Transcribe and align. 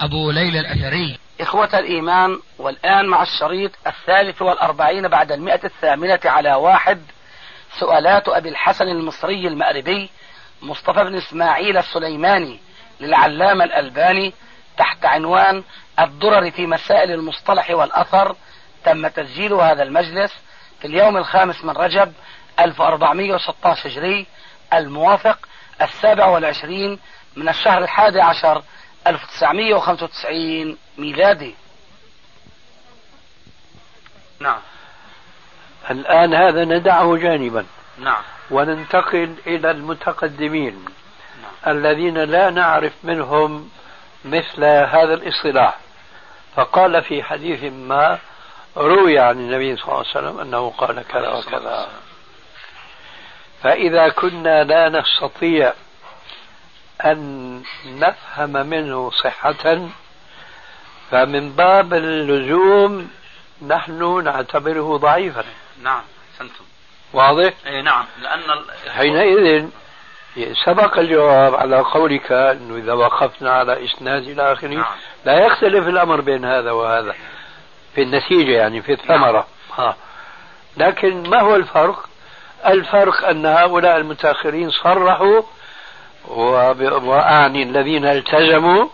أبو 0.00 0.30
ليلى 0.30 0.60
الأثري. 0.60 1.18
إخوة 1.40 1.78
الإيمان 1.78 2.38
والآن 2.58 3.06
مع 3.06 3.22
الشريط 3.22 3.70
الثالث 3.86 4.42
والأربعين 4.42 5.08
بعد 5.08 5.32
المئة 5.32 5.60
الثامنة 5.64 6.20
على 6.24 6.54
واحد 6.54 7.02
سؤالات 7.78 8.28
أبي 8.28 8.48
الحسن 8.48 8.84
المصري 8.84 9.48
المأربي 9.48 10.10
مصطفى 10.62 11.04
بن 11.04 11.14
إسماعيل 11.14 11.76
السليماني 11.76 12.60
للعلامة 13.00 13.64
الألباني 13.64 14.32
تحت 14.78 15.04
عنوان 15.04 15.62
الدرر 16.00 16.50
في 16.50 16.66
مسائل 16.66 17.10
المصطلح 17.10 17.70
والأثر. 17.70 18.36
تم 18.84 19.08
تسجيل 19.08 19.52
هذا 19.52 19.82
المجلس 19.82 20.32
في 20.80 20.86
اليوم 20.86 21.16
الخامس 21.16 21.64
من 21.64 21.70
رجب 21.70 22.12
1416 22.60 23.88
هجري 23.88 24.26
الموافق 24.74 25.38
السابع 25.82 26.26
والعشرين 26.26 26.98
من 27.36 27.48
الشهر 27.48 27.78
الحادي 27.78 28.20
عشر 28.20 28.62
1995 29.08 30.76
ميلادي. 30.98 31.54
نعم. 34.40 34.60
الآن 35.90 36.34
هذا 36.34 36.64
ندعه 36.64 37.16
جانبا. 37.16 37.66
نعم. 37.98 38.22
وننتقل 38.50 39.34
إلى 39.46 39.70
المتقدمين 39.70 40.84
نعم. 41.42 41.76
الذين 41.76 42.18
لا 42.18 42.50
نعرف 42.50 42.92
منهم 43.04 43.70
مثل 44.24 44.64
هذا 44.64 45.14
الاصطلاح. 45.14 45.78
فقال 46.56 47.02
في 47.02 47.22
حديث 47.22 47.64
ما 47.72 48.18
روي 48.76 49.18
عن 49.18 49.38
النبي 49.38 49.76
صلى 49.76 49.84
الله 49.84 49.96
عليه 49.96 50.08
وسلم 50.08 50.40
أنه 50.40 50.70
قال 50.70 51.02
كذا 51.02 51.28
وكذا. 51.28 51.88
فإذا 53.62 54.08
كنا 54.08 54.64
لا 54.64 54.88
نستطيع 54.88 55.72
أن 57.04 57.62
نفهم 57.86 58.66
منه 58.66 59.10
صحة 59.10 59.88
فمن 61.10 61.52
باب 61.52 61.94
اللزوم 61.94 63.10
نحن 63.66 64.24
نعتبره 64.24 64.96
ضعيفا 64.96 65.44
نعم 65.82 66.02
سنتم 66.38 66.64
واضح؟ 67.12 67.52
إي 67.66 67.82
نعم 67.82 68.04
لأن 68.22 68.50
ال... 68.50 68.90
حينئذ 68.90 69.68
سبق 70.64 70.98
الجواب 70.98 71.54
على 71.54 71.76
قولك 71.76 72.32
إنه 72.32 72.76
إذا 72.76 72.92
وقفنا 72.92 73.50
على 73.50 73.84
إسناد 73.84 74.22
إلى 74.22 74.52
آخره 74.52 74.68
نعم. 74.68 74.96
لا 75.24 75.46
يختلف 75.46 75.88
الأمر 75.88 76.20
بين 76.20 76.44
هذا 76.44 76.70
وهذا 76.70 77.14
في 77.94 78.02
النتيجة 78.02 78.52
يعني 78.52 78.82
في 78.82 78.92
الثمرة 78.92 79.46
نعم. 79.78 79.86
ها. 79.86 79.96
لكن 80.76 81.30
ما 81.30 81.40
هو 81.40 81.56
الفرق؟ 81.56 82.08
الفرق 82.66 83.28
أن 83.28 83.46
هؤلاء 83.46 83.96
المتأخرين 83.96 84.70
صرحوا 84.70 85.42
وأعني 86.30 87.62
الذين 87.62 88.04
التزموا 88.04 88.88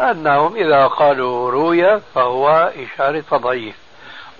أنهم 0.00 0.56
إذا 0.56 0.86
قالوا 0.86 1.50
روية 1.50 2.00
فهو 2.14 2.72
إشارة 2.76 3.24
ضعيف 3.32 3.74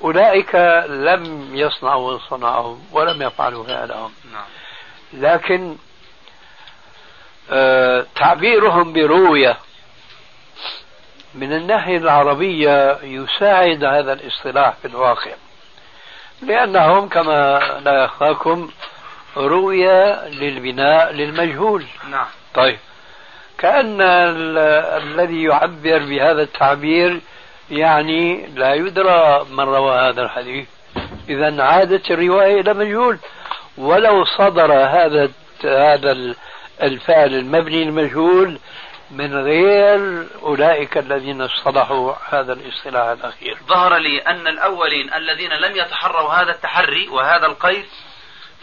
أولئك 0.05 0.55
لم 0.89 1.49
يصنعوا 1.53 2.19
صنعهم 2.31 2.83
ولم 2.93 3.23
يفعلوا 3.23 3.65
فعلهم. 3.65 4.13
نعم. 4.33 4.45
لكن 5.13 5.77
آه 7.51 8.07
تعبيرهم 8.17 8.93
برؤية 8.93 9.57
من 11.35 11.53
الناحية 11.53 11.97
العربية 11.97 12.99
يساعد 13.03 13.85
هذا 13.85 14.13
الاصطلاح 14.13 14.75
في 14.83 14.89
الواقع. 14.89 15.33
لأنهم 16.43 17.09
كما 17.09 17.59
لا 17.85 18.05
يخفاكم 18.05 18.71
رؤية 19.37 20.29
للبناء 20.29 21.13
للمجهول. 21.13 21.85
نعم. 22.11 22.27
طيب. 22.55 22.79
كأن 23.59 24.01
الذي 24.01 25.43
يعبر 25.43 25.99
بهذا 25.99 26.43
التعبير 26.43 27.21
يعني 27.71 28.47
لا 28.47 28.75
يدرى 28.75 29.47
من 29.51 29.65
روى 29.65 29.99
هذا 29.99 30.23
الحديث. 30.23 30.69
إذا 31.29 31.63
عادت 31.63 32.11
الرواية 32.11 32.61
إلى 32.61 32.75
مجهول. 32.75 33.19
ولو 33.79 34.25
صدر 34.25 34.73
هذا 34.73 35.31
هذا 35.65 36.35
الفعل 36.83 37.35
المبني 37.35 37.83
المجهول 37.83 38.59
من 39.11 39.45
غير 39.45 40.27
أولئك 40.43 40.99
الذين 40.99 41.43
اصطلحوا 41.43 42.15
هذا 42.29 42.53
الاصطلاح 42.53 43.07
الأخير. 43.07 43.59
ظهر 43.69 43.97
لي 43.97 44.19
أن 44.19 44.49
الأولين 44.49 45.15
الذين 45.15 45.51
لم 45.53 45.77
يتحروا 45.77 46.33
هذا 46.33 46.51
التحري 46.51 47.09
وهذا 47.09 47.47
القيد 47.47 47.85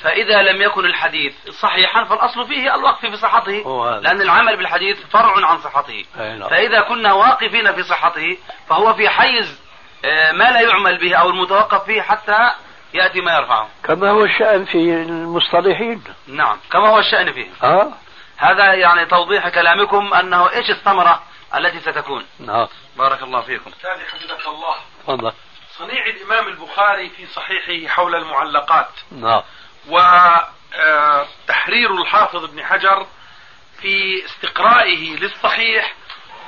فإذا 0.03 0.41
لم 0.41 0.62
يكن 0.62 0.85
الحديث 0.85 1.34
صحيحا 1.50 2.03
فالأصل 2.03 2.47
فيه 2.47 2.75
الوقف 2.75 3.06
في 3.06 3.18
صحته 3.18 3.90
لأن 4.00 4.22
العمل 4.22 4.58
بالحديث 4.58 5.06
فرع 5.06 5.47
عن 5.50 5.58
صحته. 5.62 6.06
نعم. 6.18 6.50
فإذا 6.50 6.81
كنا 6.81 7.13
واقفين 7.13 7.74
في 7.74 7.84
صحته 7.84 8.38
فهو 8.69 8.94
في 8.94 9.09
حيز 9.09 9.68
آه، 10.06 10.31
ما 10.31 10.52
لا 10.52 10.62
يعمل 10.62 10.97
به 10.97 11.16
أو 11.16 11.30
المتوقف 11.30 11.84
فيه 11.84 12.02
حتى 12.02 12.52
يأتي 12.94 13.22
ما 13.22 13.36
يرفعه. 13.36 13.69
كما 13.84 14.09
هو 14.09 14.24
الشأن 14.24 14.66
في 14.66 14.78
المصطلحين. 14.78 16.03
نعم. 16.28 16.57
كما 16.72 16.90
هو 16.90 17.00
الشأن 17.00 17.31
فيه. 17.31 17.47
آه. 17.63 17.91
هذا 18.38 18.74
يعني 18.74 19.06
توضيح 19.06 19.50
كلامكم 19.50 20.13
أنه 20.13 20.50
إيش 20.50 20.69
الثمرة 20.69 21.24
التي 21.56 21.80
ستكون. 21.80 22.25
نعم. 22.40 22.68
بارك 22.97 23.24
الله 23.24 23.41
فيكم. 23.41 23.72
ثاني 23.81 24.06
حفظك 24.06 24.47
الله. 24.47 24.75
تفضل. 25.03 25.34
صنيع 25.78 26.06
الإمام 26.06 26.47
البخاري 26.47 27.09
في 27.09 27.25
صحيحه 27.25 27.94
حول 27.96 28.16
المعلقات. 28.16 28.90
نعم. 29.12 29.41
وتحرير 29.90 31.92
الحافظ 32.02 32.44
ابن 32.44 32.66
حجر 32.66 33.08
في 33.81 34.25
استقرائه 34.25 35.16
للصحيح 35.16 35.94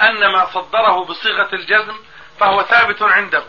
أن 0.01 0.31
ما 0.31 0.45
صدره 0.45 1.05
بصيغة 1.05 1.49
الجزم 1.53 1.95
فهو 2.39 2.63
ثابت 2.63 3.01
عنده 3.01 3.43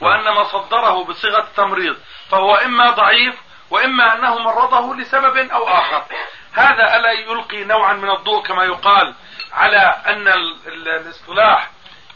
وأن 0.00 0.24
ما 0.24 0.44
صدره 0.44 1.04
بصيغة 1.04 1.40
التمريض 1.40 1.96
فهو 2.30 2.54
إما 2.54 2.90
ضعيف 2.90 3.34
وإما 3.70 4.14
أنه 4.14 4.38
مرضه 4.38 4.94
لسبب 4.94 5.36
أو 5.36 5.68
آخر. 5.68 6.04
هذا 6.52 6.96
ألا 6.96 7.12
يلقي 7.12 7.64
نوعا 7.64 7.92
من 7.92 8.10
الضوء 8.10 8.42
كما 8.42 8.64
يقال 8.64 9.14
على 9.52 9.96
أن 10.06 10.28
الاصطلاح 10.66 11.70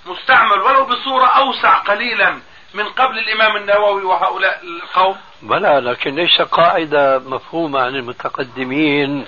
مستعمل 0.06 0.60
ولو 0.60 0.84
بصورة 0.84 1.26
أوسع 1.26 1.74
قليلا 1.74 2.40
من 2.74 2.88
قبل 2.88 3.18
الإمام 3.18 3.56
النووي 3.56 4.02
وهؤلاء 4.02 4.60
القوم. 4.62 5.20
بلى 5.42 5.80
لكن 5.80 6.14
ليس 6.14 6.42
قاعدة 6.42 7.18
مفهومة 7.18 7.80
عن 7.80 7.96
المتقدمين 7.96 9.26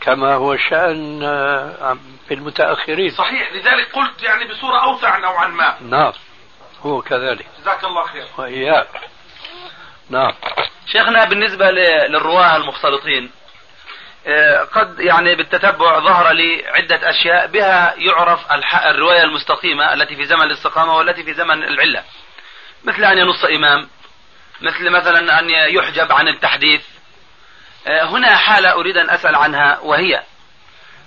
كما 0.00 0.34
هو 0.34 0.56
شأن 0.56 1.22
آه، 1.22 1.96
في 2.28 2.34
المتأخرين. 2.34 3.10
صحيح 3.10 3.52
لذلك 3.52 3.92
قلت 3.92 4.22
يعني 4.22 4.44
بصورة 4.44 4.84
أوسع 4.84 5.18
نوعا 5.18 5.46
ما. 5.48 5.76
نعم 5.80 6.12
هو 6.82 7.02
كذلك. 7.02 7.46
جزاك 7.60 7.84
الله 7.84 8.06
خير. 8.06 8.26
وإياك. 8.38 8.88
نعم. 10.10 10.32
شيخنا 10.86 11.24
بالنسبة 11.24 11.70
للرواة 11.70 12.56
المختلطين 12.56 13.30
آه، 14.26 14.64
قد 14.64 15.00
يعني 15.00 15.34
بالتتبع 15.34 15.98
ظهر 15.98 16.32
لي 16.32 16.64
عدة 16.66 17.10
أشياء 17.10 17.46
بها 17.46 17.94
يعرف 17.96 18.40
الرواية 18.86 19.22
المستقيمة 19.22 19.92
التي 19.92 20.16
في 20.16 20.24
زمن 20.24 20.42
الاستقامة 20.42 20.96
والتي 20.96 21.22
في 21.24 21.34
زمن 21.34 21.62
العلة. 21.62 22.04
مثل 22.84 23.04
أن 23.04 23.18
ينص 23.18 23.44
إمام 23.44 23.88
مثل 24.62 24.90
مثلا 24.90 25.38
أن 25.38 25.50
يحجب 25.50 26.12
عن 26.12 26.28
التحديث. 26.28 26.82
آه، 27.86 28.04
هنا 28.04 28.36
حالة 28.36 28.72
أريد 28.72 28.96
أن 28.96 29.10
أسأل 29.10 29.34
عنها 29.34 29.78
وهي 29.78 30.22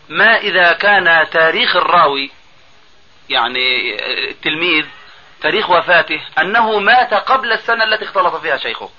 ما 0.10 0.38
إذا 0.38 0.72
كان 0.74 1.30
تاريخ 1.30 1.76
الراوي 1.76 2.32
يعني 3.30 3.96
التلميذ 4.30 4.86
تاريخ 5.42 5.70
وفاته 5.70 6.22
أنه 6.40 6.80
مات 6.80 7.14
قبل 7.14 7.52
السنة 7.52 7.84
التي 7.84 8.06
اختلط 8.06 8.36
فيها 8.36 8.58
شيخه. 8.58 8.90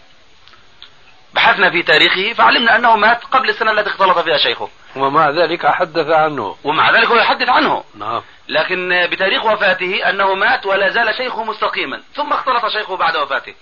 بحثنا 1.35 1.71
في 1.71 1.83
تاريخه 1.83 2.33
فعلمنا 2.33 2.77
أنه 2.77 2.97
مات 2.97 3.25
قبل 3.25 3.49
السنة 3.49 3.71
التي 3.71 3.91
اختلط 3.91 4.19
فيها 4.19 4.39
شيخه. 4.39 4.69
ومع 4.97 5.31
ذلك 5.31 5.67
حدث 5.67 6.11
عنه. 6.11 6.57
ومع 6.65 6.91
ذلك 6.91 7.07
هو 7.07 7.17
يحدث 7.17 7.49
عنه. 7.49 7.85
نعم. 7.95 8.23
لكن 8.49 9.07
بتاريخ 9.11 9.45
وفاته 9.45 10.11
أنه 10.11 10.35
مات 10.35 10.67
ولا 10.67 10.91
زال 10.91 11.15
شيخه 11.15 11.45
مستقيما 11.45 12.03
ثم 12.15 12.33
اختلط 12.33 12.67
شيخه 12.67 12.97
بعد 12.97 13.17
وفاته. 13.17 13.51
آه، 13.51 13.55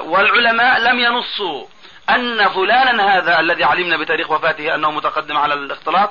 والعلماء 0.00 0.80
لم 0.80 0.98
ينصوا 0.98 1.66
أن 2.10 2.48
فلانا 2.48 3.16
هذا 3.16 3.40
الذي 3.40 3.64
علمنا 3.64 3.96
بتاريخ 3.96 4.30
وفاته 4.30 4.74
أنه 4.74 4.90
متقدم 4.90 5.36
على 5.36 5.54
الاختلاط 5.54 6.10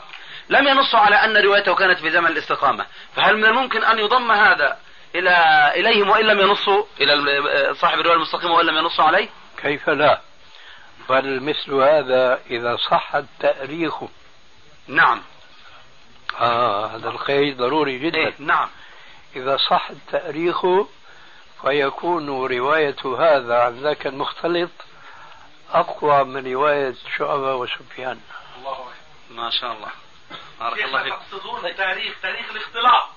لم 0.50 0.68
ينصوا 0.68 1.00
على 1.00 1.16
أن 1.16 1.38
روايته 1.38 1.76
كانت 1.76 2.00
في 2.00 2.12
زمن 2.12 2.28
الاستقامة. 2.28 2.86
فهل 3.16 3.38
من 3.38 3.46
الممكن 3.46 3.84
أن 3.84 4.00
يضم 4.00 4.32
هذا 4.32 4.78
إلى 5.16 5.34
إليهم 5.76 6.10
وإن 6.10 6.26
لم 6.26 6.40
ينصوا 6.40 6.84
إلى 7.02 7.14
صاحب 7.74 8.00
الرواية 8.00 8.16
المستقيمة 8.16 8.54
وإن 8.54 8.66
لم 8.66 8.78
ينصوا 8.78 9.06
عليه؟ 9.06 9.30
كيف 9.58 9.90
لا؟ 9.90 10.22
بل 11.10 11.44
مثل 11.44 11.74
هذا 11.74 12.40
إذا 12.50 12.78
صح 12.90 13.16
التأريخ. 13.16 14.04
نعم. 14.88 15.22
آه 16.42 16.88
هذا 16.88 17.10
القيد 17.10 17.58
ضروري 17.58 18.00
جدا. 18.00 18.18
إيه 18.18 18.34
نعم. 18.40 18.70
إذا 19.36 19.58
صح 19.70 19.90
التأريخ 19.90 20.66
فيكون 21.62 22.30
رواية 22.30 22.96
هذا 23.20 23.60
عن 23.60 23.80
ذاك 23.80 24.08
المختلط 24.08 24.70
أقوى 25.74 26.24
من 26.24 26.54
رواية 26.54 26.94
شعبة 27.18 27.56
وسفيان 27.56 28.20
الله 28.58 28.72
أكبر. 28.72 28.92
ما 29.30 29.50
شاء 29.50 29.72
الله. 29.72 29.90
بارك 30.60 30.84
الله 30.84 31.04
فيك. 31.04 31.14
تقصدون 31.14 31.76
تاريخ 31.76 32.22
تاريخ 32.22 32.50
الاختلاط؟ 32.52 33.10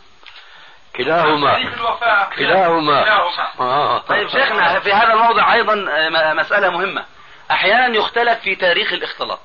كلاهما. 0.97 1.53
تاريخ 1.53 1.75
الوفاة. 1.75 2.31
كلاهما. 2.37 3.05
كلاهما. 3.05 3.61
آه. 3.61 3.99
طيب 3.99 4.29
شيخنا 4.29 4.81
في 4.81 4.93
هذا 4.93 5.13
الموضع 5.13 5.55
أيضا 5.55 5.87
آه، 5.91 6.33
مسألة 6.35 6.71
مهمة. 6.71 7.05
أحيانا 7.51 7.97
يختلف 7.97 8.39
في 8.41 8.55
تاريخ 8.55 8.93
الاختلاط 8.93 9.41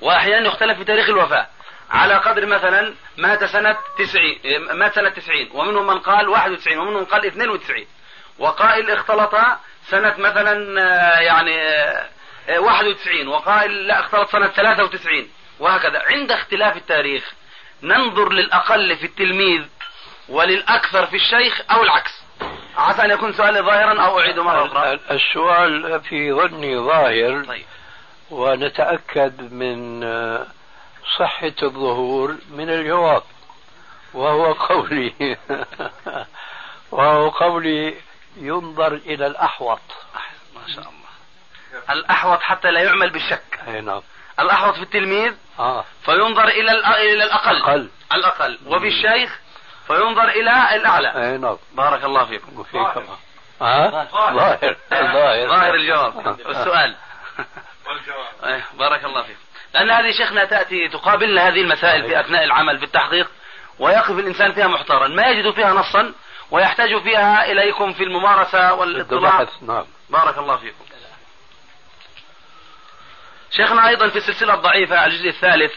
وأحيانا 0.00 0.46
يختلف 0.46 0.78
في 0.78 0.84
تاريخ 0.84 1.08
الوفاة. 1.08 1.46
على 1.90 2.14
قدر 2.14 2.46
مثلا 2.46 2.94
مات 3.16 3.44
سنة 3.44 3.76
تسعين 3.98 4.40
آه، 4.44 4.74
مات 4.74 4.94
سنة 4.94 5.08
تسعين 5.08 5.50
ومنهم 5.54 5.86
من 5.86 5.98
قال 5.98 6.28
واحد 6.28 6.50
وتسعين 6.50 6.78
ومنهم 6.78 7.04
قال 7.04 7.26
اثنين 7.26 7.50
وتسعين. 7.50 7.86
وقائل 8.38 8.90
اختلط 8.90 9.34
سنة 9.90 10.14
مثلا 10.18 10.80
آه، 10.82 11.20
يعني 11.20 11.60
آه، 11.62 12.06
آه، 12.48 12.58
واحد 12.58 12.84
وتسعين. 12.86 13.28
وقائل 13.28 13.86
لا 13.86 14.00
اختلط 14.00 14.30
سنة 14.30 14.46
ثلاثة 14.48 14.84
وتسعين. 14.84 15.28
وهكذا. 15.60 16.02
عند 16.10 16.32
اختلاف 16.32 16.76
التاريخ 16.76 17.32
ننظر 17.82 18.32
للأقل 18.32 18.96
في 18.96 19.06
التلميذ 19.06 19.62
وللأكثر 20.28 21.06
في 21.06 21.16
الشيخ 21.16 21.60
أو 21.70 21.82
العكس. 21.82 22.22
عسى 22.76 23.02
أن 23.04 23.10
يكون 23.10 23.32
سؤالي 23.32 23.60
ظاهرا 23.60 24.02
أو 24.02 24.20
أعيده 24.20 24.42
مرة 24.44 24.66
أخرى. 24.66 24.92
ال- 24.92 25.00
السؤال 25.10 26.00
في 26.00 26.32
ظني 26.32 26.78
ظاهر. 26.78 27.44
طيب. 27.44 27.64
ونتأكد 28.30 29.52
من 29.52 30.04
آه، 30.04 30.46
صحة 31.18 31.52
الظهور 31.62 32.36
من 32.50 32.70
الجواب. 32.70 33.22
وهو 34.14 34.52
قولي. 34.52 35.36
وهو 36.92 37.28
قولي 37.28 37.94
ينظر 38.36 38.92
إلى 38.92 39.26
الأحوط. 39.26 39.80
ما 40.54 40.74
شاء 40.74 40.84
الله. 40.84 41.06
الأحوط 41.90 42.40
حتى 42.40 42.70
لا 42.70 42.80
يعمل 42.80 43.10
بالشك. 43.10 43.60
أي 43.68 43.80
نعم. 43.80 44.02
الأحوط 44.40 44.74
في 44.74 44.82
التلميذ 44.82 45.32
آه. 45.58 45.84
فينظر 46.04 46.48
إلى 46.48 46.72
إلى 47.12 47.24
الأقل. 47.24 47.62
أقل 47.62 47.88
الأقل. 48.14 48.58
وفي 48.66 48.88
الشيخ 48.88 49.38
فينظر 49.86 50.28
إلى 50.28 50.74
الأعلى. 50.74 51.08
أي 51.08 51.38
نعم. 51.38 51.56
بارك 51.72 52.04
الله 52.04 52.24
فيكم. 52.24 52.60
وفي 52.60 52.72
كمان 52.72 53.06
آه؟ 53.62 53.90
ظاهر. 53.90 54.76
ظاهر. 54.92 55.46
ظاهر. 55.48 55.74
الجواب. 55.74 56.26
والسؤال. 56.46 56.96
والجواب. 57.86 58.26
إيه، 58.44 58.64
بارك 58.78 59.04
الله 59.04 59.22
فيك 59.22 59.36
لأن 59.74 59.90
هذه 59.90 60.12
شيخنا 60.12 60.44
تأتي 60.44 60.88
تقابلنا 60.88 61.48
هذه 61.48 61.60
المسائل 61.60 62.02
في 62.02 62.20
أثناء 62.20 62.44
العمل 62.44 62.78
في 62.78 62.84
التحقيق 62.84 63.30
ويقف 63.78 64.10
الإنسان 64.10 64.52
فيها 64.52 64.66
محتارا. 64.66 65.08
ما 65.08 65.26
يجد 65.26 65.50
فيها 65.54 65.72
نصا 65.72 66.12
ويحتاج 66.50 67.02
فيها 67.02 67.52
إليكم 67.52 67.92
في 67.92 68.04
الممارسة 68.04 68.74
والاطلاع 68.74 69.46
نعم. 69.62 69.84
بارك 70.10 70.38
الله 70.38 70.56
فيكم. 70.56 70.84
شيخنا 73.50 73.88
أيضا 73.88 74.08
في 74.08 74.16
السلسلة 74.16 74.54
الضعيفة 74.54 75.06
الجزء 75.06 75.28
الثالث 75.28 75.72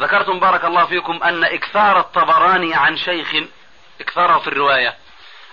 ذكرتم 0.00 0.40
بارك 0.40 0.64
الله 0.64 0.84
فيكم 0.84 1.22
أن 1.22 1.44
إكثار 1.44 2.00
الطبراني 2.00 2.74
عن 2.74 2.96
شيخ 2.96 3.34
إكثاره 4.00 4.38
في 4.38 4.46
الرواية 4.48 4.96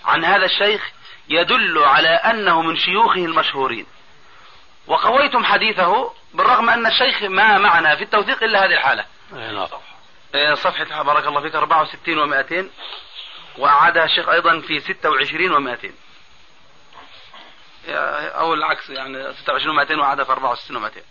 عن 0.05 0.25
هذا 0.25 0.45
الشيخ 0.45 0.91
يدل 1.29 1.77
على 1.77 2.09
أنه 2.09 2.61
من 2.61 2.77
شيوخه 2.77 3.25
المشهورين. 3.25 3.85
وقويتم 4.87 5.45
حديثه 5.45 6.13
بالرغم 6.33 6.69
أن 6.69 6.85
الشيخ 6.85 7.23
ما 7.23 7.57
معنا 7.57 7.95
في 7.95 8.03
التوثيق 8.03 8.43
إلا 8.43 8.65
هذه 8.65 8.73
الحالة. 8.73 9.05
نعم. 9.31 9.67
آه، 10.35 10.53
صفحة 10.53 11.03
بارك 11.03 11.27
الله 11.27 11.41
فيك 11.41 11.55
64 11.55 12.43
و200 12.43 12.65
وأعادها 13.57 14.05
الشيخ 14.05 14.29
أيضا 14.29 14.59
في 14.59 14.79
26 14.79 15.77
و200 15.77 15.89
أو 17.89 18.53
العكس 18.53 18.89
يعني 18.89 19.33
26 19.33 19.85
و200 19.85 19.91
وأعادها 19.91 20.25
في 20.25 20.31
64 20.31 20.89
و200 20.89 21.01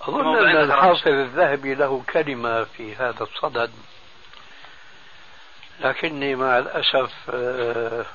أظن 0.00 0.36
أن 0.36 0.56
الحافظ 0.56 1.08
الذهبي 1.08 1.74
له 1.74 2.02
كلمة 2.12 2.64
في 2.64 2.94
هذا 2.96 3.22
الصدد. 3.22 3.70
لكني 5.80 6.34
مع 6.34 6.58
الأسف 6.58 7.12
آه، 7.30 8.06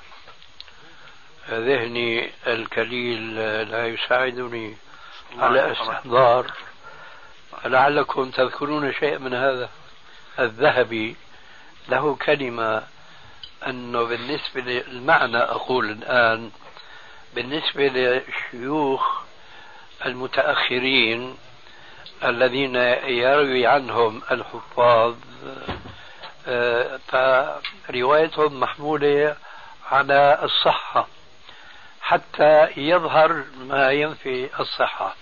ذهني 1.49 2.31
الكليل 2.47 3.39
آه، 3.39 3.63
لا 3.63 3.87
يساعدني 3.87 4.77
على 5.37 5.71
استحضار. 5.71 6.51
لعلكم 7.65 8.31
تذكرون 8.31 8.93
شيء 8.93 9.19
من 9.19 9.33
هذا 9.33 9.69
الذهبي. 10.39 11.15
له 11.89 12.15
كلمة 12.15 12.83
أنه 13.67 14.03
بالنسبة 14.03 14.61
للمعنى 14.61 15.37
أقول 15.37 15.89
الآن 15.89 16.51
بالنسبة 17.33 17.87
للشيوخ 17.87 19.21
المتأخرين 20.05 21.37
الذين 22.23 22.75
يروي 22.75 23.67
عنهم 23.67 24.21
الحفاظ 24.31 25.15
فروايتهم 27.87 28.59
محمولة 28.59 29.35
على 29.91 30.39
الصحة 30.43 31.07
حتى 32.01 32.67
يظهر 32.77 33.43
ما 33.57 33.91
ينفي 33.91 34.49
الصحة. 34.59 35.15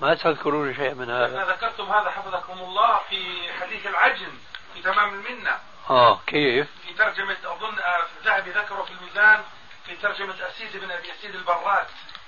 ما 0.00 0.14
تذكرون 0.14 0.74
شيء 0.74 0.94
من 0.94 1.10
هذا؟ 1.10 1.44
ذكرتم 1.44 1.84
هذا 1.84 2.10
حفظكم 2.10 2.58
الله 2.58 2.98
في 3.10 3.52
حديث 3.60 3.86
العجن 3.86 4.32
في 4.74 4.82
تمام 4.82 5.08
المنة. 5.08 5.58
آه 5.90 6.20
كيف؟ 6.26 6.68
في 6.86 6.94
ترجمة 6.94 7.36
أظن 7.44 7.78
آه، 7.78 8.06
الذهبي 8.20 8.50
ذكره 8.50 8.82
في 8.82 8.90
الميزان 8.90 9.42
في 9.86 9.96
ترجمة 9.96 10.34
أسيد 10.48 10.76
بن 10.76 10.90
أبي 10.90 11.12
أسيد 11.12 11.34
البراد 11.34 11.86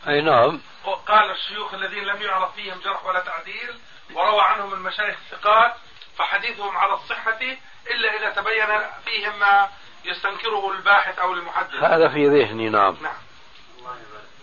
أي 0.09 0.21
نعم. 0.21 0.61
قال 1.07 1.31
الشيوخ 1.31 1.75
الذين 1.75 2.05
لم 2.05 2.23
يعرف 2.23 2.55
فيهم 2.55 2.81
جرح 2.81 3.07
ولا 3.07 3.21
تعديل 3.21 3.75
وروى 4.15 4.43
عنهم 4.43 4.73
المشايخ 4.73 5.17
الثقات 5.33 5.75
فحديثهم 6.19 6.77
على 6.77 6.95
الصحة 6.95 7.39
إلا 7.91 8.17
إذا 8.17 8.31
تبين 8.31 8.81
فيهم 9.05 9.39
ما 9.39 9.69
يستنكره 10.05 10.73
الباحث 10.73 11.19
أو 11.19 11.33
المحدث. 11.33 11.75
هذا 11.75 12.09
في 12.09 12.29
ذهني 12.29 12.69
نعم. 12.69 12.97
نعم. 13.03 13.17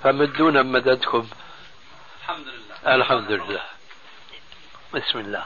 فمدونا 0.04 0.62
بمددكم 0.62 1.30
الحمد 2.22 2.48
لله. 2.48 2.96
الحمد 2.96 3.32
لله. 3.32 3.64
بسم 4.94 5.20
الله. 5.20 5.46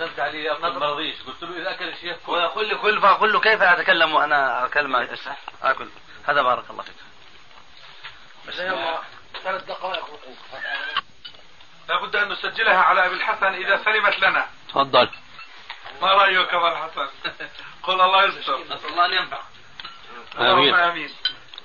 حسبت 0.00 0.20
عليه 0.20 0.52
اكل 0.52 0.78
ما 0.78 0.86
رضيش 0.86 1.22
قلت 1.26 1.42
له 1.42 1.56
إذا 1.56 1.70
أكل 1.70 1.88
الشيخ 1.88 2.16
كل. 2.26 2.32
ويقول 2.32 2.68
لي 2.68 2.74
كل 2.74 3.00
فأقول 3.00 3.32
له 3.32 3.40
كيف 3.40 3.62
أتكلم 3.62 4.14
وأنا 4.14 4.70
كلمة 4.74 5.08
أكل. 5.62 5.88
هذا 6.26 6.42
بارك 6.42 6.64
الله 6.70 6.82
فيك. 6.82 6.94
ثلاث 9.44 9.64
دقائق 9.64 10.04
وقوف 10.04 10.38
لابد 11.88 12.16
أن 12.16 12.28
نسجلها 12.28 12.78
على 12.78 13.06
أبي 13.06 13.14
الحسن 13.14 13.46
إذا 13.46 13.84
سلمت 13.84 14.18
لنا. 14.18 14.46
تفضل. 14.68 15.08
ما 16.02 16.08
رأيك 16.08 16.54
أبا 16.54 16.72
الحسن؟ 16.72 17.08
قل 17.82 18.00
الله 18.00 18.24
يستر. 18.24 18.58
نسأل 18.58 18.90
الله 18.90 19.06
أن 19.06 19.12
ينفع. 19.12 19.40
آمين. 20.38 20.74
آمين. 20.74 21.14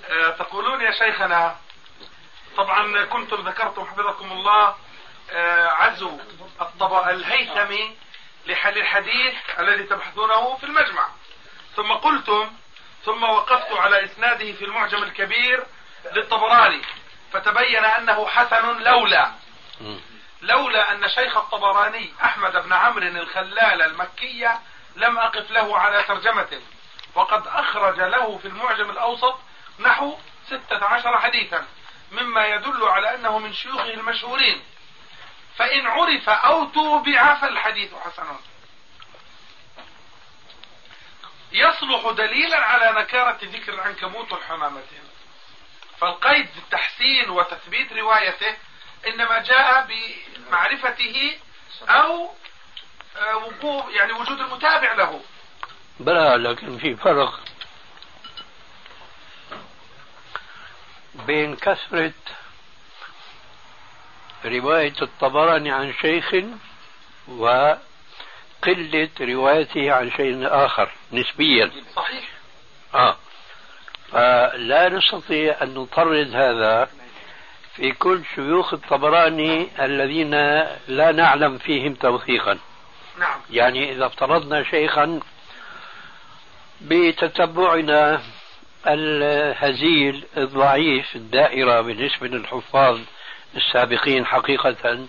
آه، 0.09 0.29
تقولون 0.29 0.81
يا 0.81 0.91
شيخنا 0.91 1.55
طبعا 2.57 3.03
كنتم 3.05 3.49
ذكرتم 3.49 3.85
حفظكم 3.85 4.31
الله 4.31 4.75
آه، 5.31 5.67
عزو 5.67 6.19
الطبق 6.61 7.07
الهيثمي 7.07 8.04
لحل 8.47 8.77
الحديث 8.77 9.33
الذي 9.59 9.83
تبحثونه 9.83 10.55
في 10.55 10.63
المجمع. 10.63 11.07
ثم 11.75 11.91
قلتم 11.93 12.51
ثم 13.05 13.23
وقفت 13.23 13.71
على 13.71 14.05
إسناده 14.05 14.51
في 14.51 14.65
المعجم 14.65 15.03
الكبير 15.03 15.65
للطبراني 16.11 16.81
فتبين 17.33 17.85
أنه 17.85 18.27
حسن 18.27 18.77
لولا. 18.83 19.31
لولا 20.41 20.91
أن 20.91 21.09
شيخ 21.09 21.37
الطبراني 21.37 22.13
أحمد 22.23 22.63
بن 22.63 22.73
عمرو 22.73 23.07
الخلال 23.07 23.81
المكية 23.81 24.59
لم 24.95 25.17
أقف 25.17 25.51
له 25.51 25.77
على 25.77 26.03
ترجمته 26.03 26.61
وقد 27.15 27.47
أخرج 27.47 27.99
له 27.99 28.37
في 28.37 28.47
المعجم 28.47 28.89
الأوسط 28.89 29.39
نحو 29.79 30.17
ستة 30.47 30.85
عشر 30.85 31.17
حديثا 31.17 31.65
مما 32.11 32.47
يدل 32.47 32.83
على 32.83 33.15
أنه 33.15 33.39
من 33.39 33.53
شيوخه 33.53 33.93
المشهورين. 33.93 34.63
فإن 35.57 35.87
عرف 35.87 36.29
أو 36.29 36.65
توبع 36.65 37.35
فالحديث 37.41 37.93
حسن. 37.93 38.35
يصلح 41.51 42.11
دليلا 42.11 42.57
على 42.57 43.01
نكارة 43.01 43.37
ذكر 43.43 43.73
العنكبوت 43.73 44.31
والحمامة. 44.31 44.81
فالقيد 46.01 46.47
بالتحسين 46.55 47.29
وتثبيت 47.29 47.93
روايته 47.93 48.55
إنما 49.07 49.39
جاء 49.39 49.87
بمعرفته 49.87 51.37
أو 51.89 52.31
آه، 53.17 53.35
وقوف 53.35 53.85
يعني 53.89 54.13
وجود 54.13 54.39
المتابع 54.39 54.93
له. 54.93 55.21
بلى 55.99 56.49
لكن 56.49 56.77
في 56.77 56.95
فرق 56.95 57.39
بين 61.15 61.55
كثرة 61.55 62.13
رواية 64.45 64.93
الطبراني 65.01 65.71
عن 65.71 65.93
شيخ 66.01 66.35
وقلة 67.27 69.09
روايته 69.21 69.91
عن 69.91 70.11
شيء 70.11 70.47
آخر 70.65 70.91
نسبيا. 71.13 71.71
صحيح. 71.95 72.29
آه. 72.93 73.15
فلا 74.11 74.89
نستطيع 74.89 75.55
أن 75.61 75.73
نطرد 75.73 76.35
هذا 76.35 76.89
في 77.75 77.91
كل 77.91 78.21
شيوخ 78.35 78.73
الطبراني 78.73 79.67
الذين 79.79 80.31
لا 80.87 81.11
نعلم 81.11 81.57
فيهم 81.57 81.93
توثيقا. 81.93 82.57
نعم. 83.19 83.39
يعني 83.51 83.91
إذا 83.91 84.05
افترضنا 84.05 84.63
شيخا 84.63 85.19
بتتبعنا 86.81 88.21
الهزيل 88.87 90.25
الضعيف 90.37 91.15
الدائرة 91.15 91.81
بالنسبة 91.81 92.27
للحفاظ 92.27 92.99
السابقين 93.55 94.25
حقيقة. 94.25 95.07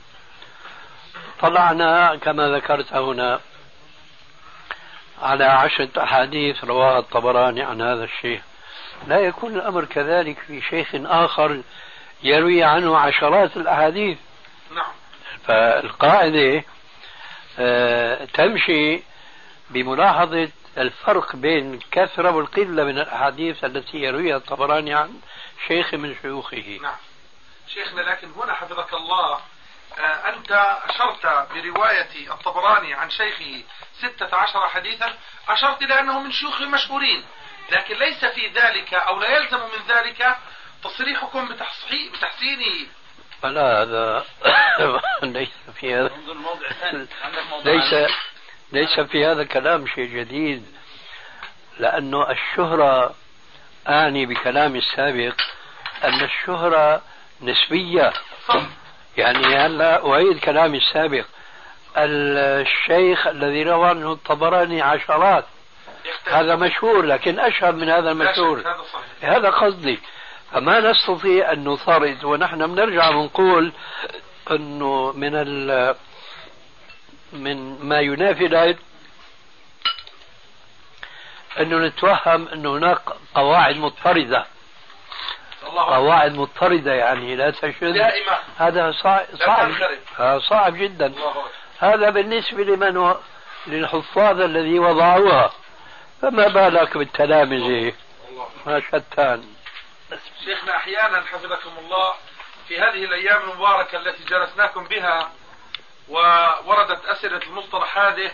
طلعنا 1.40 2.16
كما 2.16 2.48
ذكرت 2.48 2.92
هنا 2.92 3.40
على 5.22 5.44
عشرة 5.44 5.88
أحاديث 6.02 6.64
رواها 6.64 6.98
الطبراني 6.98 7.62
عن 7.62 7.82
هذا 7.82 8.04
الشيخ. 8.04 8.42
لا 9.06 9.20
يكون 9.20 9.54
الأمر 9.54 9.84
كذلك 9.84 10.38
في 10.38 10.62
شيخ 10.62 10.88
آخر 10.94 11.62
يروي 12.22 12.64
عنه 12.64 12.98
عشرات 12.98 13.56
الأحاديث. 13.56 14.18
نعم. 14.74 14.92
فالقاعدة 15.46 16.64
آه، 17.58 18.24
تمشي 18.24 19.02
بملاحظة 19.70 20.48
الفرق 20.78 21.36
بين 21.36 21.74
الكثرة 21.74 22.30
والقلة 22.30 22.84
من 22.84 22.98
الأحاديث 22.98 23.64
التي 23.64 23.98
يرويها 23.98 24.36
الطبراني 24.36 24.94
عن 24.94 25.10
شيخ 25.68 25.94
من 25.94 26.14
شيوخه. 26.22 26.78
نعم. 26.82 26.94
شيخنا 27.74 28.00
لكن 28.00 28.30
هنا 28.36 28.54
حفظك 28.54 28.94
الله 28.94 29.40
آه، 29.98 30.28
أنت 30.28 30.52
أشرت 30.84 31.26
برواية 31.54 32.30
الطبراني 32.30 32.94
عن 32.94 33.10
شيخه 33.10 33.62
ستة 33.98 34.36
عشر 34.36 34.68
حديثا 34.68 35.14
أشرت 35.48 35.82
إلى 35.82 36.00
أنه 36.00 36.20
من 36.20 36.32
شيوخ 36.32 36.60
المشهورين. 36.60 37.24
لكن 37.72 37.94
ليس 37.96 38.24
في 38.24 38.48
ذلك 38.48 38.94
أو 38.94 39.20
لا 39.20 39.28
يلزم 39.36 39.58
من 39.58 39.94
ذلك 39.94 40.36
تصريحكم 40.84 41.48
بتحصي- 41.48 42.08
بتحسينه 42.08 42.86
فلا 43.42 43.82
هذا 43.82 44.24
ليس 45.22 45.48
في 45.80 45.94
هذا 45.94 46.10
ليس 47.64 48.10
ليس 48.72 49.00
في 49.00 49.26
هذا 49.26 49.44
كلام 49.44 49.86
شيء 49.86 50.04
جديد 50.16 50.76
لأنه 51.78 52.30
الشهرة 52.30 53.14
أعني 53.88 54.26
بكلامي 54.26 54.78
السابق 54.78 55.34
أن 56.04 56.20
الشهرة 56.24 57.02
نسبية 57.42 58.12
صح 58.48 58.62
يعني 59.16 59.56
هلا 59.56 60.06
أعيد 60.12 60.38
كلامي 60.38 60.78
السابق 60.78 61.24
الشيخ 61.96 63.26
الذي 63.26 63.62
روى 63.62 63.88
عنه 63.88 64.12
الطبراني 64.12 64.82
عشرات. 64.82 65.44
هذا 66.26 66.56
مشهور 66.56 67.02
لكن 67.02 67.40
أشهر 67.40 67.72
من 67.72 67.88
هذا 67.88 68.10
المشهور 68.10 68.62
هذا 69.20 69.50
قصدي 69.50 69.98
فما 70.52 70.80
نستطيع 70.80 71.52
أن 71.52 71.64
نطرد 71.64 72.24
ونحن 72.24 72.66
بنرجع 72.66 73.10
بنقول 73.10 73.72
أنه 74.50 75.12
من 75.12 75.34
ال 75.34 75.94
من 77.32 77.78
ما 77.88 78.00
ينافي 78.00 78.46
العلم 78.46 78.78
أنه 81.60 81.86
نتوهم 81.86 82.48
أن 82.48 82.66
هناك 82.66 82.98
قواعد 83.34 83.76
مضطردة. 83.76 84.46
قواعد 85.74 86.34
مضطردة 86.34 86.92
يعني 86.92 87.36
لا 87.36 87.50
دائما. 87.50 88.38
هذا 88.58 88.92
صعب 88.92 89.26
صعب, 89.46 90.40
صعب 90.40 90.76
جدا. 90.76 91.12
هذا 91.78 92.10
بالنسبة 92.10 92.64
لمن 92.64 92.96
و... 92.96 93.16
للحفاظ 93.66 94.40
الذي 94.40 94.78
وضعوها. 94.78 95.52
فما 96.22 96.48
بالك 96.48 96.96
بالتلامذة 96.96 97.92
ما 98.66 98.80
شتان. 98.80 99.44
شيخنا 100.44 100.76
أحيانا 100.76 101.20
حفظكم 101.20 101.70
الله 101.78 102.14
في 102.68 102.78
هذه 102.78 103.04
الأيام 103.04 103.50
المباركة 103.50 103.98
التي 103.98 104.24
جلسناكم 104.24 104.84
بها 104.84 105.30
ووردت 106.08 107.04
أسئلة 107.04 107.40
المصطلح 107.46 107.98
هذه 107.98 108.30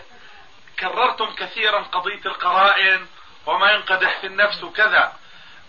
كررتم 0.79 1.31
كثيرا 1.37 1.79
قضية 1.79 2.21
القرائن 2.25 3.07
وما 3.45 3.71
ينقدح 3.71 4.19
في 4.19 4.27
النفس 4.27 4.63
وكذا. 4.63 5.13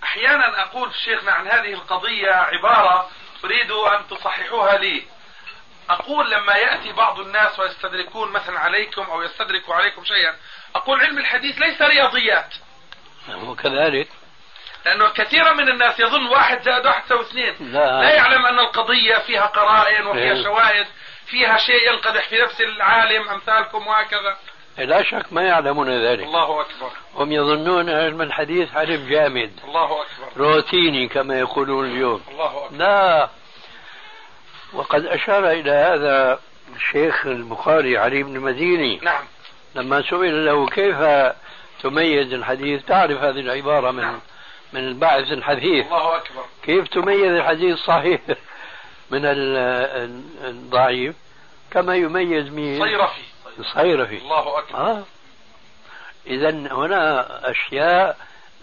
أحيانا 0.04 0.62
أقول 0.62 0.94
شيخنا 0.94 1.32
عن 1.32 1.48
هذه 1.48 1.72
القضية 1.72 2.30
عبارة 2.32 3.10
أريد 3.44 3.70
أن 3.70 4.08
تصححوها 4.08 4.78
لي. 4.78 5.02
أقول 5.90 6.30
لما 6.30 6.54
يأتي 6.54 6.92
بعض 6.92 7.20
الناس 7.20 7.58
ويستدركون 7.58 8.32
مثلا 8.32 8.58
عليكم 8.60 9.02
أو 9.02 9.22
يستدركوا 9.22 9.74
عليكم 9.74 10.04
شيئا 10.04 10.36
أقول 10.74 11.00
علم 11.00 11.18
الحديث 11.18 11.58
ليس 11.58 11.82
رياضيات. 11.82 12.54
وكذلك 13.42 14.08
لأنه 14.84 15.08
كثيرا 15.08 15.52
من 15.52 15.68
الناس 15.68 16.00
يظن 16.00 16.26
واحد 16.26 16.62
زائد 16.62 16.86
واحد 16.86 17.04
يساوي 17.04 17.22
اثنين. 17.22 17.72
لا. 17.72 18.00
لا 18.00 18.10
يعلم 18.10 18.46
أن 18.46 18.58
القضية 18.58 19.18
فيها 19.18 19.46
قرائن 19.46 20.06
وفيها 20.06 20.34
إيه. 20.34 20.42
شواهد 20.42 20.86
فيها 21.26 21.58
شيء 21.58 21.92
ينقدح 21.92 22.28
في 22.28 22.42
نفس 22.42 22.60
العالم 22.60 23.28
أمثالكم 23.28 23.86
وهكذا. 23.86 24.36
لا 24.78 25.02
شك 25.02 25.32
ما 25.32 25.42
يعلمون 25.42 25.90
ذلك. 25.90 26.24
الله 26.24 26.60
أكبر. 26.60 26.90
هم 27.14 27.32
يظنون 27.32 27.90
علم 27.90 28.22
الحديث 28.22 28.76
علم 28.76 29.08
جامد. 29.08 29.52
الله 29.64 29.84
أكبر. 29.84 30.28
روتيني 30.36 31.08
كما 31.08 31.38
يقولون 31.38 31.86
اليوم. 31.86 32.20
الله 32.30 32.64
أكبر. 32.66 32.76
لا. 32.76 33.28
وقد 34.72 35.06
أشار 35.06 35.50
إلى 35.50 35.70
هذا 35.70 36.38
الشيخ 36.76 37.26
البخاري 37.26 37.98
علي 37.98 38.22
بن 38.22 38.36
المديني 38.36 39.00
نعم. 39.02 39.24
لما 39.74 40.02
سئل 40.02 40.46
له 40.46 40.66
كيف 40.66 40.96
تميز 41.82 42.32
الحديث 42.32 42.84
تعرف 42.84 43.20
هذه 43.22 43.40
العبارة 43.40 43.90
من 43.90 44.02
نعم. 44.02 44.20
من 44.72 44.80
الباعث 44.80 45.32
الحديث. 45.32 45.86
الله 45.86 46.16
أكبر. 46.16 46.44
كيف 46.62 46.88
تميز 46.88 47.32
الحديث 47.32 47.72
الصحيح 47.74 48.20
من 49.10 49.24
ال- 49.24 49.56
ال- 49.56 50.48
الضعيف؟ 50.48 51.14
كما 51.70 51.96
يميز 51.96 52.48
مين؟ 52.48 52.78
صيرفي. 52.84 53.22
الصيرفي 53.58 54.18
الله 54.18 54.58
أكبر. 54.58 54.78
آه. 54.78 55.04
إذا 56.26 56.50
هنا 56.50 57.26
أشياء 57.50 58.16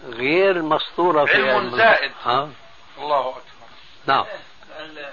غير 0.08 0.62
مسطورة 0.62 1.24
في 1.24 1.50
علم 1.50 1.76
زائد. 1.76 2.12
آه. 2.26 2.48
الله 2.98 3.28
أكبر. 3.28 3.42
نعم. 4.06 4.24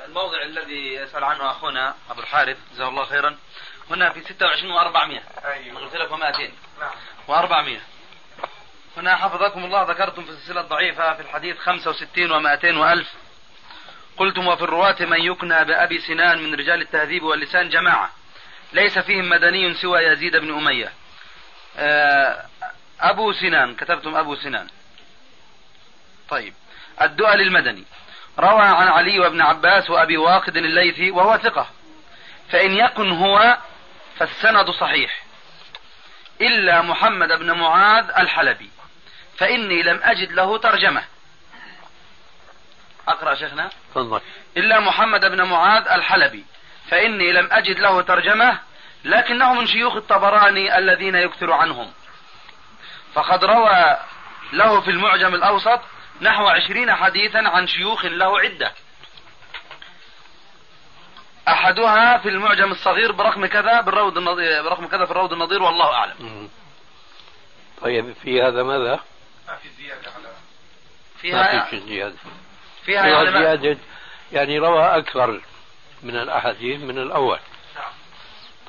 الموضع 0.06 0.42
الذي 0.42 0.94
يسأل 0.94 1.24
عنه 1.24 1.52
أخونا 1.52 1.96
أبو 2.10 2.22
الحارث 2.22 2.58
جزاه 2.74 2.90
الله 2.90 3.06
خيرا 3.06 3.38
هنا 3.90 4.10
في 4.10 4.22
26 4.22 4.74
و400 4.74 5.46
أيوه. 5.46 5.80
قلت 5.80 5.96
لكم 5.96 6.20
200 6.20 6.52
نعم. 6.80 6.92
و400 7.28 7.80
هنا 8.98 9.16
حفظكم 9.16 9.66
الله 9.66 9.84
ذكرتم 9.84 10.24
في 10.24 10.30
السلسلة 10.30 10.62
الضعيفة 10.62 11.14
في 11.14 11.22
الحديث 11.22 11.58
65 11.58 12.30
و200 12.30 12.78
وألف. 12.78 13.08
قلتم 14.18 14.48
وفي 14.48 14.62
الرواة 14.62 14.96
من 15.00 15.22
يكنى 15.22 15.66
بأبي 15.66 16.00
سنان 16.00 16.44
من 16.44 16.56
رجال 16.56 16.82
التهذيب 16.82 17.24
واللسان 17.24 17.70
جماعة. 17.70 18.10
ليس 18.74 19.00
فيهم 19.00 19.30
مدني 19.30 19.74
سوى 19.74 20.04
يزيد 20.04 20.36
بن 20.36 20.58
أمية. 20.58 20.92
آه، 21.78 22.46
أبو 23.00 23.34
سنان 23.34 23.76
كتبتم 23.76 24.16
أبو 24.16 24.36
سنان. 24.36 24.68
طيب 26.30 26.54
الدؤل 27.02 27.42
المدني. 27.42 27.84
روى 28.40 28.62
عن 28.62 28.88
علي 28.88 29.20
وابن 29.20 29.42
عباس 29.42 29.90
وأبي 29.90 30.18
واقد 30.18 30.58
الليثي 30.58 31.12
وهو 31.12 31.38
ثقة. 31.38 31.70
فإن 32.52 32.72
يكن 32.72 33.12
هو 33.12 33.58
فالسند 34.18 34.70
صحيح. 34.70 35.24
إلا 36.42 36.82
محمد 36.82 37.28
بن 37.28 37.52
معاذ 37.52 38.06
الحلبي. 38.18 38.70
فإني 39.38 39.84
لم 39.84 40.00
أجد 40.04 40.32
له 40.32 40.58
ترجمة. 40.58 41.04
أقرأ 43.08 43.36
شيخنا. 43.36 43.70
تفضل. 43.92 44.22
إلا 44.58 44.80
محمد 44.80 45.22
بن 45.22 45.42
معاذ 45.42 45.88
الحلبي. 45.88 46.46
فإني 46.90 47.32
لم 47.32 47.50
أجد 47.52 47.80
له 47.80 48.02
ترجمة 48.02 48.60
لكنه 49.04 49.54
من 49.54 49.68
شيوخ 49.68 49.96
الطبراني 49.96 50.78
الذين 50.78 51.16
يكثر 51.16 51.52
عنهم. 51.52 51.92
فقد 53.14 53.46
روى 53.46 53.98
له 54.54 54.82
في 54.82 54.90
المعجم 54.92 55.36
الأوسط 55.36 55.80
نحو 56.22 56.48
عشرين 56.48 56.96
حديثا 56.96 57.38
عن 57.38 57.68
شيوخ 57.68 58.06
له 58.06 58.40
عدة. 58.40 58.72
أحدها 61.48 62.18
في 62.18 62.30
المعجم 62.30 62.72
الصغير 62.72 63.12
برقم 63.12 63.46
كذا 63.46 63.82
بالروض 63.82 64.18
النظير 64.18 64.64
برقم 64.64 64.88
كذا 64.88 65.06
في 65.06 65.12
الروض 65.12 65.34
النظير 65.34 65.64
والله 65.64 65.94
أعلم. 65.94 66.50
طيب 67.82 68.14
في 68.24 68.42
هذا 68.42 68.64
ماذا؟ 68.64 69.00
ما 69.48 69.56
في 69.56 69.70
زيادة 69.70 70.12
على 70.12 70.24
ما 70.24 71.44
فيها 71.44 71.64
في 71.64 71.70
شيء 71.70 71.86
زيادة. 71.88 72.16
فيها 72.86 73.02
فيها 73.04 73.14
يعني 73.24 73.32
ما- 73.32 73.40
زيادة. 73.56 73.80
يعني 74.32 74.60
روى 74.60 74.84
أكثر. 74.98 75.42
من 76.04 76.16
الأحاديث 76.16 76.82
من 76.82 76.98
الأول. 76.98 77.40
نعم. 77.76 77.92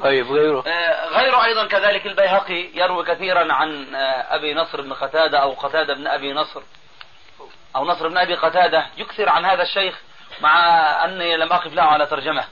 طيب 0.02 0.32
غيره؟ 0.32 0.64
آه، 0.66 1.08
غيره 1.08 1.44
أيضا 1.44 1.66
كذلك 1.66 2.06
البيهقي 2.06 2.70
يروي 2.74 3.04
كثيرا 3.04 3.52
عن 3.52 3.94
آه، 3.94 4.36
أبي 4.36 4.54
نصر 4.54 4.80
بن 4.80 4.92
قتادة 4.92 5.38
أو 5.38 5.52
قتادة 5.52 5.94
بن 5.94 6.06
أبي 6.06 6.32
نصر 6.32 6.62
أو 7.76 7.84
نصر 7.84 8.08
بن 8.08 8.18
أبي 8.18 8.34
قتادة. 8.34 8.86
يكثر 8.96 9.28
عن 9.28 9.44
هذا 9.44 9.62
الشيخ 9.62 10.00
مع 10.40 11.04
أني 11.04 11.36
لم 11.36 11.52
أقف 11.52 11.74
له 11.74 11.82
على 11.82 12.06
ترجمة. 12.06 12.44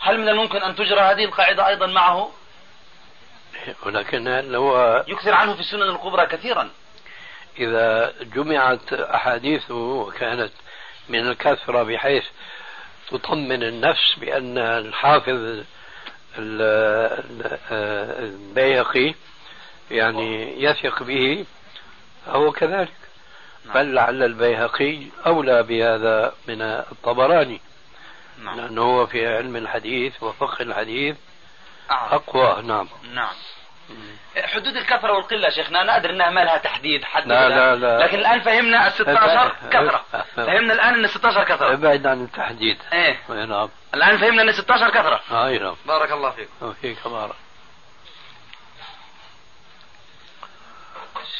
هل 0.00 0.20
من 0.20 0.28
الممكن 0.28 0.62
أن 0.62 0.76
تجرى 0.76 1.00
هذه 1.00 1.24
القاعدة 1.24 1.68
أيضا 1.68 1.86
معه؟ 1.86 2.30
ولكن 3.86 4.54
هو 4.54 5.04
يكثر 5.08 5.34
عنه 5.34 5.54
في 5.54 5.60
السنن 5.60 5.82
الكبرى 5.82 6.26
كثيرا. 6.26 6.70
إذا 7.58 8.14
جمعت 8.20 8.92
أحاديثه 8.92 9.74
وكانت 9.74 10.52
من 11.08 11.28
الكثرة 11.28 11.82
بحيث 11.82 12.24
تطمن 13.10 13.62
النفس 13.62 14.14
بأن 14.16 14.58
الحافظ 14.58 15.64
البيهقي 17.70 19.14
يعني 19.90 20.62
يثق 20.62 21.02
به 21.02 21.44
فهو 22.26 22.52
كذلك. 22.52 22.92
نعم. 23.66 23.74
بل 23.74 23.94
لعل 23.94 24.22
البيهقي 24.22 24.98
أولى 25.26 25.62
بهذا 25.62 26.34
من 26.48 26.62
الطبراني 26.62 27.60
نعم. 28.44 28.56
لأنه 28.56 28.82
هو 28.82 29.06
في 29.06 29.36
علم 29.36 29.56
الحديث 29.56 30.22
وفقه 30.22 30.62
الحديث 30.62 31.16
أعرف. 31.90 32.12
أقوى. 32.12 32.62
نعم. 32.62 32.88
نعم. 33.14 33.34
حدود 34.44 34.76
الكثرة 34.76 35.12
والقلة 35.12 35.50
شيخنا 35.50 35.82
أنا 35.82 35.96
أدري 35.96 36.12
أنها 36.12 36.30
ما 36.30 36.40
لها 36.40 36.58
تحديد 36.58 37.04
حد 37.04 37.28
لا. 37.28 37.48
لا 37.48 37.76
لا. 37.76 37.98
لكن 37.98 38.18
الآن 38.18 38.40
فهمنا 38.40 38.86
ال 38.86 38.92
16 38.92 39.52
كثرة. 39.72 40.04
فهمنا 40.36 40.72
الآن 40.72 40.94
أن 40.94 41.04
ال 41.04 41.10
16 41.10 41.44
كثرة. 41.44 41.72
ابعد 41.72 42.06
عن 42.06 42.24
التحديد. 42.24 42.78
إيه. 42.92 43.18
نعم. 43.28 43.68
الآن 43.94 44.18
فهمنا 44.18 44.42
أن 44.42 44.48
ال 44.48 44.54
16 44.54 44.90
كثرة. 44.90 45.20
أي 45.30 45.58
نعم. 45.58 45.76
بارك 45.86 46.12
الله 46.12 46.30
فيك. 46.30 46.48
وفيك 46.62 47.08
بارك. 47.08 47.34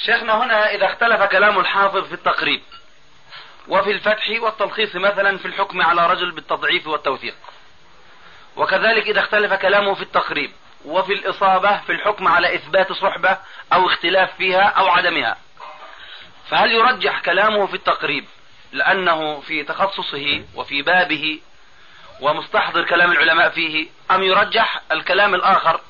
شيخنا 0.04 0.44
هنا 0.44 0.70
إذا 0.74 0.86
اختلف 0.86 1.22
كلام 1.22 1.58
الحافظ 1.58 2.08
في 2.08 2.12
التقريب 2.12 2.62
وفي 3.68 3.90
الفتح 3.90 4.30
والتلخيص 4.40 4.96
مثلا 4.96 5.38
في 5.38 5.46
الحكم 5.46 5.82
على 5.82 6.06
رجل 6.06 6.30
بالتضعيف 6.30 6.86
والتوثيق. 6.86 7.34
وكذلك 8.56 9.06
إذا 9.08 9.20
اختلف 9.20 9.52
كلامه 9.52 9.94
في 9.94 10.02
التقريب 10.02 10.52
وفي 10.84 11.12
الإصابة 11.12 11.80
في 11.80 11.92
الحكم 11.92 12.28
على 12.28 12.54
إثبات 12.54 12.92
صحبة 12.92 13.38
أو 13.72 13.86
اختلاف 13.86 14.36
فيها 14.36 14.62
أو 14.62 14.88
عدمها. 14.88 15.36
فهل 16.50 16.72
يرجح 16.72 17.20
كلامه 17.20 17.66
في 17.66 17.74
التقريب 17.74 18.24
لأنه 18.72 19.40
في 19.40 19.62
تخصصه 19.62 20.44
وفي 20.54 20.82
بابه 20.82 21.40
ومستحضر 22.20 22.84
كلام 22.84 23.12
العلماء 23.12 23.48
فيه 23.48 23.88
أم 24.10 24.22
يرجح 24.22 24.80
الكلام 24.92 25.34
الآخر 25.34 25.80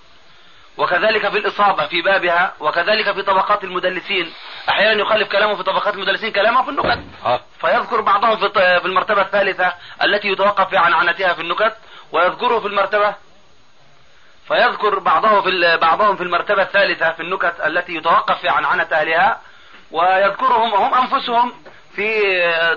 وكذلك 0.76 1.28
في 1.28 1.38
الإصابة 1.38 1.86
في 1.86 2.02
بابها 2.02 2.54
وكذلك 2.60 3.12
في 3.12 3.22
طبقات 3.22 3.64
المدلسين؟ 3.64 4.32
أحيانا 4.68 5.02
يخالف 5.02 5.28
كلامه 5.28 5.54
في 5.56 5.62
طبقات 5.62 5.94
المدلسين 5.94 6.32
كلامه 6.32 6.62
في 6.62 6.70
النكت. 6.70 7.04
آه. 7.24 7.40
فيذكر 7.60 8.00
بعضهم 8.00 8.36
في 8.48 8.84
المرتبة 8.84 9.22
الثالثة 9.22 9.72
التي 10.02 10.28
يتوقف 10.28 10.68
في 10.68 10.76
عنعنتها 10.76 11.32
في 11.34 11.40
النكت 11.40 11.76
ويذكره 12.12 12.60
في 12.60 12.66
المرتبة 12.66 13.14
فيذكر 14.48 14.98
بعضه 14.98 15.40
في 15.40 15.76
بعضهم 15.76 16.16
في 16.16 16.22
المرتبة 16.22 16.62
الثالثة 16.62 17.12
في 17.12 17.22
النكت 17.22 17.54
التي 17.66 17.94
يتوقف 17.94 18.40
في 18.40 18.48
عنعنة 18.48 18.88
أهلها 18.92 19.40
ويذكرهم 19.90 20.74
هم 20.74 20.94
أنفسهم 20.94 21.52
في 21.94 22.10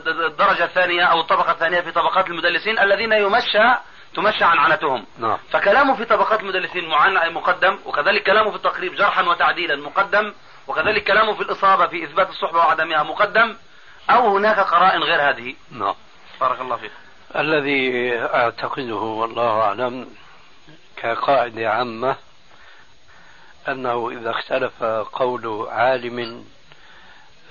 الدرجة 0.07 0.63
الثانية 0.63 1.03
أو 1.03 1.19
الطبقة 1.19 1.51
الثانية 1.51 1.81
في 1.81 1.91
طبقات 1.91 2.27
المدلسين 2.27 2.79
الذين 2.79 3.11
يمشى 3.11 3.75
تمشى 4.15 4.43
عنعنتهم 4.43 5.05
نعم. 5.19 5.37
فكلامه 5.51 5.95
في 5.95 6.05
طبقات 6.05 6.39
المدلسين 6.39 6.89
مقدم 7.33 7.79
وكذلك 7.85 8.23
كلامه 8.23 8.49
في 8.49 8.55
التقريب 8.55 8.95
جرحا 8.95 9.21
وتعديلا 9.21 9.75
مقدم 9.75 10.33
وكذلك 10.67 11.03
كلامه 11.03 11.33
في 11.33 11.41
الإصابة 11.41 11.87
في 11.87 12.03
إثبات 12.03 12.29
الصحبة 12.29 12.57
وعدمها 12.57 13.03
مقدم 13.03 13.55
أو 14.09 14.37
هناك 14.37 14.59
قرائن 14.59 15.03
غير 15.03 15.29
هذه. 15.29 15.55
نعم. 15.71 15.95
بارك 16.41 16.61
الله 16.61 16.75
فيك. 16.75 16.91
الذي 17.35 18.13
أعتقده 18.19 18.95
والله 18.95 19.61
أعلم 19.61 20.07
كقاعدة 21.01 21.69
عامة 21.69 22.15
أنه 23.67 24.09
إذا 24.09 24.29
اختلف 24.29 24.83
قول 24.83 25.67
عالم 25.69 26.45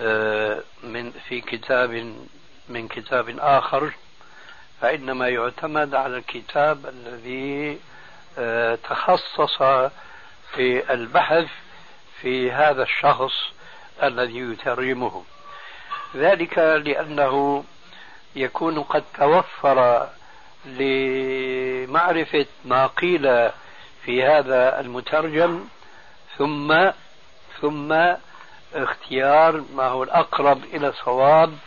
آه، 0.01 0.63
من 0.83 1.11
في 1.11 1.41
كتاب 1.41 1.91
من 2.69 2.89
كتاب 2.89 3.39
آخر 3.39 3.93
فإنما 4.81 5.29
يعتمد 5.29 5.95
على 5.95 6.17
الكتاب 6.17 6.87
الذي 6.87 7.79
آه، 8.39 8.75
تخصص 8.75 9.63
في 10.55 10.93
البحث 10.93 11.49
في 12.21 12.53
هذا 12.53 12.83
الشخص 12.83 13.33
الذي 14.03 14.39
يترجمه. 14.39 15.25
ذلك 16.17 16.59
لأنه 16.59 17.65
يكون 18.37 18.83
قد 18.83 19.05
توفر 19.19 20.09
لمعرفة 20.65 22.47
ما 22.65 22.87
قيل 22.87 23.51
في 24.05 24.25
هذا 24.25 24.81
المترجم 24.81 25.65
ثم 26.39 26.91
ثم 27.61 27.97
اختيار 28.75 29.65
ما 29.75 29.87
هو 29.87 30.03
الأقرب 30.03 30.65
إلى 30.65 30.89
الصواب 30.89 31.59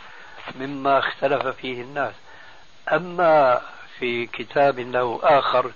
مما 0.60 0.98
اختلف 0.98 1.46
فيه 1.46 1.82
الناس. 1.82 2.14
أما 2.92 3.60
في 3.98 4.26
كتاب 4.26 4.78
له 4.78 5.20
آخر 5.22 5.70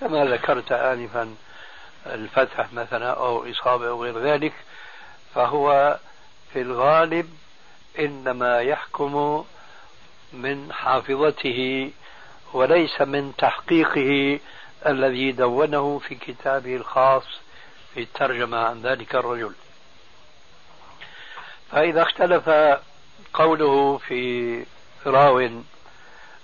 كما 0.00 0.24
ذكرت 0.24 0.72
آنفا 0.72 1.34
الفتح 2.06 2.72
مثلا 2.72 3.10
أو 3.10 3.50
إصابة 3.50 3.88
أو 3.88 4.02
غير 4.04 4.18
ذلك 4.18 4.52
فهو 5.34 5.98
في 6.52 6.60
الغالب 6.60 7.30
إنما 7.98 8.60
يحكم 8.60 9.44
من 10.32 10.72
حافظته 10.72 11.90
وليس 12.52 13.00
من 13.00 13.32
تحقيقه 13.38 14.40
الذي 14.86 15.32
دونه 15.32 15.98
في 15.98 16.14
كتابه 16.14 16.76
الخاص 16.76 17.24
في 17.94 18.00
الترجمة 18.00 18.58
عن 18.58 18.82
ذلك 18.82 19.14
الرجل. 19.14 19.54
فإذا 21.70 22.02
اختلف 22.02 22.50
قوله 23.34 23.98
في 23.98 24.64
راو 25.06 25.62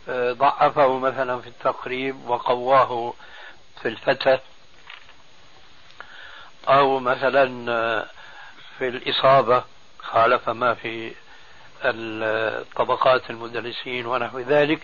آه، 0.09 0.33
ضعفه 0.33 0.99
مثلا 0.99 1.41
في 1.41 1.47
التقريب 1.47 2.29
وقواه 2.29 3.15
في 3.83 3.89
الفتح 3.89 4.41
أو 6.69 6.99
مثلا 6.99 7.73
آه، 7.73 8.07
في 8.79 8.89
الإصابة 8.89 9.65
خالف 9.99 10.49
ما 10.49 10.75
في 10.75 11.13
طبقات 12.77 13.31
المدرسين 13.31 14.07
ونحو 14.07 14.39
ذلك 14.39 14.81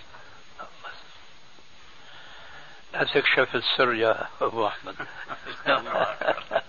لا 2.93 3.05
تكشف 3.05 3.55
السر 3.55 3.95
يا 3.95 4.27
أبو 4.41 4.67
أحمد. 4.67 4.95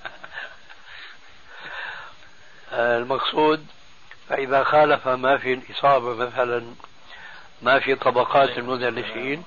المقصود 2.73 3.65
فإذا 4.29 4.63
خالف 4.63 5.07
ما 5.07 5.37
في 5.37 5.53
الإصابة 5.53 6.15
مثلا 6.15 6.75
ما 7.61 7.79
في 7.79 7.95
طبقات 7.95 8.57
المدلسين 8.57 9.43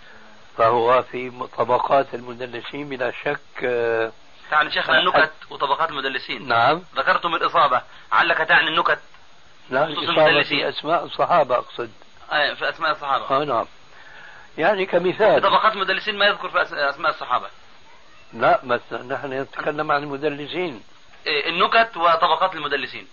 فهو 0.57 1.03
في 1.03 1.49
طبقات 1.59 2.15
المدلسين 2.15 2.89
بلا 2.89 3.11
شك 3.11 3.65
آه، 3.65 4.13
تعني 4.51 4.71
شيخنا 4.71 4.99
النكت 5.01 5.33
وطبقات 5.51 5.89
المدلسين 5.91 6.49
نعم. 6.49 6.83
ذكرتم 6.97 7.35
الإصابة. 7.35 7.83
علك 8.13 8.39
تعني 8.39 8.69
النكت 8.69 8.99
لا 9.71 9.85
الإصابة. 9.85 10.43
في 10.43 10.69
أسماء 10.69 11.05
الصحابة 11.05 11.55
أقصد. 11.57 11.91
في 12.31 12.69
أسماء 12.69 12.91
الصحابة. 12.91 13.31
آه 13.31 13.45
نعم. 13.45 13.67
يعني 14.59 14.87
في 14.87 14.93
كمثال 14.93 15.43
طبقات 15.43 15.73
المدلسين 15.73 16.19
ما 16.19 16.27
يذكر 16.27 16.49
في 16.49 16.65
أس- 16.65 16.73
أسماء 16.73 17.11
الصحابة. 17.13 17.47
لا 18.33 18.61
مثلا 18.65 19.03
نحن 19.15 19.33
نتكلم 19.33 19.93
عن 19.93 20.03
المدلسين. 20.03 20.83
إيه، 21.27 21.49
النكت 21.49 21.97
وطبقات 21.97 22.55
المدلسين. 22.55 23.09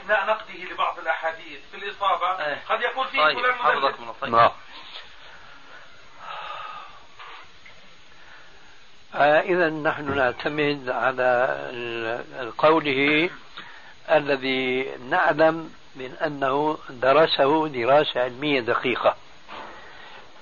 أثناء 0.00 0.26
نقده 0.26 0.72
لبعض 0.74 0.98
الأحاديث 0.98 1.58
في 1.72 1.76
الإصابة 1.76 2.44
إيه. 2.46 2.62
قد 2.68 2.80
يقول 2.80 3.08
فيه 3.08 3.22
طيب 3.22 3.38
فلان 3.38 3.76
مدلس. 3.76 3.94
حفظكم 3.94 4.02
الله. 4.02 4.14
طيب. 4.20 4.30
نعم. 4.32 4.50
إذا 9.24 9.70
نحن 9.70 10.16
نعتمد 10.16 10.88
على 10.88 12.24
قوله 12.58 13.30
الذي 14.10 14.90
نعلم 15.10 15.72
من 15.96 16.12
أنه 16.24 16.78
درسه 16.90 17.68
دراسة 17.68 18.20
علمية 18.22 18.60
دقيقة. 18.60 19.16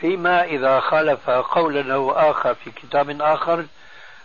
فيما 0.05 0.45
إذا 0.45 0.81
خالف 0.81 1.31
قولا 1.31 1.83
له 1.83 2.31
آخر 2.31 2.55
في 2.55 2.71
كتاب 2.71 3.21
آخر 3.21 3.67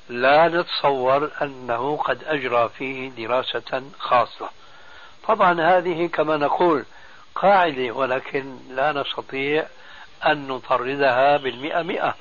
لا 0.10 0.48
نتصور 0.48 1.32
أنه 1.42 1.98
قد 1.98 2.24
أجرى 2.24 2.70
فيه 2.70 3.10
دراسة 3.10 3.84
خاصة. 4.00 4.50
طبعا 5.28 5.62
هذه 5.62 6.08
كما 6.08 6.38
نقول 6.38 6.86
قاعدة 7.36 7.92
ولكن 7.92 8.58
لا 8.70 8.92
نستطيع 8.92 9.66
أن 10.26 10.48
نطردها 10.48 11.38
بالمئة 11.38 11.82
مئة. 11.82 12.16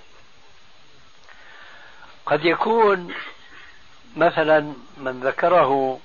قد 2.26 2.44
يكون 2.44 3.14
مثلا 4.16 4.74
من 4.96 5.20
ذكره 5.20 6.00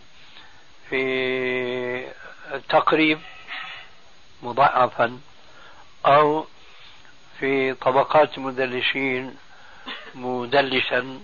في 0.89 2.11
التقريب 2.53 3.19
مضاعفا 4.43 5.19
أو 6.05 6.45
في 7.39 7.73
طبقات 7.73 8.37
المدلسين 8.37 9.35
مدلسا 10.15 11.19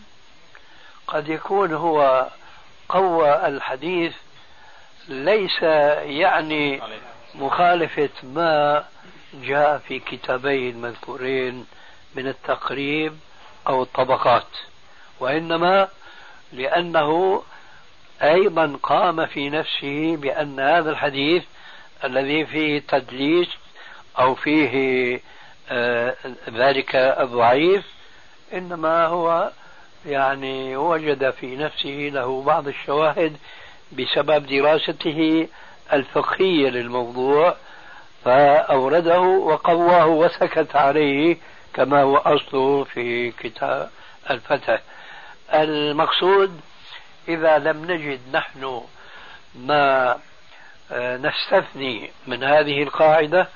قد 1.08 1.30
يكون 1.30 1.74
هو 1.74 2.28
قوى 2.90 3.48
الحديث 3.48 4.14
ليس 5.08 5.62
يعني 6.04 6.82
مخالفة 7.36 8.10
ما 8.24 8.86
جاء 9.34 9.78
في 9.78 10.00
كتابي 10.00 10.70
المذكورين 10.70 11.66
من 12.16 12.28
التقريب 12.28 13.20
أو 13.68 13.84
الطبقات 13.84 14.48
وإنما 15.20 15.88
لأنه 16.54 17.44
أيضا 18.22 18.80
قام 18.84 19.26
في 19.26 19.50
نفسه 19.50 20.16
بأن 20.16 20.60
هذا 20.60 20.92
الحديث 20.92 21.44
الذي 22.04 22.46
فيه 22.46 22.80
تدليس 22.88 23.48
أو 24.20 24.36
فيه 24.36 25.20
ذلك 26.50 26.96
الضعيف 26.96 27.86
إنما 28.54 29.06
هو 29.06 29.52
يعني 30.06 30.78
وجد 30.78 31.30
في 31.30 31.56
نفسه 31.56 32.10
له 32.14 32.44
بعض 32.44 32.68
الشواهد 32.68 33.38
بسبب 33.92 34.48
دراسته 34.48 35.48
الفقهية 35.94 36.70
للموضوع 36.70 37.56
فأورده 38.26 39.20
وقواه 39.20 40.08
وسكت 40.08 40.76
عليه 40.76 41.38
كما 41.74 42.02
هو 42.02 42.18
أصله 42.18 42.84
في 42.84 43.32
كتاب 43.32 43.90
الفتح. 44.30 44.82
المقصود 45.54 46.62
إذا 47.28 47.58
لم 47.58 47.92
نجد 47.92 48.20
نحن 48.34 48.82
ما 49.56 50.18
آه، 50.92 51.18
نستثني 51.18 52.12
من 52.28 52.44
هذه 52.44 52.84
القاعدة 52.84 53.48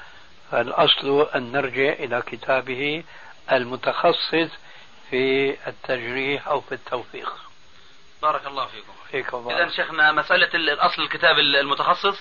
فالأصل 0.54 1.30
أن 1.36 1.52
نرجع 1.52 1.94
إلى 1.94 2.22
كتابه 2.22 3.04
المتخصص 3.52 4.50
في 5.10 5.56
التجريح 5.68 6.48
أو 6.48 6.62
في 6.62 6.72
التوثيق. 6.72 7.34
بارك 8.22 8.48
الله 8.48 8.66
فيكم. 8.66 8.94
فيكم 9.12 9.50
إذا 9.50 9.70
شيخنا 9.70 10.12
مسألة 10.12 10.50
الأصل 10.54 11.02
الكتاب 11.02 11.40
المتخصص 11.40 12.20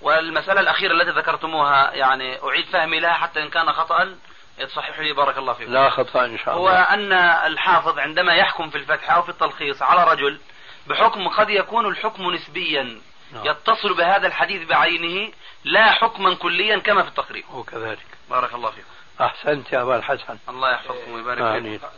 والمسألة 0.00 0.60
الأخيرة 0.60 0.92
التي 0.92 1.10
ذكرتموها 1.10 1.92
يعني 1.94 2.42
أعيد 2.42 2.64
فهمي 2.66 3.00
لها 3.00 3.12
حتى 3.12 3.42
إن 3.42 3.48
كان 3.48 3.72
خطأ 3.72 4.16
تصحح 4.58 4.98
لي 4.98 5.12
بارك 5.12 5.38
الله 5.38 5.52
فيكم. 5.52 5.72
لا 5.72 5.90
خطأ 5.90 6.24
إن 6.24 6.38
شاء 6.38 6.54
هو 6.54 6.68
الله 6.68 6.82
أن 6.82 7.12
الحافظ 7.52 7.98
عندما 7.98 8.34
يحكم 8.34 8.70
في 8.70 8.78
الفتح 8.78 9.10
أو 9.10 9.22
في 9.22 9.28
التلخيص 9.28 9.82
على 9.82 10.12
رجل 10.12 10.40
بحكم 10.86 11.28
قد 11.28 11.50
يكون 11.50 11.86
الحكم 11.86 12.34
نسبيا. 12.34 13.00
يتصل 13.34 13.94
بهذا 13.94 14.26
الحديث 14.26 14.68
بعينه 14.68 15.32
لا 15.64 15.92
حكما 15.92 16.34
كليا 16.34 16.78
كما 16.78 17.02
في 17.02 17.08
التقريب. 17.08 17.44
وكذلك. 17.50 18.06
بارك 18.30 18.54
الله 18.54 18.70
فيكم 18.70 18.88
أحسنت 19.20 19.72
يا 19.72 19.82
أبا 19.82 19.96
الحسن. 19.96 20.38
الله 20.48 20.72
يحفظكم 20.72 21.12
ويبارك 21.12 21.62
فيكم 21.62 21.88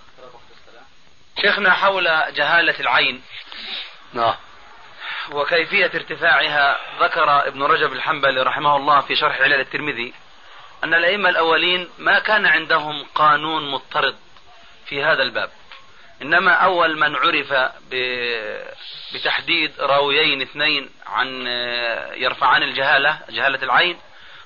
شيخنا 1.40 1.72
حول 1.72 2.04
جهالة 2.34 2.80
العين 2.80 3.22
نعم. 4.12 4.34
وكيفية 5.32 5.90
ارتفاعها 5.94 6.78
ذكر 7.00 7.48
ابن 7.48 7.62
رجب 7.62 7.92
الحنبلي 7.92 8.42
رحمه 8.42 8.76
الله 8.76 9.00
في 9.00 9.16
شرح 9.16 9.40
علل 9.40 9.60
الترمذي 9.60 10.14
أن 10.84 10.94
الأئمة 10.94 11.28
الأولين 11.28 11.88
ما 11.98 12.18
كان 12.18 12.46
عندهم 12.46 13.06
قانون 13.14 13.70
مضطرد 13.70 14.16
في 14.86 15.04
هذا 15.04 15.22
الباب. 15.22 15.50
إنما 16.22 16.52
أول 16.52 16.98
من 16.98 17.16
عرف 17.16 17.54
بتحديد 19.14 19.72
راويين 19.80 20.42
اثنين 20.42 20.90
عن 21.06 21.46
يرفعان 22.16 22.62
الجهالة 22.62 23.18
جهالة 23.30 23.62
العين 23.62 23.98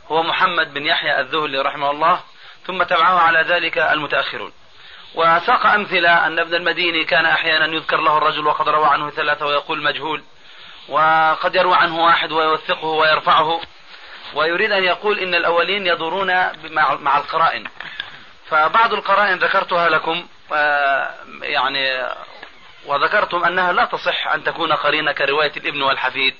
هو 0.09 0.23
محمد 0.23 0.75
بن 0.75 0.87
يحيى 0.87 1.21
الذهلي 1.21 1.59
رحمه 1.59 1.91
الله 1.91 2.21
ثم 2.67 2.83
تبعه 2.83 3.19
على 3.19 3.43
ذلك 3.43 3.79
المتأخرون. 3.79 4.53
وساق 5.15 5.67
أمثلة 5.67 6.27
أن 6.27 6.39
ابن 6.39 6.55
المديني 6.55 7.05
كان 7.05 7.27
أحيانا 7.27 7.75
يذكر 7.75 7.97
له 7.97 8.19
الرجل 8.19 8.47
وقد 8.47 8.69
روى 8.69 8.87
عنه 8.87 9.11
ثلاثة 9.11 9.47
ويقول 9.47 9.83
مجهول 9.83 10.23
وقد 10.89 11.55
يروى 11.55 11.77
عنه 11.77 12.05
واحد 12.05 12.33
ويوثقه 12.33 12.87
ويرفعه 12.87 13.61
ويريد 14.35 14.73
أن 14.73 14.85
يقول 14.85 15.19
إن 15.19 15.35
الأولين 15.35 15.87
يدورون 15.87 16.27
مع 17.01 17.19
القرائن. 17.19 17.65
فبعض 18.51 18.93
القرائن 18.93 19.39
ذكرتها 19.39 19.89
لكم 19.89 20.27
يعني 21.43 22.09
وذكرتم 22.87 23.45
أنها 23.45 23.73
لا 23.73 23.85
تصح 23.85 24.29
أن 24.29 24.45
تكون 24.45 24.73
قرينة 24.73 25.13
كرواية 25.13 25.53
الابن 25.57 25.83
والحفيد 25.83 26.35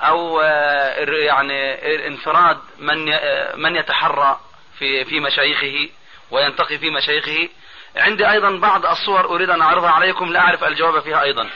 أو 0.00 0.40
آه، 0.40 1.04
يعني 1.10 1.74
انفراد 2.06 2.58
من 2.78 3.12
آه، 3.12 3.56
من 3.56 3.76
يتحرى 3.76 4.40
في 4.78 5.04
في 5.04 5.20
مشايخه 5.20 5.88
وينتقي 6.30 6.78
في 6.78 6.90
مشايخه. 6.90 7.48
عندي 7.96 8.30
أيضا 8.30 8.58
بعض 8.58 8.86
الصور 8.86 9.24
أريد 9.24 9.50
أن 9.50 9.62
أعرضها 9.62 9.90
عليكم 9.90 10.32
لا 10.32 10.40
أعرف 10.40 10.64
الجواب 10.64 11.02
فيها 11.02 11.22
أيضا. 11.22 11.50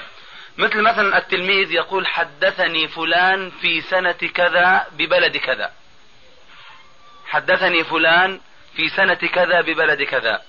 مثل 0.59 0.83
مثلا 0.83 1.19
التلميذ 1.19 1.73
يقول 1.73 2.07
حدثني 2.07 2.89
فلان 2.89 3.51
في 3.51 3.81
سنة 3.81 4.13
كذا 4.13 4.87
ببلد 4.93 5.37
كذا. 5.37 5.71
حدثني 7.27 7.85
فلان 7.85 8.41
في 8.77 8.89
سنة 8.89 9.15
كذا 9.15 9.61
ببلد 9.61 10.03
كذا. 10.03 10.43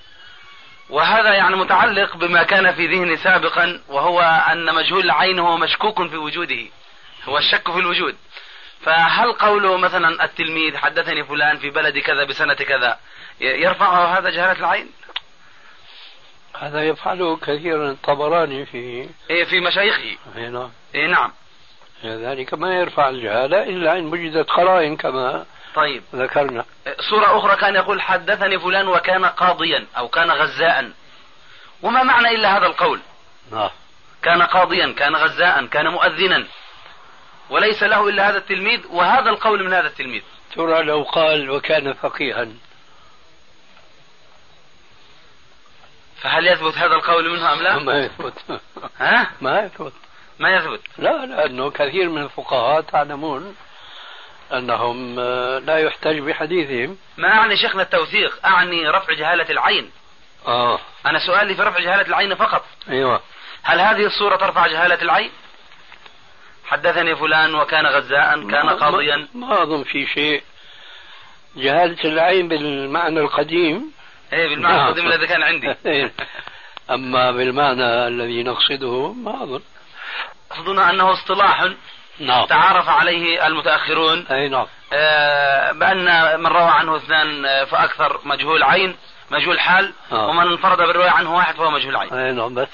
وهذا 0.90 1.34
يعني 1.34 1.56
متعلق 1.56 2.16
بما 2.16 2.42
كان 2.42 2.72
في 2.74 2.86
ذهني 2.86 3.16
سابقا 3.16 3.80
وهو 3.88 4.20
أن 4.52 4.74
مجهول 4.74 5.04
العين 5.04 5.38
هو 5.38 5.56
مشكوك 5.56 6.06
في 6.08 6.16
وجوده. 6.16 6.64
هو 7.24 7.38
الشك 7.38 7.70
في 7.72 7.78
الوجود. 7.78 8.16
فهل 8.80 9.32
قوله 9.32 9.76
مثلا 9.76 10.24
التلميذ 10.24 10.76
حدثني 10.76 11.24
فلان 11.24 11.58
في 11.58 11.70
بلد 11.70 11.98
كذا 11.98 12.24
بسنة 12.24 12.54
كذا 12.54 12.98
ي- 13.40 13.44
يرفعه 13.44 14.18
هذا 14.18 14.30
جهالة 14.30 14.58
العين؟ 14.60 14.90
هذا 16.58 16.82
يفعله 16.82 17.36
كثيرا 17.36 17.90
الطبراني 17.90 18.66
في 18.66 19.08
إيه 19.30 19.44
في 19.44 19.60
مشايخه. 19.60 20.16
هنا 20.36 20.70
إيه 20.94 21.06
نعم. 21.06 21.32
ذلك 22.04 22.54
ما 22.54 22.74
يرفع 22.74 23.08
الجهالة 23.08 23.62
إلا 23.62 23.98
إن 23.98 24.06
وجدت 24.06 24.50
قرائن 24.50 24.96
كما 24.96 25.46
طيب. 25.74 26.02
ذكرنا. 26.14 26.64
صورة 27.10 27.38
أخرى 27.38 27.56
كان 27.56 27.74
يقول 27.74 28.02
حدثني 28.02 28.58
فلان 28.58 28.88
وكان 28.88 29.24
قاضيا 29.24 29.86
أو 29.96 30.08
كان 30.08 30.30
غزاء. 30.30 30.90
وما 31.82 32.02
معنى 32.02 32.28
إلا 32.28 32.58
هذا 32.58 32.66
القول؟ 32.66 33.00
نعم 33.52 33.70
كان 34.22 34.42
قاضيا 34.42 34.92
كان 34.92 35.16
غزاء 35.16 35.66
كان 35.66 35.88
مؤذنا. 35.88 36.46
وليس 37.50 37.82
له 37.82 38.08
إلا 38.08 38.28
هذا 38.28 38.38
التلميذ 38.38 38.80
وهذا 38.90 39.30
القول 39.30 39.64
من 39.64 39.72
هذا 39.72 39.86
التلميذ. 39.86 40.22
ترى 40.54 40.82
لو 40.82 41.02
قال 41.02 41.50
وكان 41.50 41.92
فقيها. 41.92 42.48
فهل 46.20 46.46
يثبت 46.46 46.78
هذا 46.78 46.94
القول 46.94 47.30
منه 47.30 47.52
أم 47.52 47.62
لا؟ 47.62 47.78
ما 47.88 47.98
يثبت. 47.98 48.60
ها؟ 48.98 49.30
ما 49.40 49.60
يثبت. 49.60 49.92
ما 50.38 50.56
يثبت. 50.56 50.80
لا 50.98 51.26
لأنه 51.26 51.70
كثير 51.70 52.08
من 52.08 52.22
الفقهاء 52.22 52.80
تعلمون 52.80 53.56
أنهم 54.52 55.16
آه، 55.18 55.58
لا 55.58 55.78
يحتج 55.78 56.18
بحديثهم. 56.18 56.96
ما 57.16 57.28
أعني 57.28 57.56
شيخنا 57.56 57.82
التوثيق 57.82 58.46
أعني 58.46 58.88
رفع 58.88 59.12
جهالة 59.12 59.50
العين. 59.50 59.90
آه. 60.46 60.78
أنا 61.06 61.18
سؤالي 61.26 61.54
في 61.54 61.62
رفع 61.62 61.78
جهالة 61.78 62.06
العين 62.06 62.34
فقط. 62.34 62.64
أيوة. 62.88 63.20
هل 63.62 63.80
هذه 63.80 64.06
الصورة 64.06 64.36
ترفع 64.36 64.66
جهالة 64.66 65.02
العين؟ 65.02 65.30
حدثني 66.64 67.16
فلان 67.16 67.54
وكان 67.54 67.86
غزاء 67.86 68.48
كان 68.50 68.68
قاضيا 68.68 69.16
ما, 69.16 69.46
ما 69.46 69.62
أظن 69.62 69.82
في 69.82 70.06
شيء. 70.06 70.42
جهالة 71.56 72.04
العين 72.04 72.48
بالمعنى 72.48 73.20
القديم. 73.20 73.92
إيه 74.32 74.48
بالمعنى 74.48 74.76
نعم. 74.76 74.86
القديم 74.88 75.06
الذي 75.06 75.26
كان 75.26 75.42
عندي. 75.42 75.74
أما 76.90 77.30
بالمعنى 77.30 78.08
الذي 78.08 78.42
نقصده 78.42 79.12
ما 79.12 79.42
أظن. 79.42 79.60
أظن 80.52 80.78
أنه 80.78 81.12
اصطلاح. 81.12 81.68
نعم. 82.18 82.46
تعارف 82.46 82.88
عليه 82.88 83.46
المتأخرون. 83.46 84.26
أي 84.26 84.48
نعم. 84.48 84.66
آه، 84.92 85.72
بأن 85.72 86.04
من 86.40 86.46
روى 86.46 86.70
عنه 86.70 86.96
اثنان 86.96 87.46
آه، 87.46 87.64
فأكثر 87.64 88.20
مجهول 88.24 88.62
عين 88.62 88.96
مجهول 89.30 89.60
حال 89.60 89.92
آه. 90.12 90.26
ومن 90.26 90.46
انفرد 90.46 90.76
بالرواية 90.78 91.10
عنه 91.10 91.34
واحد 91.36 91.54
فهو 91.54 91.70
مجهول 91.70 91.96
عين. 91.96 92.14
أي 92.14 92.32
نعم 92.32 92.54
بس. 92.54 92.68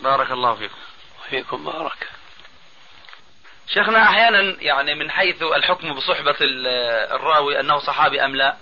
بارك 0.00 0.30
الله 0.30 0.54
فيكم. 0.54 0.74
فيكم 1.30 1.64
بارك. 1.64 2.08
شيخنا 3.68 4.02
أحيانا 4.02 4.40
يعني 4.62 4.94
من 4.94 5.10
حيث 5.10 5.42
الحكم 5.42 5.94
بصحبة 5.94 6.36
ال- 6.40 6.66
الراوي 7.14 7.60
أنه 7.60 7.78
صحابي 7.78 8.24
أم 8.24 8.36
لا 8.36 8.56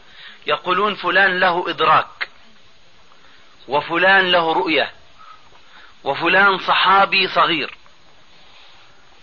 يقولون 0.46 0.94
فلان 0.94 1.40
له 1.40 1.70
إدراك 1.70 2.28
وفلان 3.68 4.30
له 4.32 4.52
رؤية 4.52 4.90
وفلان 6.04 6.58
صحابي 6.58 7.28
صغير. 7.28 7.74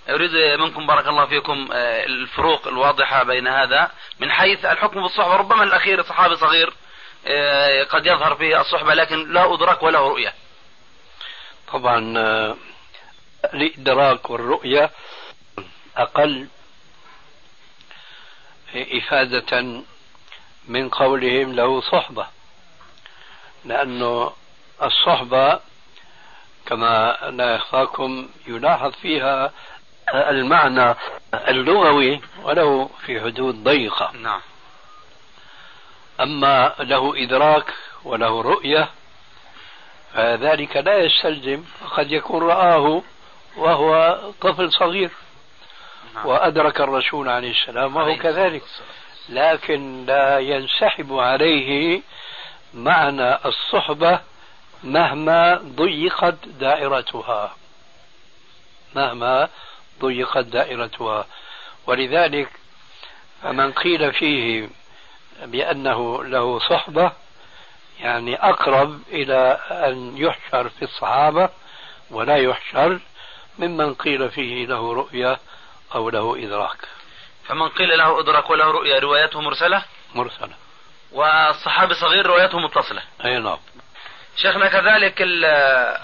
أريد 0.09 0.59
منكم 0.59 0.87
بارك 0.87 1.07
الله 1.07 1.25
فيكم 1.25 1.69
آه، 1.71 2.05
الفروق 2.05 2.67
الواضحة 2.67 3.23
بين 3.23 3.47
هذا 3.47 3.91
من 4.19 4.31
حيث 4.31 4.65
الحكم 4.65 5.01
بالصحبة 5.01 5.35
ربما 5.35 5.63
الأخير 5.63 6.03
صحابي 6.03 6.35
صغير 6.35 6.73
آه، 7.27 7.83
قد 7.83 8.05
يظهر 8.05 8.35
فيه 8.35 8.61
الصحبة 8.61 8.93
لكن 8.93 9.33
لا 9.33 9.53
أدرك 9.53 9.83
وله 9.83 9.99
رؤية. 9.99 10.33
طبعا 11.73 12.17
آه، 12.17 12.55
الإدراك 13.53 14.29
والرؤية 14.29 14.91
أقل 15.97 16.47
إفادة 18.75 19.81
من 20.67 20.89
قولهم 20.89 21.53
له 21.53 21.81
صحبة 21.81 22.27
لأنه 23.65 24.33
الصحبة 24.83 25.59
كما 26.65 27.17
لا 27.29 27.55
يخفاكم 27.55 28.29
يلاحظ 28.47 28.91
فيها 28.91 29.53
المعنى 30.13 30.95
اللغوي 31.33 32.21
ولو 32.43 32.87
في 33.05 33.21
حدود 33.21 33.63
ضيقة. 33.63 34.11
نعم. 34.11 34.41
أما 36.19 36.73
له 36.79 37.23
إدراك 37.23 37.73
وله 38.03 38.41
رؤية 38.41 38.89
فذلك 40.13 40.77
لا 40.77 40.97
يستلزم 40.97 41.63
قد 41.91 42.11
يكون 42.11 42.43
رآه 42.43 43.01
وهو 43.57 44.19
طفل 44.41 44.71
صغير. 44.71 45.11
نعم. 46.15 46.25
وأدرك 46.25 46.81
الرسول 46.81 47.29
عليه 47.29 47.51
السلام 47.51 47.95
وهو 47.95 48.15
كذلك. 48.15 48.63
لكن 49.29 50.05
لا 50.05 50.39
ينسحب 50.39 51.13
عليه 51.13 52.01
معنى 52.73 53.45
الصحبة 53.45 54.19
مهما 54.83 55.55
ضيقت 55.55 56.35
دائرتها. 56.45 57.55
مهما 58.95 59.49
ضيقت 60.01 60.45
دائرتها. 60.45 61.25
ولذلك 61.87 62.49
فمن 63.43 63.71
قيل 63.71 64.13
فيه 64.13 64.69
بأنه 65.41 66.23
له 66.23 66.59
صحبة 66.59 67.11
يعني 67.99 68.35
أقرب 68.35 69.01
إلى 69.09 69.59
أن 69.71 70.17
يحشر 70.17 70.69
في 70.69 70.81
الصحابة 70.81 71.49
ولا 72.11 72.37
يحشر 72.37 72.99
ممن 73.59 73.93
قيل 73.93 74.29
فيه 74.29 74.65
له 74.65 74.93
رؤية 74.93 75.39
أو 75.95 76.09
له 76.09 76.35
إدراك. 76.45 76.77
فمن 77.47 77.69
قيل 77.69 77.97
له 77.97 78.19
ادرك 78.19 78.49
وله 78.49 78.65
رؤيا 78.65 78.99
روايته 78.99 79.41
مرسلة؟ 79.41 79.83
مرسلة. 80.15 80.53
والصحابي 81.11 81.93
صغير 81.93 82.25
روايته 82.25 82.59
متصلة. 82.59 83.01
أي 83.25 83.39
نعم. 83.39 83.57
شيخنا 84.37 84.67
كذلك 84.67 85.21
ال- 85.21 85.97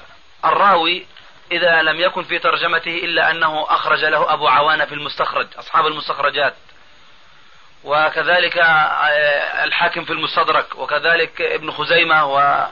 الراوي 0.45 1.06
إذا 1.53 1.81
لم 1.81 1.99
يكن 1.99 2.23
في 2.23 2.39
ترجمته 2.39 2.97
إلا 2.97 3.31
أنه 3.31 3.65
أخرج 3.69 4.05
له 4.05 4.33
أبو 4.33 4.47
عوانة 4.47 4.85
في 4.85 4.93
المستخرج 4.93 5.47
أصحاب 5.59 5.87
المستخرجات. 5.87 6.53
وكذلك 7.83 8.57
آه، 8.57 9.63
الحاكم 9.63 10.03
في 10.05 10.13
المستدرك 10.13 10.75
وكذلك 10.75 11.41
ابن 11.41 11.71
خزيمة 11.71 12.25
و 12.25 12.65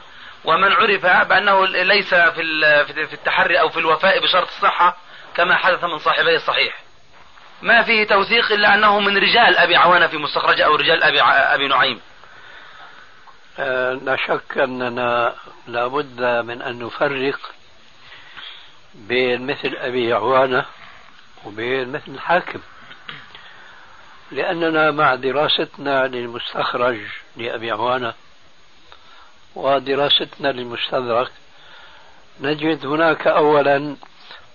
ومن 0.46 0.72
عرف 0.72 1.06
بأنه 1.28 1.66
ليس 1.68 2.14
في 2.14 2.86
في 2.86 3.14
التحري 3.14 3.60
أو 3.60 3.70
في 3.70 3.80
الوفاء 3.80 4.20
بشرط 4.20 4.48
الصحة 4.48 4.98
كما 5.36 5.56
حدث 5.56 5.84
من 5.84 6.00
صاحبي 6.00 6.36
الصحيح. 6.36 6.80
ما 7.62 7.84
فيه 7.84 8.08
توثيق 8.08 8.52
إلا 8.52 8.74
أنه 8.74 9.00
من 9.00 9.18
رجال 9.18 9.58
أبي 9.58 9.76
عوانة 9.76 10.08
في 10.08 10.18
مستخرج 10.18 10.62
أو 10.62 10.76
رجال 10.76 11.04
أبي 11.04 11.22
أبي 11.22 11.68
نعيم. 11.68 12.02
آه، 13.60 13.94
لا 13.94 14.16
شك 14.16 14.58
أننا 14.58 15.36
لابد 15.68 16.22
من 16.22 16.62
أن 16.62 16.80
نفرق 16.80 17.40
بين 18.96 19.48
مثل 19.48 19.76
أبي 19.76 20.14
عوانة 20.14 20.66
وبين 21.46 21.92
مثل 21.92 22.12
الحاكم 22.12 22.60
لأننا 24.32 24.92
مع 24.92 25.16
دراستنا 25.16 26.08
للمستخرج 26.08 27.00
لأبي 27.38 27.72
عوانة 27.72 28.14
ودراستنا 29.56 30.48
للمستدرك 30.48 31.32
نجد 32.42 32.86
هناك 32.86 33.28
أولا 33.28 33.96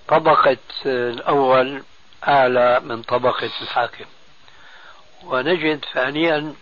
طبقة 0.08 0.56
الأول 0.86 1.82
أعلى 2.28 2.80
من 2.80 3.02
طبقة 3.02 3.50
الحاكم. 3.62 4.04
ونجد 5.24 5.84
ثانيا 5.94 6.54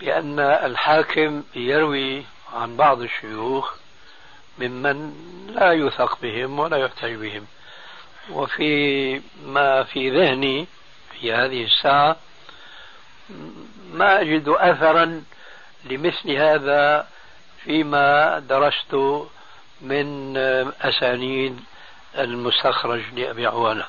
بأن 0.00 0.40
الحاكم 0.40 1.42
يروي 1.54 2.24
عن 2.54 2.76
بعض 2.76 3.00
الشيوخ 3.00 3.74
ممن 4.58 5.14
لا 5.54 5.70
يوثق 5.70 6.18
بهم 6.22 6.58
ولا 6.58 6.76
يحتج 6.76 7.14
بهم. 7.14 7.46
وفي 8.30 9.20
ما 9.46 9.82
في 9.82 10.10
ذهني 10.10 10.66
في 11.20 11.32
هذه 11.32 11.64
الساعة 11.64 12.16
ما 13.92 14.20
أجد 14.20 14.48
أثرا 14.48 15.22
لمثل 15.84 16.30
هذا 16.30 17.08
فيما 17.64 18.38
درست 18.38 18.94
من 19.80 20.36
أسانيد 20.82 21.60
المستخرج 22.18 23.02
لأبي 23.16 23.46
عوانة. 23.46 23.84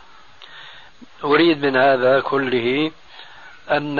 أريد 1.23 1.65
من 1.65 1.77
هذا 1.77 2.19
كله 2.19 2.91
أن 3.71 3.99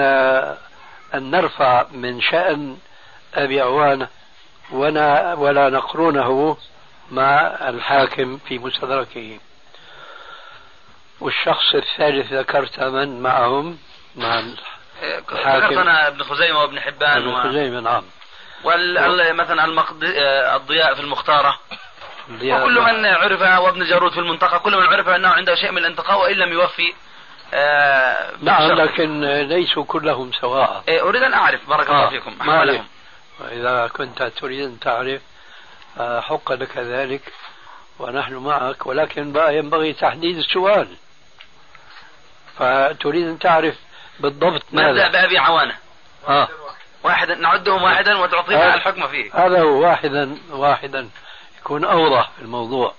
أن 1.14 1.30
نرفع 1.30 1.86
من 1.92 2.20
شأن 2.20 2.78
أبي 3.34 3.60
عوانة 3.60 4.08
ولا, 4.70 5.34
ولا 5.34 5.68
نقرنه 5.70 6.56
مع 7.10 7.40
الحاكم 7.68 8.38
في 8.38 8.58
مستدركه 8.58 9.38
والشخص 11.20 11.74
الثالث 11.74 12.32
ذكرت 12.32 12.80
من 12.80 13.22
معهم 13.22 13.78
مع 14.16 14.42
ذكرتنا 15.02 16.08
ابن 16.08 16.22
خزيمة 16.22 16.60
وابن 16.60 16.80
حبان 16.80 17.22
ابن. 17.22 17.42
خزيمة 17.42 17.80
نعم 17.80 18.02
وال... 18.64 19.36
مثلا 19.36 19.64
المقد... 19.64 20.04
الضياء 20.54 20.94
في 20.94 21.00
المختارة 21.00 21.58
وكل 22.30 22.80
من 22.80 23.06
عرف 23.06 23.40
وابن 23.40 23.84
جارود 23.84 24.12
في 24.12 24.20
المنطقة 24.20 24.58
كل 24.58 24.76
من 24.76 24.82
عرف 24.82 25.08
أنه 25.08 25.28
عنده 25.28 25.54
شيء 25.54 25.70
من 25.70 25.78
الانتقاء 25.78 26.20
وإن 26.20 26.36
لم 26.36 26.52
يوفي 26.52 26.92
آه 27.54 28.32
نعم. 28.42 28.72
لكن 28.72 29.20
ليسوا 29.24 29.84
كلهم 29.84 30.32
سواء 30.40 30.82
إيه، 30.88 31.02
أريد 31.02 31.22
أن 31.22 31.34
أعرف 31.34 31.68
بارك 31.68 31.88
الله 31.88 32.06
آه، 32.06 32.10
فيكم. 32.10 32.36
أحوالهم 32.40 32.84
وإذا 33.40 33.86
كنت 33.86 34.22
تريد 34.22 34.64
أن 34.64 34.80
تعرف 34.80 35.20
آه، 35.98 36.20
حق 36.20 36.52
لك 36.52 36.78
ذلك 36.78 37.32
ونحن 37.98 38.34
معك 38.34 38.86
ولكن 38.86 39.32
بقى 39.32 39.56
ينبغي 39.58 39.92
تحديد 39.92 40.36
السؤال 40.36 40.88
فتريد 42.58 43.26
أن 43.26 43.38
تعرف 43.38 43.74
بالضبط 44.20 44.62
نبدأ 44.72 44.92
ماذا 44.92 45.08
بأبي 45.08 45.38
عوانة 45.38 45.74
آه. 46.28 46.48
واحدا 47.02 47.34
نعدهم 47.34 47.82
واحدا 47.82 48.18
وتعطينا 48.18 48.72
آه. 48.72 48.74
الحكم 48.74 49.08
فيه 49.08 49.46
هذا 49.46 49.62
هو 49.62 49.80
واحدا 49.82 50.38
واحدا 50.50 51.08
يكون 51.60 51.84
أوضح 51.84 52.30
في 52.36 52.42
الموضوع 52.42 52.94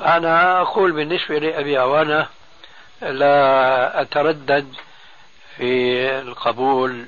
أنا 0.00 0.60
أقول 0.60 0.92
بالنسبة 0.92 1.38
لأبي 1.38 1.78
عوانة 1.78 2.26
لا 3.02 4.00
أتردد 4.02 4.74
في 5.56 6.10
القبول 6.20 7.06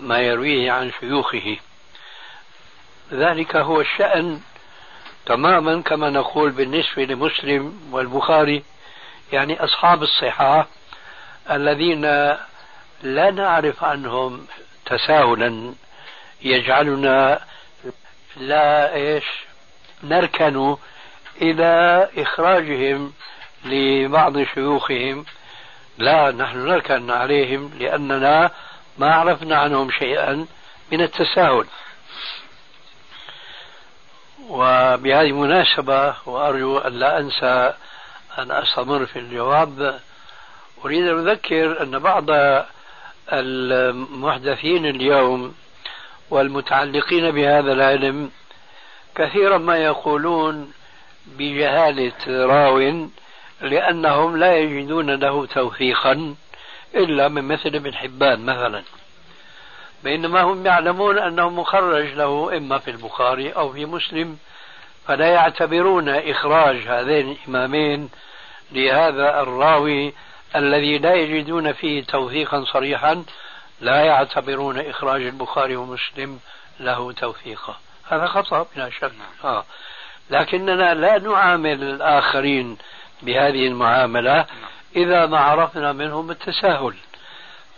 ما 0.00 0.18
يرويه 0.18 0.72
عن 0.72 0.92
شيوخه. 1.00 1.56
ذلك 3.12 3.56
هو 3.56 3.80
الشأن 3.80 4.40
تماما 5.26 5.82
كما 5.82 6.10
نقول 6.10 6.50
بالنسبة 6.50 7.04
لمسلم 7.04 7.88
والبخاري 7.92 8.62
يعني 9.32 9.64
أصحاب 9.64 10.02
الصحة 10.02 10.66
الذين 11.50 12.02
لا 13.02 13.30
نعرف 13.30 13.84
عنهم 13.84 14.46
تساهلا. 14.86 15.74
يجعلنا 16.42 17.40
لا 18.36 18.94
إيش 18.94 19.24
نركن 20.02 20.76
إلى 21.42 22.08
إخراجهم 22.18 23.12
لبعض 23.64 24.42
شيوخهم. 24.42 25.24
لا 25.98 26.30
نحن 26.30 26.58
نركن 26.58 27.10
عليهم 27.10 27.70
لأننا 27.78 28.50
ما 28.98 29.14
عرفنا 29.14 29.56
عنهم 29.56 29.90
شيئا 29.90 30.46
من 30.92 31.00
التساهل. 31.00 31.64
وبهذه 34.48 35.20
المناسبة 35.20 36.14
وأرجو 36.26 36.78
أن 36.78 36.92
لا 36.92 37.18
أنسى 37.18 37.74
أن 38.38 38.50
أستمر 38.50 39.06
في 39.06 39.18
الجواب. 39.18 40.00
أريد 40.84 41.06
أن 41.06 41.28
أذكر 41.28 41.82
أن 41.82 41.98
بعض 41.98 42.26
المحدثين 43.32 44.86
اليوم 44.86 45.54
والمتعلقين 46.30 47.30
بهذا 47.30 47.72
العلم 47.72 48.30
كثيرا 49.14 49.58
ما 49.58 49.76
يقولون 49.76 50.72
بجهالة 51.26 52.46
راو 52.46 53.08
لأنهم 53.60 54.36
لا 54.36 54.58
يجدون 54.58 55.10
له 55.10 55.46
توثيقا. 55.46 56.34
إلا 56.94 57.28
من 57.28 57.44
مثل 57.44 57.68
ابن 57.68 57.94
حبان 57.94 58.44
مثلا. 58.44 58.82
بينما 60.04 60.42
هم 60.42 60.66
يعلمون 60.66 61.18
أنه 61.18 61.48
مخرج 61.48 62.14
له 62.14 62.56
إما 62.56 62.78
في 62.78 62.90
البخاري 62.90 63.50
أو 63.52 63.72
في 63.72 63.86
مسلم 63.86 64.38
فلا 65.06 65.26
يعتبرون 65.26 66.08
إخراج 66.08 66.76
هذين 66.76 67.30
الإمامين 67.30 68.10
لهذا 68.72 69.40
الراوي 69.42 70.12
الذي 70.56 70.98
لا 70.98 71.14
يجدون 71.14 71.72
فيه 71.72 72.04
توثيقا 72.04 72.64
صريحا 72.64 73.24
لا 73.80 74.04
يعتبرون 74.04 74.78
إخراج 74.78 75.22
البخاري 75.22 75.76
ومسلم 75.76 76.40
له 76.80 77.12
توثيقا. 77.12 77.76
هذا 78.08 78.26
خطأ 78.26 78.66
بلا 78.76 78.90
شك. 78.90 79.12
آه. 79.44 79.64
لكننا 80.30 80.94
لا 80.94 81.18
نعامل 81.18 81.82
الآخرين 81.82 82.78
بهذه 83.22 83.66
المعاملة. 83.66 84.46
إذا 84.96 85.26
ما 85.26 85.38
عرفنا 85.38 85.92
منهم 85.92 86.30
التساهل. 86.30 86.94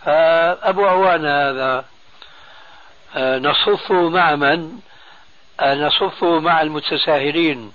فأبو 0.05 0.85
عوان 0.85 1.25
هذا 1.25 1.85
آه، 3.15 3.39
نصفه 3.39 4.09
مع 4.09 4.35
من؟ 4.35 4.79
آه، 5.59 5.75
نصفه 5.75 6.39
مع 6.39 6.61
المتساهلين 6.61 7.71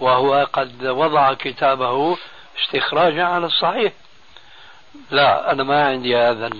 وهو 0.00 0.48
قد 0.52 0.86
وضع 0.86 1.34
كتابه 1.34 2.16
استخراجا 2.62 3.24
على 3.24 3.46
الصحيح. 3.46 3.92
لا 5.10 5.52
أنا 5.52 5.62
ما 5.62 5.86
عندي 5.86 6.16
هذا 6.16 6.50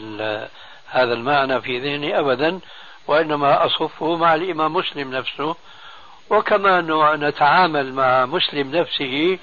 هذا 0.86 1.12
المعنى 1.12 1.60
في 1.60 1.78
ذهني 1.78 2.18
أبدا 2.18 2.60
وإنما 3.06 3.66
أصفه 3.66 4.16
مع 4.16 4.34
الإمام 4.34 4.72
مسلم 4.72 5.14
نفسه. 5.14 5.56
وكما 6.30 7.16
نتعامل 7.16 7.92
مع 7.92 8.26
مسلم 8.26 8.76
نفسه 8.76 9.38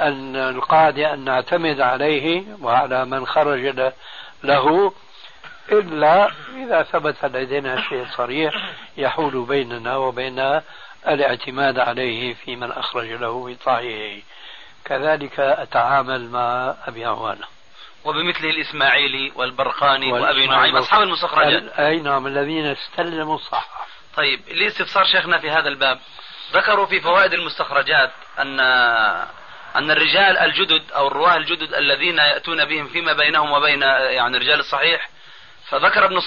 أن 0.00 0.36
القاعدة 0.36 1.14
أن 1.14 1.24
نعتمد 1.24 1.80
عليه 1.80 2.44
وعلى 2.62 3.04
من 3.04 3.26
خرج 3.26 3.92
له 4.44 4.92
إلا 5.72 6.30
إذا 6.56 6.82
ثبت 6.82 7.24
لدينا 7.24 7.82
شيء 7.88 8.06
صريح 8.16 8.54
يحول 8.96 9.44
بيننا 9.44 9.96
وبين 9.96 10.60
الاعتماد 11.08 11.78
عليه 11.78 12.34
في 12.34 12.56
من 12.56 12.72
أخرج 12.72 13.12
له 13.12 13.56
صحيحه. 13.64 14.22
كذلك 14.84 15.40
أتعامل 15.40 16.30
مع 16.30 16.74
أبي 16.86 17.04
عوانة 17.04 17.46
وبمثله 18.04 18.50
الإسماعيلي 18.50 19.32
والبرقاني 19.34 20.12
وأبي 20.12 20.46
نعيم 20.46 20.76
أصحاب 20.76 21.02
المستخرجات 21.02 21.78
أي 21.78 22.00
نعم 22.00 22.26
الذين 22.26 22.66
استلموا 22.66 23.34
الصح 23.34 23.86
طيب 24.16 24.40
لاستفسار 24.48 25.04
شيخنا 25.04 25.38
في 25.38 25.50
هذا 25.50 25.68
الباب 25.68 25.98
ذكروا 26.52 26.86
في 26.86 27.00
فوائد 27.00 27.32
المستخرجات 27.32 28.10
أن 28.38 28.60
أن 29.76 29.90
الرجال 29.90 30.38
الجدد 30.38 30.82
أو 30.92 31.08
الرواة 31.08 31.36
الجدد 31.36 31.74
الذين 31.74 32.18
يأتون 32.18 32.64
بهم 32.64 32.86
فيما 32.88 33.12
بينهم 33.12 33.52
وبين 33.52 33.82
يعني 33.82 34.36
الرجال 34.36 34.60
الصحيح 34.60 35.08
فذكر 35.68 36.04
ابن 36.04 36.18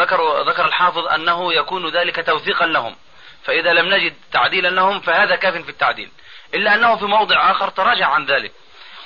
ذكر 0.00 0.42
ذكر 0.42 0.64
الحافظ 0.66 1.06
أنه 1.06 1.54
يكون 1.54 1.88
ذلك 1.88 2.26
توثيقا 2.26 2.66
لهم 2.66 2.96
فإذا 3.44 3.72
لم 3.72 3.94
نجد 3.94 4.14
تعديلا 4.32 4.68
لهم 4.68 5.00
فهذا 5.00 5.36
كاف 5.36 5.54
في 5.54 5.70
التعديل 5.70 6.10
إلا 6.54 6.74
أنه 6.74 6.96
في 6.96 7.04
موضع 7.04 7.50
آخر 7.50 7.68
تراجع 7.68 8.06
عن 8.06 8.26
ذلك 8.26 8.52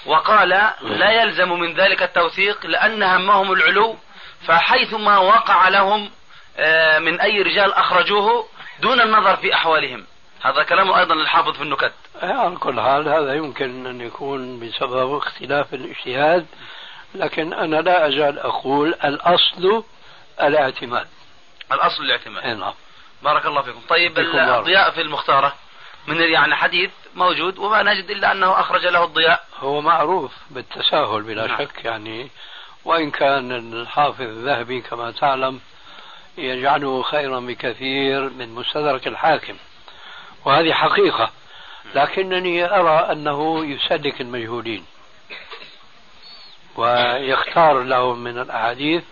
وقال 0.06 0.48
لا 0.82 1.10
يلزم 1.10 1.52
من 1.52 1.74
ذلك 1.74 2.02
التوثيق 2.02 2.66
لأن 2.66 3.02
همهم 3.02 3.52
العلو 3.52 3.98
فحيثما 4.46 5.18
وقع 5.18 5.68
لهم 5.68 6.10
آه، 6.58 6.98
من 6.98 7.20
أي 7.20 7.42
رجال 7.42 7.72
أخرجوه 7.72 8.48
دون 8.80 9.00
النظر 9.00 9.36
في 9.36 9.54
أحوالهم. 9.54 10.06
هذا 10.46 10.62
كلام 10.62 10.92
أيضا 10.92 11.14
للحافظ 11.14 11.56
في 11.56 11.62
النكت. 11.62 11.92
على 12.22 12.56
كل 12.56 12.80
حال 12.80 13.08
هذا 13.08 13.34
يمكن 13.34 13.86
أن 13.86 14.00
يكون 14.00 14.60
بسبب 14.60 15.16
اختلاف 15.16 15.74
الاجتهاد 15.74 16.46
لكن 17.14 17.52
أنا 17.52 17.76
لا 17.76 18.08
أزال 18.08 18.38
أقول 18.38 18.88
الأصل 18.88 19.84
الاعتماد. 20.42 21.06
الأصل 21.72 22.02
الاعتماد. 22.04 22.56
نعم. 22.56 22.74
بارك 23.22 23.46
الله 23.46 23.62
فيكم. 23.62 23.80
طيب 23.88 24.18
الضياء 24.18 24.90
في 24.90 25.00
المختارة. 25.00 25.54
من 26.06 26.20
يعني 26.20 26.54
حديث 26.54 26.90
موجود 27.14 27.58
وما 27.58 27.82
نجد 27.82 28.10
إلا 28.10 28.32
أنه 28.32 28.60
أخرج 28.60 28.86
له 28.86 29.04
الضياء. 29.04 29.44
هو 29.58 29.80
معروف 29.80 30.32
بالتساهل 30.50 31.22
بلا 31.22 31.46
نعم. 31.46 31.58
شك 31.58 31.84
يعني 31.84 32.30
وإن 32.84 33.10
كان 33.10 33.52
الحافظ 33.52 34.20
الذهبي 34.20 34.80
كما 34.80 35.10
تعلم 35.10 35.60
يجعله 36.38 37.02
خيرا 37.02 37.40
بكثير 37.40 38.30
من 38.30 38.54
مستدرك 38.54 39.06
الحاكم. 39.06 39.56
وهذه 40.46 40.72
حقيقة. 40.72 41.30
لكنني 41.94 42.64
أرى 42.64 43.12
أنه 43.12 43.66
يسلك 43.66 44.20
المجهولين. 44.20 44.86
ويختار 46.76 47.82
لهم 47.82 48.18
من 48.18 48.38
الأحاديث 48.38 49.04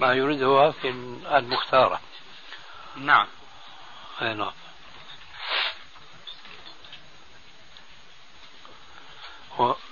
ما 0.00 0.14
يريده 0.14 0.70
في 0.70 0.88
المختارة. 1.32 2.00
نعم. 2.96 3.26
أي 4.22 4.34
نعم. 4.34 4.52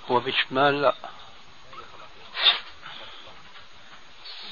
وبشمال 0.09 0.81
لا 0.81 0.95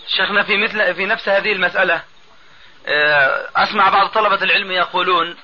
شيخنا 0.08 0.44
في 0.44 0.58
مثل 0.58 0.96
في 0.96 1.06
نفس 1.06 1.30
هذه 1.30 1.52
المسألة 1.52 2.04
آه، 2.88 3.50
أسمع 3.56 3.90
بعض 3.90 4.08
طلبة 4.08 4.44
العلم 4.44 4.72
يقولون 4.72 5.38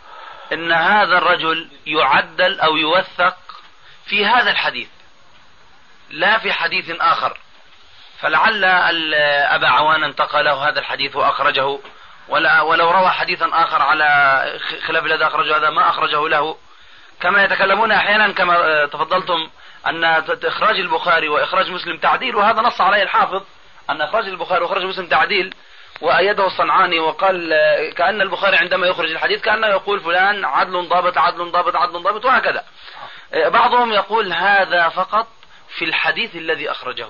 إن 0.53 0.71
هذا 0.71 1.17
الرجل 1.17 1.69
يعدل 1.85 2.59
أو 2.59 2.77
يوثق 2.77 3.37
في 4.05 4.25
هذا 4.25 4.51
الحديث 4.51 4.87
لا 6.09 6.37
في 6.37 6.53
حديث 6.53 6.91
آخر. 7.01 7.37
فلعل 8.19 8.63
أبا 9.43 9.67
عوان 9.67 10.03
انتقله 10.03 10.69
هذا 10.69 10.79
الحديث 10.79 11.15
وأخرجه 11.15 11.79
ولا 12.27 12.61
ولو 12.61 12.91
روى 12.91 13.09
حديثا 13.09 13.49
آخر 13.53 13.81
على 13.81 14.59
خلاف 14.87 15.05
الذي 15.05 15.27
أخرجه 15.27 15.57
هذا 15.57 15.69
ما 15.69 15.89
أخرجه 15.89 16.29
له. 16.29 16.57
كما 17.21 17.43
يتكلمون 17.43 17.91
أحيانا 17.91 18.33
كما 18.33 18.85
تفضلتم 18.85 19.49
أن 19.87 20.03
إخراج 20.43 20.79
البخاري 20.79 21.29
وإخراج 21.29 21.71
مسلم 21.71 21.97
تعديل 21.97 22.35
وهذا 22.35 22.61
نص 22.61 22.81
عليه 22.81 23.03
الحافظ 23.03 23.43
أن 23.89 24.01
إخراج 24.01 24.27
البخاري 24.27 24.63
وإخراج 24.63 24.83
مسلم 24.83 25.07
تعديل 25.07 25.53
وأيده 26.01 26.47
الصنعاني 26.47 26.99
وقال 26.99 27.49
كأن 27.97 28.21
البخاري 28.21 28.57
عندما 28.57 28.87
يخرج 28.87 29.11
الحديث 29.11 29.41
كأنه 29.41 29.67
يقول 29.67 29.99
فلان 29.99 30.45
عدل 30.45 30.87
ضابط 30.87 31.17
عدل 31.17 31.51
ضابط 31.51 31.75
عدل 31.75 32.03
ضابط 32.03 32.25
وهكذا. 32.25 32.63
بعضهم 33.33 33.93
يقول 33.93 34.33
هذا 34.33 34.89
فقط 34.89 35.27
في 35.77 35.85
الحديث 35.85 36.35
الذي 36.35 36.71
أخرجه. 36.71 37.09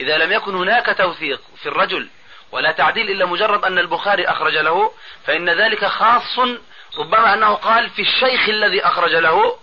إذا 0.00 0.18
لم 0.18 0.32
يكن 0.32 0.54
هناك 0.54 0.96
توثيق 0.98 1.40
في 1.62 1.66
الرجل 1.68 2.08
ولا 2.52 2.72
تعديل 2.72 3.10
إلا 3.10 3.26
مجرد 3.26 3.64
أن 3.64 3.78
البخاري 3.78 4.24
أخرج 4.24 4.56
له 4.56 4.90
فإن 5.26 5.50
ذلك 5.50 5.84
خاص 5.84 6.38
ربما 6.98 7.34
أنه 7.34 7.54
قال 7.54 7.90
في 7.90 8.02
الشيخ 8.02 8.48
الذي 8.48 8.84
أخرج 8.84 9.14
له 9.14 9.56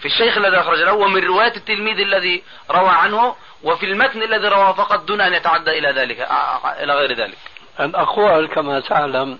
في 0.00 0.06
الشيخ 0.06 0.36
الذي 0.36 0.56
أخرج 0.56 0.78
له 0.78 0.92
ومن 0.92 1.24
رواية 1.24 1.56
التلميذ 1.56 2.00
الذي 2.00 2.42
روى 2.70 2.90
عنه 2.90 3.36
وفي 3.62 3.86
المتن 3.86 4.22
الذي 4.22 4.48
روى 4.48 4.74
فقط 4.74 5.00
دون 5.00 5.20
أن 5.20 5.34
يتعدى 5.34 5.78
إلى 5.78 5.88
ذلك 5.88 6.28
إلى 6.64 6.94
غير 6.94 7.12
ذلك. 7.12 7.38
الأقوال 7.80 8.48
كما 8.48 8.80
تعلم 8.80 9.38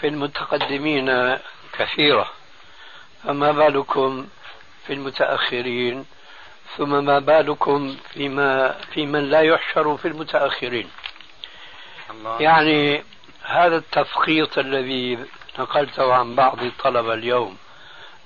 في 0.00 0.08
المتقدمين 0.08 1.38
كثيرة. 1.72 2.30
فما 3.24 3.52
بالكم 3.52 4.26
في 4.86 4.92
المتأخرين؟ 4.92 6.06
ثم 6.76 7.04
ما 7.04 7.18
بالكم 7.18 7.96
فيما 8.12 8.72
في 8.94 9.06
من 9.06 9.30
لا 9.30 9.40
يحشر 9.40 9.96
في 9.96 10.08
المتأخرين؟ 10.08 10.90
الله. 12.10 12.42
يعني 12.42 13.04
هذا 13.42 13.76
التفقيط 13.76 14.58
الذي 14.58 15.18
نقلته 15.58 16.14
عن 16.14 16.34
بعض 16.34 16.62
الطلبة 16.62 17.14
اليوم 17.14 17.56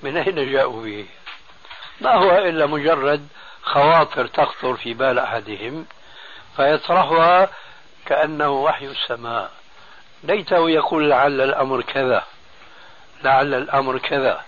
من 0.03 0.17
أين 0.17 0.53
جاءوا 0.53 0.83
به؟ 0.85 1.07
ما 2.01 2.15
هو 2.15 2.31
إلا 2.39 2.67
مجرد 2.67 3.29
خواطر 3.63 4.27
تخطر 4.27 4.77
في 4.77 4.95
بال 4.95 5.19
أحدهم 5.19 5.87
فيطرحها 6.57 7.49
كأنه 8.09 8.51
وحي 8.51 8.87
السماء. 8.87 9.51
ليته 10.25 10.71
يقول 10.71 11.11
لعل 11.11 11.41
الأمر 11.41 11.83
كذا 11.83 12.25
لعل 13.25 13.55
الأمر 13.55 13.99
كذا. 13.99 14.45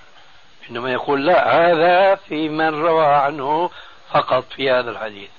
إنما 0.70 0.92
يقول 0.92 1.27
لا 1.27 1.57
هذا 1.57 2.14
في 2.14 2.49
من 2.49 2.83
روى 2.83 3.07
عنه 3.07 3.70
فقط 4.12 4.53
في 4.53 4.70
هذا 4.70 4.90
الحديث. 4.90 5.31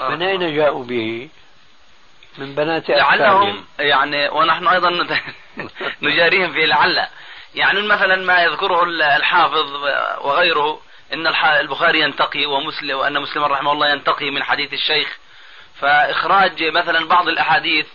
من 0.00 0.22
أين 0.22 0.56
جاءوا 0.56 0.84
به؟ 0.84 1.28
من 2.38 2.54
بنات 2.54 2.88
لعلهم 2.88 3.64
يعني 3.78 4.28
ونحن 4.28 4.68
أيضا 4.68 4.90
نجاريهم 6.02 6.52
في 6.52 6.66
لعل. 6.66 7.06
يعني 7.54 7.82
مثلا 7.82 8.16
ما 8.16 8.42
يذكره 8.42 8.84
الحافظ 9.16 9.72
وغيره 10.20 10.80
إن 11.12 11.26
البخاري 11.60 12.00
ينتقي 12.00 12.46
ومسلم 12.46 12.98
وأن 12.98 13.22
مسلم 13.22 13.44
رحمه 13.44 13.72
الله 13.72 13.88
ينتقي 13.88 14.30
من 14.30 14.42
حديث 14.42 14.72
الشيخ 14.72 15.18
فإخراج 15.80 16.64
مثلا 16.64 17.08
بعض 17.08 17.28
الأحاديث 17.28 17.86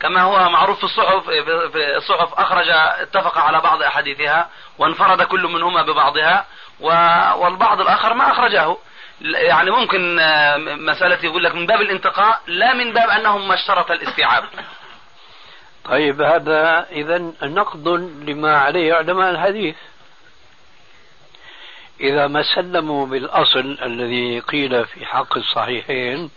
كما 0.00 0.22
هو 0.22 0.50
معروف 0.50 0.78
في 0.78 0.84
الصحف 0.84 1.30
في 1.72 1.96
الصحف 1.96 2.34
أخرج 2.34 2.68
اتفق 2.70 3.38
على 3.38 3.60
بعض 3.60 3.82
أحاديثها 3.82 4.48
وانفرد 4.78 5.22
كل 5.22 5.42
منهما 5.42 5.82
ببعضها 5.82 6.46
والبعض 7.36 7.80
الآخر 7.80 8.14
ما 8.14 8.32
أخرجه. 8.32 8.76
يعني 9.20 9.70
ممكن 9.70 10.18
آه، 10.18 10.56
مسألة 10.56 11.18
يقول 11.24 11.44
لك 11.44 11.54
من 11.54 11.66
باب 11.66 11.80
الانتقاء 11.80 12.40
لا 12.46 12.74
من 12.74 12.92
باب 12.92 13.08
أنهم 13.10 13.48
ما 13.48 13.54
اشترط 13.54 13.90
الاستيعاب. 13.90 14.44
طيب 15.84 16.22
هذا 16.22 16.86
إذا 16.90 17.18
نقد 17.42 17.88
لما 18.28 18.58
عليه 18.58 18.94
علماء 18.94 19.30
الحديث. 19.30 19.76
إذا 22.00 22.26
ما 22.26 22.42
سلموا 22.42 23.06
بالأصل 23.06 23.78
الذي 23.82 24.40
قيل 24.40 24.86
في 24.86 25.06
حق 25.06 25.36
الصحيحين 25.36 26.30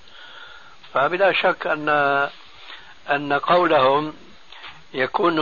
فبلا 0.93 1.31
شك 1.31 1.67
أن 1.67 1.89
أن 3.09 3.33
قولهم 3.33 4.13
يكون 4.93 5.39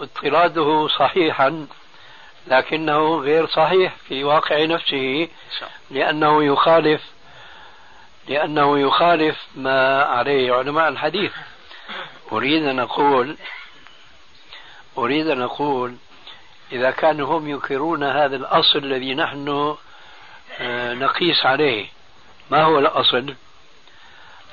اضطراده 0.00 0.88
صحيحا 0.88 1.66
لكنه 2.46 3.16
غير 3.16 3.46
صحيح 3.46 3.94
في 4.08 4.24
واقع 4.24 4.64
نفسه 4.64 5.28
لأنه 5.90 6.44
يخالف 6.44 7.02
لأنه 8.28 8.78
يخالف 8.78 9.36
ما 9.54 10.02
عليه 10.02 10.52
علماء 10.52 10.88
الحديث. 10.88 11.32
أريد 12.32 12.64
أن 12.64 12.78
أقول 12.78 13.36
أريد 14.98 15.28
أن 15.28 15.42
أقول 15.42 15.96
إذا 16.72 16.90
كانوا 16.90 17.38
هم 17.38 17.48
ينكرون 17.48 18.04
هذا 18.04 18.36
الأصل 18.36 18.78
الذي 18.78 19.14
نحن 19.14 19.76
آه، 20.60 20.94
نقيس 20.94 21.46
عليه 21.46 21.86
ما 22.50 22.62
هو 22.62 22.78
الأصل؟ 22.78 23.34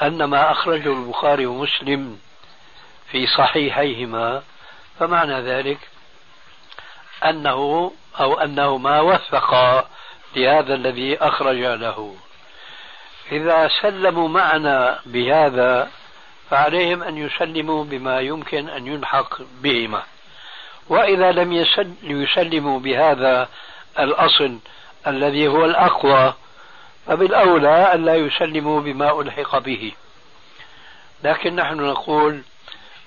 أن 0.01 0.23
ما 0.23 0.51
أخرجه 0.51 0.93
البخاري 0.93 1.45
ومسلم 1.45 2.19
في 3.11 3.27
صحيحيهما 3.27 4.43
فمعنى 4.99 5.41
ذلك 5.41 5.77
أنه 7.25 7.91
أو 8.19 8.39
أنه 8.39 8.77
ما 8.77 9.01
وثق 9.01 9.53
لهذا 10.35 10.73
الذي 10.73 11.17
أخرج 11.17 11.57
له. 11.57 12.15
إذا 13.31 13.69
سلموا 13.81 14.27
معنا 14.27 14.99
بهذا 15.05 15.89
فعليهم 16.49 17.03
أن 17.03 17.17
يسلموا 17.17 17.83
بما 17.83 18.19
يمكن 18.19 18.69
أن 18.69 18.87
يلحق 18.87 19.41
بهما. 19.61 20.03
وإذا 20.89 21.31
لم 21.31 21.67
يسلموا 22.03 22.79
بهذا 22.79 23.49
الأصل 23.99 24.57
الذي 25.07 25.47
هو 25.47 25.65
الأقوى 25.65 26.33
فبالأولى 27.07 27.93
ألا 27.93 28.15
يسلموا 28.15 28.81
بما 28.81 29.21
ألحق 29.21 29.57
به. 29.57 29.91
لكن 31.23 31.55
نحن 31.55 31.75
نقول 31.75 32.43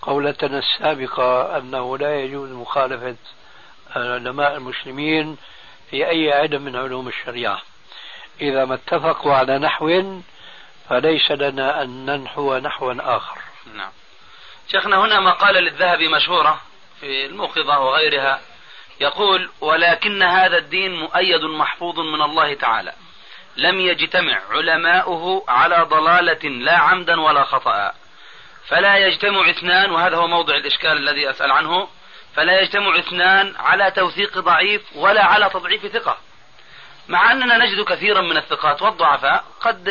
قولتنا 0.02 0.58
السابقة 0.58 1.58
أنه 1.58 1.98
لا 1.98 2.20
يجوز 2.20 2.50
مخالفة 2.50 3.16
علماء 3.96 4.56
المسلمين 4.56 5.36
في 5.90 6.08
أي 6.08 6.32
علم 6.32 6.62
من 6.62 6.76
علوم 6.76 7.08
الشريعة. 7.08 7.62
إذا 8.40 8.64
ما 8.64 8.74
اتفقوا 8.74 9.34
على 9.34 9.58
نحو 9.58 10.20
فليس 10.88 11.30
لنا 11.30 11.82
أن 11.82 12.06
ننحو 12.06 12.58
نحوا 12.58 13.16
آخر. 13.16 13.38
نعم. 13.74 13.90
شيخنا 14.68 14.96
هنا 14.96 15.20
مقالة 15.20 15.60
للذهبي 15.60 16.08
مشهورة 16.08 16.60
في 17.00 17.26
الموقظة 17.26 17.78
وغيرها 17.78 18.40
يقول 19.00 19.50
ولكن 19.60 20.22
هذا 20.22 20.58
الدين 20.58 20.94
مؤيد 20.94 21.44
محفوظ 21.44 22.00
من 22.00 22.22
الله 22.22 22.54
تعالى. 22.54 22.92
لم 23.56 23.80
يجتمع 23.80 24.40
علماؤه 24.50 25.44
على 25.48 25.82
ضلالة 25.82 26.48
لا 26.48 26.76
عمدا 26.76 27.20
ولا 27.20 27.44
خطأ. 27.44 27.92
فلا 28.68 28.96
يجتمع 28.96 29.50
اثنان 29.50 29.90
وهذا 29.90 30.16
هو 30.16 30.28
موضع 30.28 30.56
الإشكال 30.56 30.92
الذي 30.92 31.30
أسأل 31.30 31.50
عنه 31.50 31.88
فلا 32.36 32.60
يجتمع 32.60 32.98
اثنان 32.98 33.54
على 33.58 33.90
توثيق 33.90 34.38
ضعيف 34.38 34.82
ولا 34.94 35.24
على 35.24 35.50
تضعيف 35.50 35.86
ثقة. 35.86 36.16
مع 37.08 37.32
أننا 37.32 37.58
نجد 37.58 37.84
كثيرا 37.84 38.20
من 38.20 38.36
الثقات 38.36 38.82
والضعفاء 38.82 39.44
قد 39.60 39.88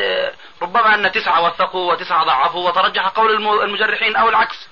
ربما 0.62 0.96
أن 0.96 1.12
تسعة 1.12 1.46
وثقوا 1.46 1.92
وتسعة 1.92 2.24
ضعفوا 2.24 2.70
وترجح 2.70 3.08
قول 3.08 3.36
المجرحين 3.64 4.16
أو 4.16 4.30
العكس. 4.30 4.70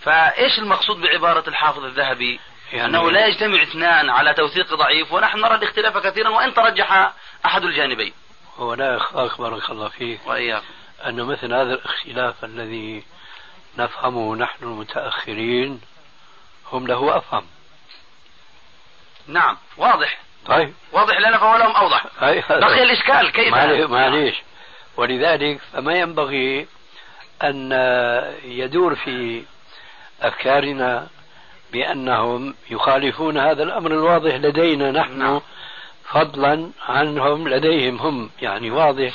فإيش 0.00 0.58
المقصود 0.58 1.00
بعبارة 1.00 1.48
الحافظ 1.48 1.84
الذهبي؟ 1.84 2.40
يعني 2.72 2.86
أنه 2.86 3.10
لا 3.10 3.26
يجتمع 3.26 3.62
اثنان 3.62 4.10
على 4.10 4.34
توثيق 4.34 4.74
ضعيف 4.74 5.12
ونحن 5.12 5.38
نرى 5.38 5.54
الاختلاف 5.54 5.98
كثيرا 5.98 6.28
وإن 6.28 6.54
ترجح 6.54 7.12
أحد 7.44 7.64
الجانبين. 7.64 8.12
هو 8.56 8.74
لا 8.74 8.94
يخفاك 8.94 9.40
بارك 9.40 9.70
الله 9.70 9.88
فيك 9.88 10.20
وإياك 10.26 10.62
أن 11.06 11.22
مثل 11.22 11.54
هذا 11.54 11.74
الاختلاف 11.74 12.44
الذي 12.44 13.04
نفهمه 13.78 14.36
نحن 14.36 14.64
المتأخرين 14.64 15.80
هم 16.72 16.86
له 16.86 17.16
أفهم. 17.16 17.46
نعم 19.26 19.56
واضح. 19.76 20.18
طيب. 20.46 20.74
واضح 20.92 21.20
لنا 21.20 21.38
فهو 21.38 21.56
لهم 21.56 21.72
أوضح. 21.72 22.06
بقي 22.50 22.82
الإشكال 22.82 23.32
كيف؟ 23.32 23.54
معليش. 23.90 24.34
ولذلك 24.96 25.60
فما 25.72 25.94
ينبغي 25.94 26.66
أن 27.42 27.72
يدور 28.44 28.94
في 28.94 29.44
أفكارنا 30.22 31.08
بأنهم 31.72 32.54
يخالفون 32.70 33.38
هذا 33.38 33.62
الأمر 33.62 33.90
الواضح 33.90 34.34
لدينا 34.34 34.90
نحن 34.90 35.18
نعم. 35.18 35.40
فضلا 36.04 36.70
عنهم 36.88 37.48
لديهم 37.48 37.98
هم 37.98 38.30
يعني 38.42 38.70
واضح 38.70 39.12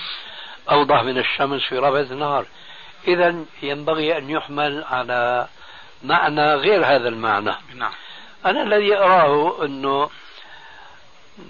أوضح 0.72 1.04
من 1.04 1.18
الشمس 1.18 1.62
في 1.62 1.78
ربع 1.78 2.00
النهار 2.00 2.46
إذا 3.08 3.36
ينبغي 3.62 4.18
أن 4.18 4.30
يحمل 4.30 4.84
على 4.84 5.48
معنى 6.04 6.54
غير 6.54 6.86
هذا 6.86 7.10
المعنى 7.10 7.56
نعم. 7.76 7.92
أنا 8.46 8.64
الذي 8.64 8.98
أراه 8.98 9.66
أنه 9.66 10.10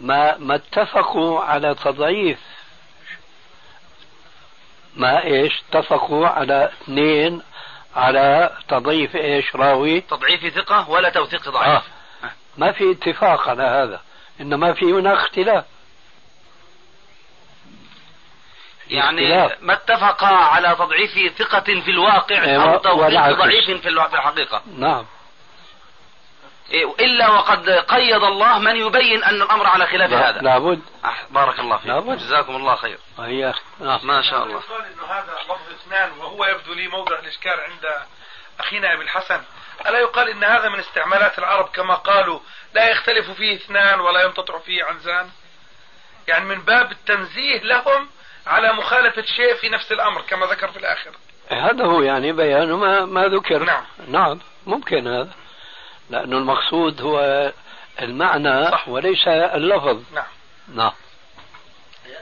ما 0.02 0.38
ما 0.38 0.56
اتفقوا 0.56 1.40
على 1.40 1.76
تضعيف 1.76 2.40
ما 4.96 5.24
إيش 5.24 5.64
اتفقوا 5.70 6.28
على 6.28 6.66
اثنين 6.66 7.42
على 7.96 8.52
تضعيف 8.68 9.16
إيش 9.16 9.56
راوي؟ 9.56 10.02
تضعيف 10.02 10.54
ثقة 10.56 10.90
ولا 10.90 11.10
توثيق 11.10 11.50
ضعيف. 11.50 11.68
آه. 11.68 11.84
ما 12.58 12.72
في 12.72 12.92
اتفاق 12.92 13.50
على 13.50 13.64
هذا 13.64 14.02
إنما 14.42 14.74
في 14.74 14.86
هناك 14.86 15.18
اختلاف. 15.18 15.66
يعني 18.90 19.50
ما 19.62 19.74
اتفقا 19.74 20.28
على 20.28 20.76
تضعيف 20.76 21.38
ثقة 21.38 21.82
في 21.82 21.92
الواقع 21.92 22.56
أو 22.56 22.78
توثيق 22.78 23.38
ضعيف 23.38 23.82
في 23.82 23.90
الحقيقة. 24.14 24.62
نعم. 24.78 24.98
إيه، 24.98 25.21
إلا 26.74 27.30
وقد 27.30 27.70
قيد 27.70 28.24
الله 28.24 28.60
من 28.60 28.76
يبين 28.76 29.24
أن 29.24 29.42
الأمر 29.42 29.68
على 29.68 29.88
خلاف 29.88 30.12
لا 30.12 30.30
هذا. 30.30 30.42
لابد. 30.42 30.82
بارك 31.30 31.60
الله 31.60 31.78
فيك. 31.78 31.88
لابد. 31.88 32.18
جزاكم 32.18 32.56
الله 32.56 32.76
خير. 32.76 32.98
يا 33.20 33.54
نعم. 33.80 34.00
ما 34.04 34.22
شاء 34.22 34.44
الله. 34.44 34.62
يقال 34.70 34.86
أنه 34.86 35.06
هذا 35.06 35.34
لفظ 35.44 35.72
إثنان 35.82 36.12
وهو 36.12 36.46
يبدو 36.46 36.74
لي 36.74 36.88
موضع 36.88 37.20
الإشكال 37.20 37.60
عند 37.60 37.86
أخينا 38.60 38.94
أبي 38.94 39.04
الحسن. 39.04 39.42
ألا 39.88 40.00
يقال 40.00 40.30
إن 40.30 40.44
هذا 40.44 40.70
من 40.70 40.80
استعمالات 40.80 41.40
العرب 41.40 41.70
كما 41.74 41.96
قالوا 41.96 42.40
لا 42.74 42.90
يختلف 42.90 43.32
فيه 43.32 43.56
اثنان 43.56 44.00
ولا 44.00 44.22
ينقطع 44.22 44.60
فيه 44.60 44.84
عنزان؟ 44.84 45.30
يعني 46.28 46.46
من 46.46 46.62
باب 46.62 46.92
التنزيه 46.92 47.60
لهم 47.60 48.10
على 48.48 48.74
مخالفة 48.74 49.22
شيء 49.22 49.56
في 49.56 49.70
نفس 49.70 49.92
الأمر 49.92 50.22
كما 50.22 50.46
ذكر 50.46 50.72
في 50.72 50.80
الآخر. 50.80 51.12
هذا 51.50 51.86
هو 51.86 52.02
يعني 52.02 52.32
بيان 52.32 52.74
ما, 52.74 53.06
ما 53.06 53.28
ذكر. 53.28 53.64
نعم. 53.64 53.84
نعم 54.08 54.40
ممكن 54.66 55.08
هذا. 55.08 55.32
لأنه 56.12 56.38
المقصود 56.38 57.02
هو 57.02 57.52
المعنى 58.02 58.72
صح. 58.72 58.88
وليس 58.88 59.28
اللفظ. 59.28 60.04
نعم. 60.14 60.26
نعم. 60.68 60.92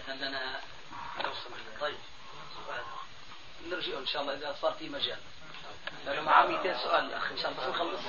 عندنا 0.10 0.40
طيب. 1.82 1.96
نرجع 3.72 3.98
إن 4.00 4.06
شاء 4.06 4.22
الله 4.22 4.34
إذا 4.34 4.56
صار 4.62 4.72
في 4.72 4.90
مجال. 4.90 5.18
لأنه 6.06 6.22
معاه 6.22 6.48
200 6.48 6.78
سؤال 6.78 7.06
الاخ 7.06 7.32
إن 7.32 7.38
شاء 7.38 7.52
الله 7.52 7.70
نخلص. 7.70 8.00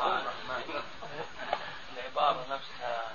العبارة 1.97 2.41
نفسها 2.51 3.13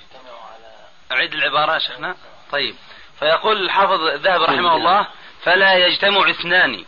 يجتمع 0.00 0.30
على 0.52 0.74
أعيد 1.12 1.34
العبارة 1.34 1.74
يا 1.74 1.78
شيخنا. 1.78 2.16
طيب. 2.52 2.76
فيقول 3.18 3.62
الحافظ 3.62 4.00
الذهبي 4.00 4.44
رحمه 4.44 4.76
الله 4.76 5.06
فلا 5.42 5.74
يجتمع 5.74 6.30
اثنان 6.30 6.84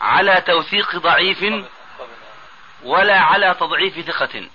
على 0.00 0.40
توثيق 0.46 0.96
ضعيف 0.96 1.44
ولا 2.84 3.20
على 3.20 3.56
تضعيف 3.60 4.06
ثقة. 4.06 4.48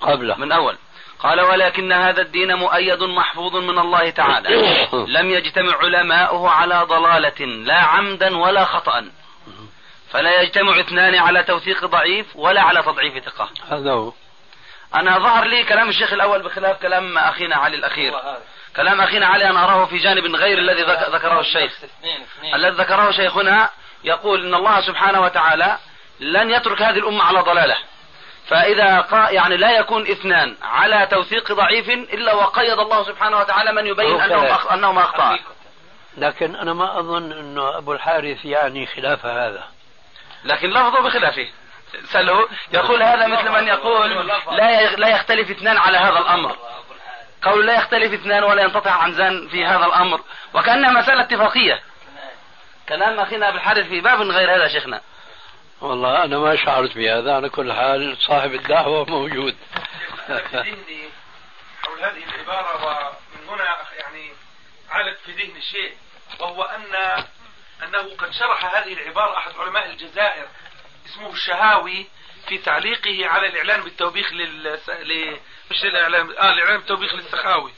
قبله. 0.00 0.36
من 0.36 0.52
أول. 0.52 0.76
قال 1.18 1.40
ولكن 1.40 1.92
هذا 1.92 2.22
الدين 2.22 2.54
مؤيد 2.54 3.02
محفوظ 3.02 3.56
من 3.56 3.78
الله 3.78 4.10
تعالى. 4.10 4.48
لم 5.16 5.30
يجتمع 5.30 5.76
علماؤه 5.76 6.50
على 6.50 6.82
ضلالة 6.88 7.46
لا 7.46 7.78
عمدا 7.78 8.36
ولا 8.38 8.64
خطأ. 8.64 9.10
فلا 10.10 10.40
يجتمع 10.42 10.80
اثنان 10.80 11.14
على 11.14 11.42
توثيق 11.42 11.84
ضعيف 11.84 12.26
ولا 12.34 12.62
على 12.62 12.82
تضعيف 12.82 13.24
ثقة. 13.24 13.48
هذا 13.70 13.92
هو. 13.92 14.12
أنا 14.94 15.18
ظهر 15.18 15.44
لي 15.44 15.64
كلام 15.64 15.88
الشيخ 15.88 16.12
الأول 16.12 16.42
بخلاف 16.42 16.82
كلام 16.82 17.18
أخينا 17.18 17.56
علي 17.56 17.76
الأخير. 17.76 18.14
كلام 18.76 19.00
أخينا 19.00 19.26
علي 19.26 19.50
أنا 19.50 19.64
أراه 19.64 19.84
في 19.84 19.98
جانب 19.98 20.36
غير 20.36 20.58
الذي 20.58 20.82
ذكره 21.12 21.40
الشيخ. 21.40 21.72
الذي 22.54 22.76
ذكره 22.76 23.10
شيخنا 23.10 23.70
يقول 24.04 24.46
إن 24.46 24.54
الله 24.54 24.80
سبحانه 24.80 25.20
وتعالى 25.20 25.78
لن 26.22 26.50
يترك 26.50 26.82
هذه 26.82 26.98
الأمة 26.98 27.24
على 27.24 27.40
ضلالة. 27.40 27.76
فإذا 28.48 29.00
قا 29.00 29.30
يعني 29.30 29.56
لا 29.56 29.78
يكون 29.78 30.10
إثنان 30.10 30.56
على 30.62 31.06
توثيق 31.10 31.52
ضعيف 31.52 31.88
إلا 31.88 32.34
وقيد 32.34 32.78
الله 32.78 33.04
سبحانه 33.04 33.38
وتعالى 33.38 33.72
من 33.72 33.86
يبين 33.86 34.20
أنهم 34.20 34.44
أخ... 34.44 34.72
أنهم 34.72 34.98
أخطاء 34.98 35.40
لكن 36.16 36.56
أنا 36.56 36.74
ما 36.74 36.98
أظن 36.98 37.32
أنه 37.32 37.78
أبو 37.78 37.92
الحارث 37.92 38.44
يعني 38.44 38.86
خلاف 38.86 39.26
هذا. 39.26 39.64
لكن 40.44 40.70
لفظه 40.70 41.00
بخلافه. 41.00 41.48
سأله 42.12 42.48
يقول 42.72 43.02
هذا 43.02 43.26
مثل 43.26 43.50
من 43.50 43.68
يقول 43.68 44.26
لا 44.50 44.96
لا 44.96 45.08
يختلف 45.08 45.50
اثنان 45.50 45.76
على 45.76 45.98
هذا 45.98 46.18
الأمر. 46.18 46.56
قول 47.42 47.66
لا 47.66 47.74
يختلف 47.74 48.12
اثنان 48.12 48.44
ولا 48.44 48.62
ينقطع 48.62 48.90
عنزان 48.90 49.48
في 49.48 49.64
هذا 49.64 49.86
الأمر. 49.86 50.20
وكأنها 50.54 50.90
مسألة 50.90 51.20
اتفاقية. 51.20 51.80
كلام 52.88 53.20
أخينا 53.20 53.48
أبو 53.48 53.56
الحارث 53.56 53.86
في 53.86 54.00
باب 54.00 54.20
غير 54.22 54.56
هذا 54.56 54.68
شيخنا. 54.68 55.00
والله 55.82 56.24
أنا 56.24 56.38
ما 56.38 56.56
شعرت 56.56 56.94
بهذا 56.94 57.34
على 57.34 57.48
كل 57.48 57.72
حال 57.72 58.16
صاحب 58.20 58.54
الدعوة 58.54 59.04
موجود. 59.04 59.56
هذه 62.02 62.24
العبارة 62.34 62.84
ومن 62.86 63.48
هنا 63.48 63.76
يعني 63.98 64.32
علق 64.90 65.16
في 65.26 65.32
ذهني 65.32 65.62
شيء 65.62 65.94
وهو 66.40 66.62
أن 66.62 66.94
أنه 67.82 68.16
قد 68.18 68.32
شرح 68.32 68.76
هذه 68.76 68.92
العبارة 68.92 69.38
أحد 69.38 69.52
علماء 69.58 69.90
الجزائر 69.90 70.46
اسمه 71.06 71.32
الشهاوي 71.32 72.06
في 72.48 72.58
تعليقه 72.58 73.28
على 73.28 73.46
الإعلان 73.46 73.80
بالتوبيخ 73.80 74.32
لل 74.32 74.78
ل... 74.88 75.38
مش 75.70 75.84
الإعلان 75.84 76.30
آه 76.30 76.52
الإعلان 76.52 76.76
بالتوبيخ 76.78 77.14
للسخاوي. 77.14 77.72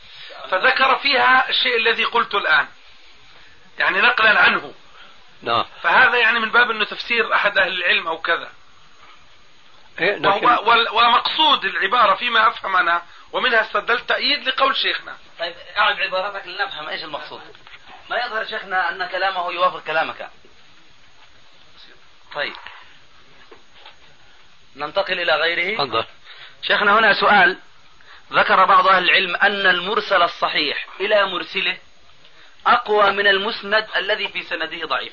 فذكر 0.50 0.98
فيها 0.98 1.48
الشيء 1.48 1.76
الذي 1.76 2.04
قلته 2.04 2.38
الآن 2.38 2.66
يعني 3.78 4.00
نقلا 4.00 4.40
عنه. 4.40 4.74
نعم. 5.44 5.64
فهذا 5.82 6.16
يعني 6.18 6.38
من 6.38 6.50
باب 6.50 6.70
أنه 6.70 6.84
تفسير 6.84 7.34
أحد 7.34 7.58
أهل 7.58 7.72
العلم 7.72 8.08
أو 8.08 8.18
كذا. 8.18 8.52
إيه 10.00 10.16
لكن 10.16 10.46
ومقصود 10.92 11.64
العبارة 11.64 12.14
فيما 12.14 12.48
أفهم 12.48 12.76
أنا 12.76 13.02
ومنها 13.32 13.60
استدلت 13.60 14.08
تأييد 14.08 14.48
لقول 14.48 14.76
شيخنا. 14.76 15.16
طيب 15.38 15.54
اعد 15.78 16.00
عبارتك 16.00 16.46
لنفهم 16.46 16.88
إيش 16.88 17.04
المقصود. 17.04 17.42
ما 18.10 18.16
يظهر 18.16 18.44
شيخنا 18.44 18.90
أن 18.90 19.06
كلامه 19.06 19.52
يوافق 19.52 19.84
كلامك. 19.84 20.30
طيب. 22.34 22.54
ننتقل 24.76 25.20
إلى 25.20 25.32
غيره. 25.32 25.76
تفضل. 25.76 26.04
شيخنا 26.62 26.98
هنا 26.98 27.14
سؤال. 27.20 27.58
ذكر 28.32 28.64
بعض 28.64 28.88
أهل 28.88 29.04
العلم 29.04 29.36
أن 29.36 29.66
المرسل 29.66 30.22
الصحيح 30.22 30.86
إلى 31.00 31.26
مرسله 31.26 31.78
أقوى 32.66 33.10
من 33.10 33.26
المسند 33.26 33.88
الذي 33.96 34.28
في 34.28 34.42
سنده 34.42 34.86
ضعيف. 34.86 35.12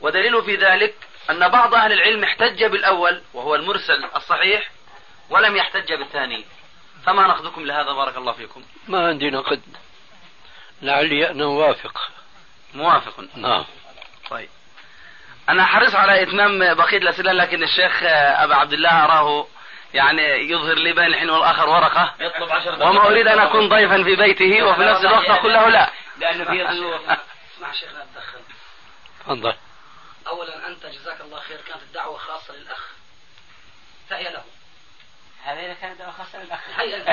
ودليل 0.00 0.42
في 0.42 0.56
ذلك 0.56 0.94
أن 1.30 1.48
بعض 1.48 1.74
أهل 1.74 1.92
العلم 1.92 2.24
احتج 2.24 2.64
بالأول 2.64 3.22
وهو 3.34 3.54
المرسل 3.54 4.04
الصحيح 4.16 4.70
ولم 5.30 5.56
يحتج 5.56 5.92
بالثاني. 5.92 6.44
فما 7.06 7.26
نقدكم 7.26 7.66
لهذا 7.66 7.92
بارك 7.92 8.16
الله 8.16 8.32
فيكم؟ 8.32 8.62
ما 8.88 9.08
عندي 9.08 9.30
نقد. 9.30 9.62
لعلي 10.82 11.30
أن 11.30 11.40
أوافق. 11.40 12.10
موافق. 12.74 13.24
نعم. 13.36 13.64
طيب. 14.30 14.48
أنا 15.48 15.64
حريص 15.66 15.94
على 15.94 16.22
إتمام 16.22 16.74
بقية 16.74 16.98
الأسئلة 16.98 17.32
لكن 17.32 17.62
الشيخ 17.62 18.02
أبا 18.02 18.54
عبد 18.54 18.72
الله 18.72 19.04
أراه 19.04 19.46
يعني 19.94 20.50
يظهر 20.50 20.74
لي 20.74 20.92
بين 20.92 21.04
الحين 21.06 21.30
والآخر 21.30 21.68
ورقة. 21.68 22.14
يطلب 22.20 22.52
عشر 22.52 22.74
دقائق. 22.74 22.90
وما 22.90 23.06
أريد 23.06 23.26
أن 23.28 23.38
أكون 23.38 23.68
ضيفا 23.68 24.02
في 24.02 24.16
بيته 24.16 24.62
وفي 24.62 24.80
نفس 24.80 25.04
الوقت 25.04 25.30
أقول 25.30 25.52
له 25.52 25.68
لا. 25.68 25.90
لأنه 26.18 26.44
في 26.44 26.64
ضيوف 26.64 27.00
اسمع 27.56 27.72
شيخنا 27.72 28.02
أتدخل 28.02 28.40
تفضل. 29.20 29.54
أولا 30.26 30.66
أنت 30.66 30.86
جزاك 30.86 31.20
الله 31.20 31.40
خير 31.40 31.60
كانت 31.68 31.82
الدعوة 31.82 32.18
خاصة 32.18 32.54
للأخ 32.54 32.90
فهي 34.10 34.24
له 34.24 34.44
هذه 35.44 35.76
كانت 35.80 36.02
خاصة 36.02 36.42
للأخ 36.44 36.60
هي 36.78 36.96
أنت 36.96 37.08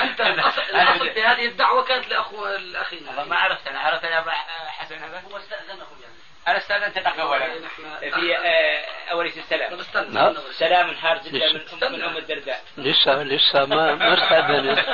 أنت 0.00 0.20
الأصل, 0.20 0.62
الأصل 0.62 1.10
في 1.10 1.22
هذه 1.22 1.46
الدعوة 1.46 1.84
كانت 1.84 2.08
لأخو 2.08 2.46
الأخين 2.46 3.08
والله 3.08 3.24
ما 3.24 3.36
عرفت 3.36 3.66
أنا 3.68 3.78
عرفت 3.80 4.04
أنا 4.04 4.30
حسن 4.68 4.94
هذا 4.98 5.22
هو 5.30 5.36
استأذنه 5.36 5.86
يعني 6.02 6.14
أنا 6.48 6.58
استاذنت 6.58 6.96
الأخ 6.98 7.18
أولا 7.18 7.58
نحن 7.58 8.10
في 8.14 8.36
آه، 8.36 8.84
أولية 9.10 9.30
طب 9.70 9.80
السلام 9.80 10.12
نعم. 10.14 10.34
سلام 10.58 10.94
حار 10.94 11.18
جدا 11.18 11.52
من. 11.52 11.60
أم- 11.60 11.84
من 11.84 12.02
أم 12.02 12.16
الدرداء 12.16 12.62
لسه 12.76 13.22
لسه 13.22 13.64
ما 13.66 13.94
ما 13.94 14.14
استأذنت 14.14 14.88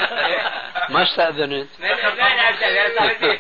ما 0.91 1.03
استأذنت 1.03 1.69
ما 1.81 2.11
ما 2.11 2.35
نعرف 2.35 2.63
أنا 2.63 2.99
صاحبي 2.99 3.39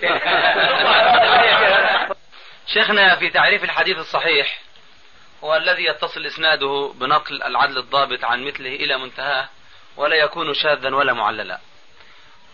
شيخنا 2.67 3.17
في 3.17 3.31
تعريف 3.31 3.65
الحديث 3.65 3.99
الصحيح 3.99 4.61
هو 5.45 5.57
الذي 5.57 5.85
يتصل 5.85 6.27
إسناده 6.27 6.93
بنقل 6.95 7.43
العدل 7.43 7.79
الضابط 7.79 8.25
عن 8.25 8.45
مثله 8.45 8.69
إلى 8.69 8.99
منتهاه 8.99 9.49
ولا 9.97 10.17
يكون 10.17 10.55
شاذا 10.55 10.95
ولا 10.95 11.13
معللا. 11.13 11.61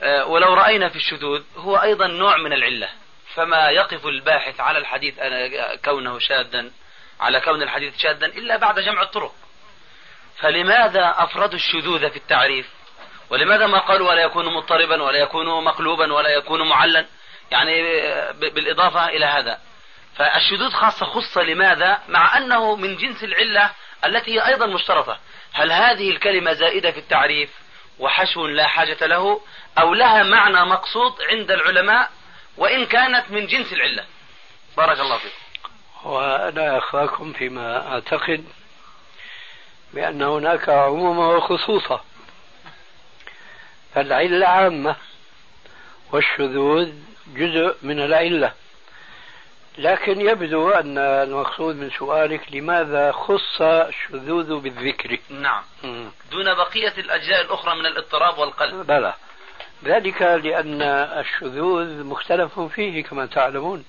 آه، 0.02 0.24
ولو 0.26 0.54
رأينا 0.54 0.88
في 0.88 0.96
الشذوذ 0.96 1.42
هو 1.56 1.76
أيضا 1.76 2.06
نوع 2.06 2.36
من 2.36 2.52
العلة 2.52 2.88
فما 3.34 3.70
يقف 3.70 4.06
الباحث 4.06 4.60
على 4.60 4.78
الحديث 4.78 5.14
كونه 5.84 6.18
شاذا 6.18 6.70
على 7.20 7.40
كون 7.40 7.62
الحديث 7.62 7.98
شاذا 7.98 8.26
إلا 8.26 8.56
بعد 8.56 8.80
جمع 8.80 9.02
الطرق. 9.02 9.34
فلماذا 10.38 11.14
افردوا 11.18 11.58
الشذوذ 11.58 12.10
في 12.10 12.16
التعريف؟ 12.16 12.66
ولماذا 13.30 13.66
ما 13.66 13.78
قالوا 13.78 14.08
ولا 14.08 14.22
يكون 14.22 14.54
مضطربا 14.54 15.02
ولا 15.02 15.18
يكون 15.18 15.64
مقلوبا 15.64 16.12
ولا 16.12 16.28
يكون 16.28 16.68
معلا؟ 16.68 17.06
يعني 17.50 18.00
آه، 18.02 18.30
بالإضافة 18.30 19.08
إلى 19.08 19.26
هذا. 19.26 19.58
فالشذوذ 20.20 20.70
خاصة 20.70 21.06
خص 21.06 21.38
لماذا؟ 21.38 21.98
مع 22.08 22.36
أنه 22.36 22.76
من 22.76 22.96
جنس 22.96 23.24
العلة 23.24 23.70
التي 24.04 24.34
هي 24.34 24.46
أيضا 24.46 24.66
مشترطة. 24.66 25.18
هل 25.52 25.72
هذه 25.72 26.10
الكلمة 26.10 26.52
زائدة 26.52 26.90
في 26.90 26.98
التعريف 26.98 27.50
وحشو 27.98 28.46
لا 28.46 28.66
حاجة 28.66 29.06
له 29.06 29.40
أو 29.78 29.94
لها 29.94 30.22
معنى 30.22 30.64
مقصود 30.64 31.12
عند 31.30 31.50
العلماء 31.50 32.10
وإن 32.56 32.86
كانت 32.86 33.30
من 33.30 33.46
جنس 33.46 33.72
العلة؟ 33.72 34.04
بارك 34.76 35.00
الله 35.00 35.18
فيكم. 35.18 36.10
وأنا 36.10 36.78
أخاكم 36.78 37.32
فيما 37.32 37.92
أعتقد 37.92 38.44
بأن 39.94 40.22
هناك 40.22 40.68
عموما 40.68 41.26
وخصوصا 41.26 42.04
فالعلة 43.94 44.46
عامة 44.46 44.96
والشذوذ 46.12 46.92
جزء 47.26 47.76
من 47.82 48.00
العلة 48.00 48.52
لكن 49.80 50.20
يبدو 50.20 50.70
أن 50.70 50.98
المقصود 50.98 51.76
من 51.76 51.90
سؤالك 51.90 52.40
لماذا 52.52 53.12
خص 53.12 53.60
الشذوذ 53.62 54.60
بالذكر 54.60 55.18
نعم. 55.30 55.62
مم. 55.84 56.10
دون 56.30 56.54
بقية 56.54 56.92
الأجزاء 56.98 57.40
الأخرى 57.40 57.78
من 57.78 57.86
الاضطراب 57.86 58.38
والقلب. 58.38 58.86
بلى 58.86 59.14
ذلك 59.84 60.22
لأن 60.22 60.82
الشذوذ 61.20 62.04
مختلف 62.04 62.60
فيه 62.60 63.02
كما 63.02 63.26
تعلمون 63.26 63.84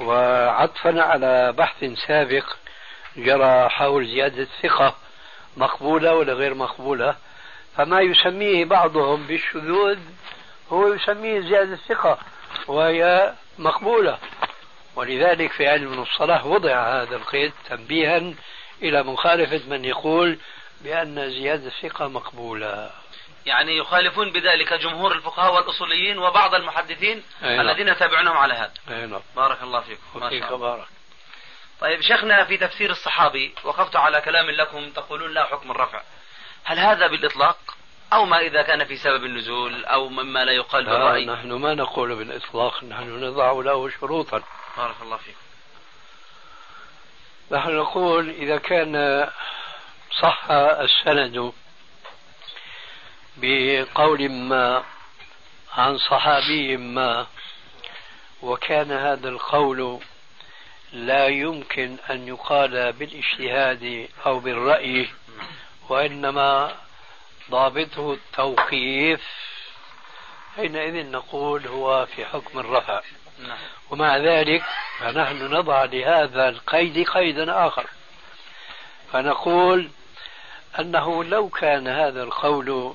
وعطفا 0.00 1.02
على 1.02 1.52
بحث 1.52 1.84
سابق 2.06 2.44
جرى 3.16 3.68
حول 3.68 4.06
زيادة 4.06 4.42
الثقة 4.42 4.94
مقبولة 5.56 6.14
ولا 6.14 6.32
غير 6.32 6.54
مقبولة 6.54 7.16
فما 7.76 8.00
يسميه 8.00 8.64
بعضهم 8.64 9.26
بالشذوذ 9.26 9.98
هو 10.72 10.92
يسميه 10.92 11.40
زيادة 11.40 11.72
الثقة 11.72 12.18
وهي 12.68 13.32
مقبولة 13.58 14.18
ولذلك 14.96 15.52
في 15.52 15.68
علم 15.68 15.92
المصطلح 15.92 16.46
وضع 16.46 17.02
هذا 17.02 17.16
القيد 17.16 17.52
تنبيها 17.68 18.34
إلى 18.82 19.02
مخالفة 19.02 19.60
من 19.68 19.84
يقول 19.84 20.38
بأن 20.80 21.30
زيادة 21.30 21.66
الثقة 21.66 22.08
مقبولة 22.08 22.90
يعني 23.46 23.76
يخالفون 23.76 24.30
بذلك 24.30 24.72
جمهور 24.72 25.12
الفقهاء 25.12 25.54
والأصوليين 25.54 26.18
وبعض 26.18 26.54
المحدثين 26.54 27.22
أي 27.44 27.56
نعم. 27.56 27.68
الذين 27.68 27.88
يتابعونهم 27.88 28.36
على 28.36 28.54
هذا. 28.54 28.72
أي 28.90 29.06
نعم 29.06 29.20
بارك 29.36 29.62
الله 29.62 29.80
فيكم. 29.80 30.20
ما 30.20 30.30
شاء 30.30 30.54
الله. 30.54 30.56
بارك 30.56 30.86
طيب 31.80 32.00
شيخنا 32.00 32.44
في 32.44 32.56
تفسير 32.56 32.90
الصحابي 32.90 33.54
وقفت 33.64 33.96
على 33.96 34.20
كلام 34.20 34.50
لكم 34.50 34.90
تقولون 34.90 35.34
لا 35.34 35.44
حكم 35.44 35.70
الرفع 35.70 36.02
هل 36.64 36.78
هذا 36.78 37.06
بالإطلاق 37.06 37.58
أو 38.12 38.24
ما 38.24 38.38
إذا 38.38 38.62
كان 38.62 38.84
في 38.84 38.96
سبب 38.96 39.24
النزول 39.24 39.84
أو 39.84 40.08
مما 40.08 40.44
لا 40.44 40.52
يقال 40.52 40.84
بالرأي 40.84 41.26
نحن 41.26 41.52
ما 41.52 41.74
نقول 41.74 42.14
بالإطلاق 42.14 42.84
نحن 42.84 43.24
نضع 43.24 43.52
له 43.52 43.90
شروطا 43.90 44.42
بارك 44.76 44.94
الله 45.02 45.16
فيكم. 45.16 45.38
نحن 47.50 47.76
نقول 47.76 48.30
إذا 48.30 48.56
كان 48.58 49.28
صح 50.20 50.50
السند 50.50 51.52
بقول 53.36 54.30
ما 54.30 54.84
عن 55.72 55.98
صحابي 55.98 56.76
ما 56.76 57.26
وكان 58.42 58.92
هذا 58.92 59.28
القول 59.28 60.00
لا 60.92 61.26
يمكن 61.26 61.96
أن 62.10 62.28
يقال 62.28 62.92
بالاجتهاد 62.92 64.08
أو 64.26 64.38
بالرأي 64.38 65.08
وإنما 65.88 66.76
ضابطه 67.50 68.12
التوقيف 68.12 69.20
حينئذ 70.56 71.10
نقول 71.10 71.66
هو 71.66 72.06
في 72.06 72.24
حكم 72.24 72.58
الرفع. 72.58 73.00
نعم. 73.38 73.58
ومع 73.92 74.16
ذلك 74.16 74.62
فنحن 74.98 75.54
نضع 75.54 75.84
لهذا 75.84 76.48
القيد 76.48 77.08
قيدا 77.08 77.66
آخر. 77.66 77.86
فنقول 79.12 79.88
أنه 80.80 81.24
لو 81.24 81.48
كان 81.48 81.88
هذا 81.88 82.22
القول 82.22 82.94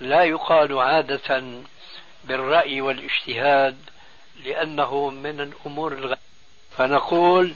لا 0.00 0.24
يقال 0.24 0.78
عادة 0.78 1.44
بالرأي 2.24 2.80
والاجتهاد 2.80 3.76
لأنه 4.44 5.10
من 5.10 5.40
الأمور 5.40 5.92
الغ... 5.92 6.14
فنقول 6.78 7.54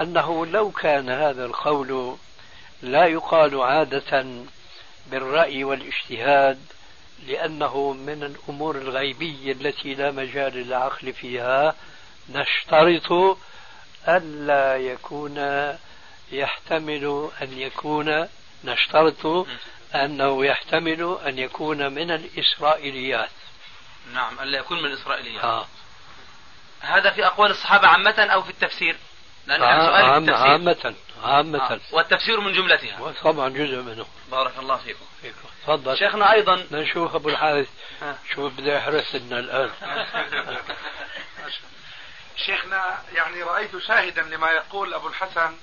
أنه 0.00 0.46
لو 0.46 0.70
كان 0.70 1.10
هذا 1.10 1.44
القول 1.44 2.16
لا 2.82 3.06
يقال 3.06 3.60
عادة 3.60 4.26
بالرأي 5.06 5.64
والاجتهاد 5.64 6.58
لأنه 7.26 7.92
من 7.92 8.22
الأمور 8.22 8.76
الغيبية 8.76 9.52
التي 9.52 9.94
لا 9.94 10.10
مجال 10.10 10.52
للعقل 10.52 11.12
فيها 11.12 11.74
نشترط 12.28 13.38
ألا 14.08 14.76
يكون 14.76 15.38
يحتمل 16.32 17.30
أن 17.42 17.58
يكون 17.58 18.28
نشترط 18.64 19.46
أنه 19.94 20.46
يحتمل 20.46 21.18
أن 21.26 21.38
يكون 21.38 21.92
من 21.92 22.10
الإسرائيليات. 22.10 23.30
نعم 24.14 24.40
ألا 24.40 24.58
يكون 24.58 24.78
من 24.78 24.84
الإسرائيليات. 24.84 25.44
آه. 25.44 25.66
هذا 26.80 27.10
في 27.10 27.26
أقوال 27.26 27.50
الصحابة 27.50 27.88
عامة 27.88 28.20
أو 28.20 28.42
في 28.42 28.50
التفسير؟ 28.50 28.96
لأن 29.46 29.62
عام 29.62 30.22
التفسير. 30.22 30.46
عامة. 30.46 30.94
عامة. 31.24 31.58
آه. 31.58 31.80
والتفسير 31.92 32.40
من 32.40 32.52
جملتها. 32.52 33.12
طبعا 33.22 33.48
جزء 33.48 33.82
منه. 33.82 34.06
بارك 34.30 34.58
الله 34.58 34.76
فيكم. 34.76 35.04
فيكم. 35.22 35.48
تفضل. 35.62 35.98
شيخنا 35.98 36.32
أيضا. 36.32 36.66
نشوف 36.70 37.14
أبو 37.14 37.28
الحارث. 37.28 37.68
آه. 38.02 38.16
شو 38.34 38.48
بده 38.48 38.76
يحرس 38.76 39.14
لنا 39.14 39.38
الآن. 39.38 39.70
شيخنا 42.46 42.98
يعني 43.14 43.42
رأيت 43.42 43.78
شاهدا 43.78 44.22
لما 44.22 44.50
يقول 44.50 44.94
أبو 44.94 45.08
الحسن 45.08 45.56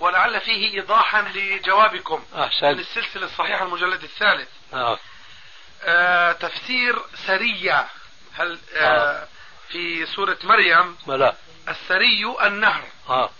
ولعل 0.00 0.40
فيه 0.40 0.74
إيضاحا 0.74 1.22
لجوابكم 1.22 2.24
من 2.34 2.40
أحسن 2.40 2.66
السلسلة 2.66 3.26
الصحيحة 3.26 3.64
المجلد 3.64 4.02
الثالث. 4.02 4.48
آه. 4.74 4.98
آه 5.84 6.32
تفسير 6.32 6.98
سرية. 7.26 7.86
هل 8.34 8.58
آه 8.76 9.26
في 9.68 10.06
سورة 10.06 10.38
مريم؟ 10.44 10.96
بلا 11.06 11.34
السري 11.68 12.36
النهر. 12.42 12.84
آه. 13.08 13.30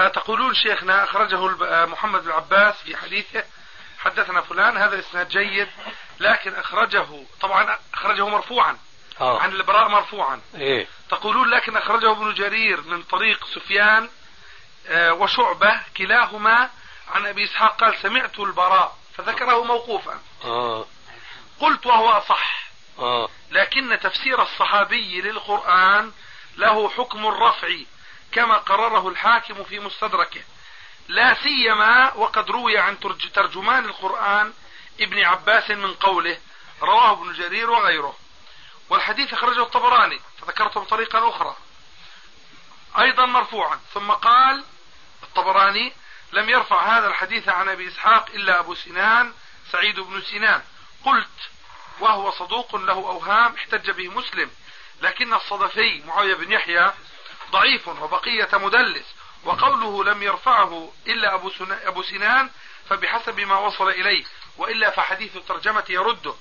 فتقولون 0.00 0.54
شيخنا 0.54 1.04
أخرجه 1.04 1.64
آه، 1.64 1.84
محمد 1.84 2.24
بن 2.24 2.30
عباس 2.30 2.74
في 2.74 2.96
حديثه 2.96 3.44
حدثنا 3.98 4.40
فلان 4.40 4.76
هذا 4.76 4.98
إسناد 4.98 5.28
جيد 5.28 5.68
لكن 6.20 6.54
أخرجه 6.54 7.06
طبعا 7.40 7.78
أخرجه 7.94 8.28
مرفوعا 8.28 8.78
آه. 9.20 9.40
عن 9.40 9.52
البراء 9.52 9.88
مرفوعا 9.88 10.40
إيه 10.54 10.86
تقولون 11.10 11.50
لكن 11.50 11.76
أخرجه 11.76 12.10
ابن 12.12 12.34
جرير 12.34 12.80
من 12.80 13.02
طريق 13.02 13.46
سفيان 13.46 14.08
آه، 14.88 15.12
وشعبة 15.12 15.80
كلاهما 15.96 16.70
عن 17.08 17.26
أبي 17.26 17.44
إسحاق 17.44 17.76
قال 17.80 17.98
سمعت 17.98 18.40
البراء 18.40 18.96
فذكره 19.16 19.64
موقوفا 19.64 20.20
آه. 20.44 20.86
قلت 21.60 21.86
وهو 21.86 22.10
أصح 22.10 22.70
آه. 22.98 23.28
لكن 23.50 23.98
تفسير 24.02 24.42
الصحابي 24.42 25.20
للقرآن 25.20 26.12
له 26.56 26.88
حكم 26.88 27.26
الرفع 27.26 27.68
كما 28.32 28.56
قرره 28.56 29.08
الحاكم 29.08 29.64
في 29.64 29.80
مستدركه. 29.80 30.40
لا 31.08 31.34
سيما 31.42 32.14
وقد 32.14 32.50
روي 32.50 32.78
عن 32.78 33.00
ترج- 33.00 33.32
ترجمان 33.32 33.84
القرآن 33.84 34.52
ابن 35.00 35.24
عباس 35.24 35.70
من 35.70 35.94
قوله 35.94 36.38
رواه 36.82 37.12
ابن 37.12 37.32
جرير 37.32 37.70
وغيره. 37.70 38.16
والحديث 38.90 39.32
أخرجه 39.32 39.62
الطبراني 39.62 40.20
فذكرته 40.40 40.80
بطريقة 40.80 41.28
أخرى. 41.28 41.56
أيضا 42.98 43.26
مرفوعا 43.26 43.80
ثم 43.94 44.10
قال 44.10 44.64
الطبراني 45.22 45.92
لم 46.32 46.48
يرفع 46.50 46.98
هذا 46.98 47.08
الحديث 47.08 47.48
عن 47.48 47.68
أبي 47.68 47.88
إسحاق 47.88 48.30
إلا 48.34 48.60
أبو 48.60 48.74
سنان 48.74 49.32
سعيد 49.72 50.00
بن 50.00 50.22
سنان. 50.22 50.62
قلت 51.04 51.50
وهو 52.00 52.30
صدوق 52.30 52.76
له 52.76 52.92
أوهام 52.92 53.54
احتج 53.54 53.90
به 53.90 54.08
مسلم. 54.08 54.50
لكن 55.02 55.34
الصدفي 55.34 56.02
معاوية 56.06 56.34
بن 56.34 56.52
يحيى 56.52 56.92
ضعيف 57.50 57.88
وبقية 57.88 58.48
مدلس 58.52 59.04
وقوله 59.44 60.04
لم 60.04 60.22
يرفعه 60.22 60.92
إلا 61.06 61.34
أبو, 61.34 61.50
سنا 61.50 61.88
أبو 61.88 62.02
سنان 62.02 62.50
فبحسب 62.88 63.40
ما 63.40 63.58
وصل 63.58 63.88
إليه 63.88 64.24
وإلا 64.56 64.90
فحديث 64.90 65.36
الترجمة 65.36 65.84
يرده. 65.88 66.34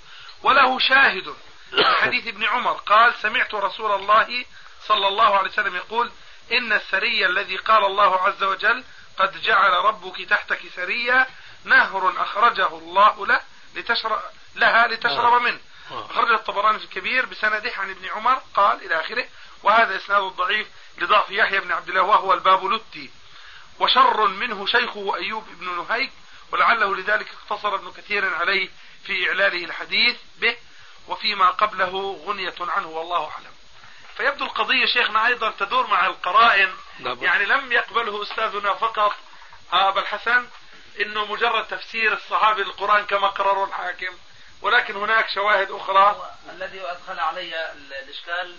وله 0.44 0.80
شاهد 0.80 1.36
في 1.70 1.96
حديث 2.02 2.28
ابن 2.28 2.44
عمر 2.44 2.74
قال 2.74 3.14
سمعت 3.22 3.54
رسول 3.54 3.92
الله 3.92 4.46
صلى 4.88 5.08
الله 5.08 5.38
عليه 5.38 5.50
وسلم 5.50 5.76
يقول 5.76 6.12
إن 6.52 6.74
السري 6.74 7.26
الذي 7.26 7.58
قال 7.58 7.86
الله 7.86 8.22
عز 8.22 8.44
وجل 8.44 8.84
قد 9.20 9.42
جعل 9.42 9.72
ربك 9.72 10.22
تحتك 10.22 10.60
سريا 10.76 11.28
نهر 11.64 12.14
أخرجه 12.24 12.68
الله 12.68 13.26
له 13.26 13.42
لتشرب 13.76 14.22
لها 14.56 14.88
لتشرب 14.88 15.42
منه. 15.42 15.60
أخرج 15.92 16.32
الطبراني 16.32 16.80
في 16.80 16.86
الكبير 16.86 17.26
بسنده 17.26 17.72
عن 17.78 17.90
ابن 17.90 18.06
عمر 18.06 18.42
قال 18.54 18.86
إلى 18.86 19.00
آخره 19.00 19.26
وهذا 19.64 19.96
إسناد 19.96 20.22
ضعيف 20.22 20.68
لضعف 21.00 21.30
يحيى 21.30 21.60
بن 21.60 21.72
عبد 21.72 21.90
الله 21.90 22.02
وهو 22.02 22.34
البابلتي 22.34 23.10
وشر 23.80 24.28
منه 24.28 24.66
شيخه 24.66 25.16
أيوب 25.16 25.46
بن 25.60 25.78
نهيك 25.78 26.12
ولعله 26.52 26.96
لذلك 26.96 27.28
اقتصر 27.34 27.76
ابن 27.76 27.92
كثير 27.92 28.36
عليه 28.36 28.70
في 29.04 29.30
إعلاله 29.30 29.66
الحديث 29.66 30.18
به 30.38 30.58
وفيما 31.08 31.50
قبله 31.50 32.24
غنية 32.26 32.56
عنه 32.60 32.88
والله 32.88 33.32
أعلم. 33.32 33.54
فيبدو 34.18 34.46
القضية 34.46 34.86
شيخنا 34.86 35.28
أيضا 35.28 35.52
تدور 35.60 35.88
مع 35.88 36.06
القرائن. 36.06 36.74
نعم. 37.00 37.24
يعني 37.24 37.46
لم 37.46 37.72
يقبله 37.72 38.24
أستاذنا 38.24 38.74
فقط 38.74 39.16
أبا 39.72 40.02
الحسن 40.02 40.48
أنه 41.02 41.26
مجرد 41.26 41.68
تفسير 41.68 42.14
الصحابي 42.14 42.64
للقرآن 42.64 43.06
كما 43.06 43.28
قرره 43.28 43.66
الحاكم. 43.66 44.18
ولكن 44.62 44.96
هناك 44.96 45.30
شواهد 45.30 45.72
أخرى. 45.72 46.32
الذي 46.50 46.82
أدخل 46.82 47.20
علي 47.20 47.72
ال- 47.72 47.94
الإشكال 47.94 48.56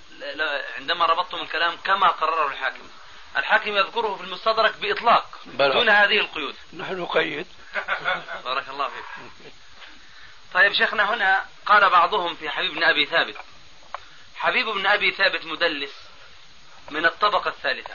عندما 0.77 1.07
ربطتم 1.07 1.37
الكلام 1.37 1.77
كما 1.77 2.09
قرره 2.09 2.47
الحاكم. 2.47 2.89
الحاكم 3.37 3.77
يذكره 3.77 4.15
في 4.17 4.23
المستدرك 4.23 4.77
بإطلاق 4.77 5.41
بلى. 5.45 5.73
دون 5.73 5.89
هذه 5.89 6.19
القيود. 6.19 6.55
نحن 6.73 7.01
نقيد. 7.01 7.47
بارك 8.45 8.69
الله 8.69 8.89
فيك. 8.89 9.53
طيب 10.55 10.73
شيخنا 10.73 11.15
هنا 11.15 11.45
قال 11.67 11.91
بعضهم 11.91 12.35
في 12.35 12.51
حبيب 12.51 12.75
بن 12.75 12.85
أبي 12.85 13.07
ثابت. 13.07 13.37
حبيب 14.37 14.67
بن 14.67 14.87
أبي 14.87 15.11
ثابت 15.13 15.45
مدلس 15.45 15.93
من 16.91 17.07
الطبقة 17.07 17.49
الثالثة 17.49 17.95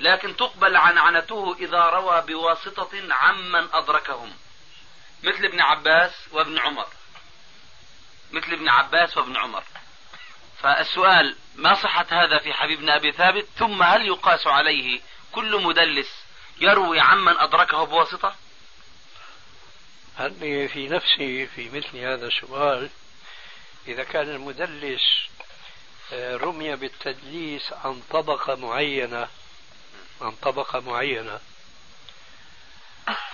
لكن 0.00 0.36
تقبل 0.36 0.76
عنعنته 0.76 1.56
إذا 1.60 1.80
روى 1.80 2.20
بواسطة 2.20 2.90
عمن 3.10 3.68
أدركهم 3.74 4.36
مثل 5.22 5.44
ابن 5.44 5.60
عباس 5.60 6.12
وابن 6.32 6.58
عمر. 6.58 6.86
مثل 8.32 8.52
ابن 8.52 8.68
عباس 8.68 9.16
وابن 9.16 9.36
عمر. 9.36 9.62
فالسؤال 10.62 11.36
ما 11.56 11.74
صحة 11.74 12.06
هذا 12.10 12.38
في 12.38 12.52
حبيب 12.52 12.78
بن 12.78 12.90
أبي 12.90 13.12
ثابت؟ 13.12 13.46
ثم 13.58 13.82
هل 13.82 14.06
يقاس 14.06 14.46
عليه 14.46 15.00
كل 15.32 15.62
مدلس 15.62 16.24
يروي 16.60 17.00
عمن 17.00 17.38
أدركه 17.38 17.84
بواسطة؟ 17.84 18.34
هل 20.16 20.68
في 20.68 20.88
نفسي 20.88 21.46
في 21.46 21.70
مثل 21.70 21.96
هذا 21.96 22.26
السؤال 22.26 22.90
إذا 23.88 24.04
كان 24.04 24.28
المدلس 24.28 25.02
آه، 26.12 26.36
رمي 26.36 26.76
بالتدليس 26.76 27.72
عن 27.72 28.02
طبقة 28.10 28.54
معينة 28.54 29.28
عن 30.20 30.30
طبقة 30.30 30.80
معينة 30.80 31.40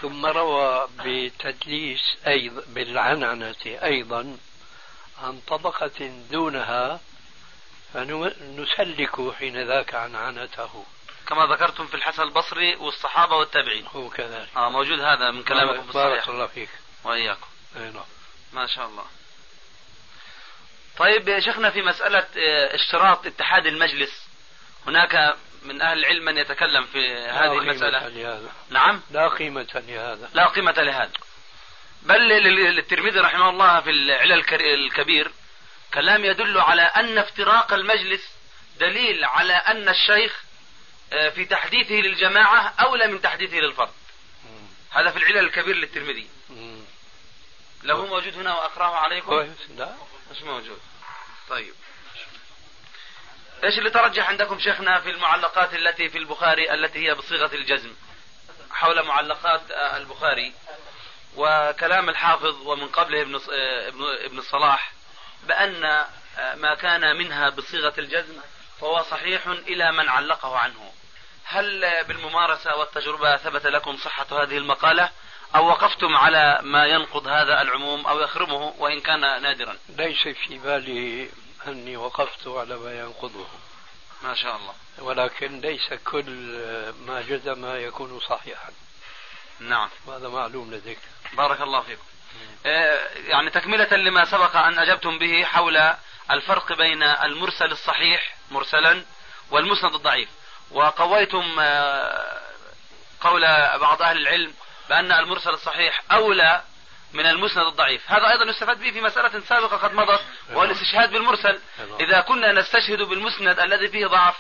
ثم 0.01 0.27
روى 0.27 0.89
بتدليس 1.05 2.17
أيضا 2.27 2.63
بالعنعنة 2.69 3.55
أيضا 3.67 4.37
عن 5.23 5.41
طبقة 5.47 6.23
دونها 6.31 7.01
فنسلك 7.95 9.35
حين 9.39 9.67
ذاك 9.67 9.95
عنعنته 9.95 10.85
كما 11.29 11.47
ذكرتم 11.47 11.87
في 11.87 11.95
الحسن 11.95 12.23
البصري 12.23 12.77
والصحابة 12.77 13.37
والتابعين. 13.37 13.87
هو 13.87 14.09
كذلك. 14.11 14.49
آه 14.57 14.71
موجود 14.71 15.01
هذا 15.01 15.31
من 15.31 15.43
كلامكم 15.43 15.87
في 15.87 15.93
بارك 15.93 16.29
الله 16.29 16.47
فيك. 16.47 16.69
وإياكم. 17.05 17.47
أي 17.77 17.91
نعم. 17.91 18.05
ما 18.53 18.67
شاء 18.67 18.87
الله. 18.87 19.05
طيب 20.99 21.29
يا 21.29 21.41
شيخنا 21.41 21.71
في 21.71 21.83
مسألة 21.83 22.27
آه، 22.37 22.75
اشتراط 22.75 23.27
اتحاد 23.27 23.67
المجلس 23.67 24.27
هناك 24.87 25.37
من 25.63 25.83
أهل 25.83 25.99
العلم 25.99 26.25
من 26.25 26.39
يتكلم 26.39 26.85
في 26.85 26.99
لا 26.99 27.45
هذه 27.45 27.51
قيمة 27.51 27.63
المسألة؟ 27.63 28.09
لهذا. 28.09 28.53
نعم؟ 28.71 29.03
لا 29.11 29.29
قيمة 29.29 29.83
لهذا. 29.89 30.31
لا 30.35 30.47
قيمة 30.47 30.73
لهذا. 30.73 31.13
بل 32.07 32.29
للترمذي 32.29 33.21
رحمه 33.21 33.51
الله 33.51 33.81
في 33.81 33.91
العلل 33.91 34.45
الكبير 34.53 35.33
كلام 35.95 36.25
يدل 36.25 36.59
على 36.59 36.83
أن 36.83 37.19
افتراق 37.19 37.73
المجلس 37.73 38.31
دليل 38.81 39.25
على 39.25 39.53
أن 39.53 39.89
الشيخ 39.89 40.43
آه، 41.13 41.29
في 41.29 41.45
تحديثه 41.45 41.95
للجماعة 41.95 42.75
أولى 42.81 43.07
من 43.07 43.21
تحديثه 43.21 43.57
للفرد. 43.57 43.93
هذا 44.91 45.11
في 45.11 45.17
العلل 45.17 45.39
الكبير 45.39 45.77
للترمذي. 45.77 46.29
له 47.83 48.07
موجود 48.07 48.35
هنا 48.35 48.55
وأقرأه 48.55 48.97
عليكم؟ 48.97 49.33
لا. 49.77 49.95
مش 50.31 50.43
موجود. 50.43 50.81
طيب. 51.49 51.75
إيش 53.65 53.79
اللي 53.79 53.91
ترجح 53.91 54.29
عندكم 54.29 54.61
شيخنا 54.61 55.01
في 55.01 55.11
المعلقات 55.11 55.75
التي 55.75 56.09
في 56.09 56.19
البخاري 56.19 56.75
التي 56.75 57.09
هي 57.09 57.15
بصيغة 57.15 57.55
الجزم؟ 57.55 57.93
حول 58.71 59.07
معلقات 59.07 59.71
آه، 59.71 59.97
البخاري. 59.97 60.53
وكلام 61.37 62.09
الحافظ 62.09 62.67
ومن 62.67 62.89
قبله 62.89 63.23
ابن 63.23 63.35
آه، 63.35 63.89
ابن 63.89 64.05
ابن 64.25 64.39
الصلاح 64.39 64.93
بأن 65.47 65.85
آه، 65.85 66.55
ما 66.55 66.75
كان 66.75 67.17
منها 67.17 67.49
بصيغة 67.51 67.95
الجزم 67.99 68.35
فهو 68.81 69.03
صحيح 69.03 69.47
إلى 69.47 69.93
من 69.93 70.09
علقه 70.09 70.59
عنه. 70.59 70.93
هل 71.45 71.85
آه، 71.85 72.03
بالممارسة 72.03 72.77
والتجربة 72.77 73.37
ثبت 73.37 73.67
لكم 73.67 73.97
صحة 73.97 74.43
هذه 74.43 74.57
المقالة؟ 74.57 75.11
أو 75.55 75.67
وقفتم 75.67 76.17
على 76.17 76.59
ما 76.63 76.87
ينقض 76.87 77.27
هذا 77.27 77.63
العموم 77.63 78.07
أو 78.07 78.21
يخرمه 78.21 78.75
وإن 78.79 79.01
كان 79.01 79.21
نادرا؟ 79.21 79.77
ليس 79.89 80.29
في 80.29 80.59
بالي 80.59 81.31
أني 81.67 81.97
وقفت 81.97 82.49
على 82.49 82.77
ما 82.77 83.01
ينقضه. 83.01 83.47
ما 84.23 84.35
شاء 84.35 84.57
الله. 84.57 84.75
ولكن 84.99 85.61
ليس 85.61 85.95
كل 86.05 86.31
ما 87.07 87.23
جزم 87.29 87.77
يكون 87.77 88.21
صحيحا. 88.21 88.73
نعم. 89.61 89.89
وهذا 90.07 90.29
معلوم 90.29 90.75
لديك. 90.75 90.99
بارك 91.33 91.61
الله 91.61 91.81
فيكم. 91.81 92.03
آه، 92.67 93.09
يعني 93.27 93.51
تكملة 93.51 93.97
لما 93.97 94.25
سبق 94.25 94.57
أن 94.57 94.79
أجبتم 94.79 95.19
به 95.19 95.45
حول 95.45 95.95
الفرق 96.31 96.73
بين 96.73 97.03
المرسل 97.03 97.73
الصحيح 97.73 98.35
مرسلا 98.51 99.05
والمسند 99.51 99.95
الضعيف. 99.95 100.29
وقويتم 100.71 101.57
آه، 101.61 102.41
قول 103.21 103.43
بعض 103.79 104.03
أهل 104.03 104.17
العلم 104.17 104.53
بأن 104.89 105.13
المرسل 105.13 105.51
الصحيح 105.51 106.03
أولى 106.13 106.63
من 107.13 107.27
المسند 107.27 107.67
الضعيف. 107.67 108.11
هذا 108.11 108.31
أيضا 108.33 108.45
يستفاد 108.45 108.79
به 108.81 108.91
في 108.91 109.01
مسألة 109.01 109.41
سابقة 109.41 109.77
قد 109.77 109.95
مضت 109.95 110.21
وهو 110.51 110.65
الاستشهاد 110.65 111.11
بالمرسل. 111.11 111.61
إذا 112.01 112.21
كنا 112.21 112.53
نستشهد 112.53 113.03
بالمسند 113.03 113.61
الذي 113.61 113.89
فيه 113.89 114.07
ضعف 114.07 114.35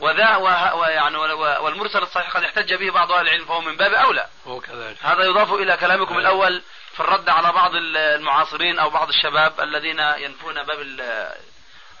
وذا 0.00 0.36
ويعني 0.72 1.16
والمرسل 1.36 2.02
الصحيح 2.02 2.36
قد 2.36 2.42
احتج 2.42 2.74
به 2.74 2.90
بعض 2.90 3.12
أهل 3.12 3.28
العلم 3.28 3.44
فهو 3.44 3.60
من 3.60 3.76
باب 3.76 3.94
أولى. 3.94 4.28
هو 4.46 4.60
كذلك. 4.60 4.96
هذا 5.00 5.24
يضاف 5.24 5.52
إلى 5.52 5.76
كلامكم 5.76 6.18
أيوة. 6.18 6.20
الأول 6.20 6.62
في 6.92 7.00
الرد 7.00 7.28
على 7.28 7.52
بعض 7.52 7.70
المعاصرين 7.74 8.78
أو 8.78 8.90
بعض 8.90 9.08
الشباب 9.08 9.60
الذين 9.60 9.98
ينفون 9.98 10.62
باب 10.62 10.80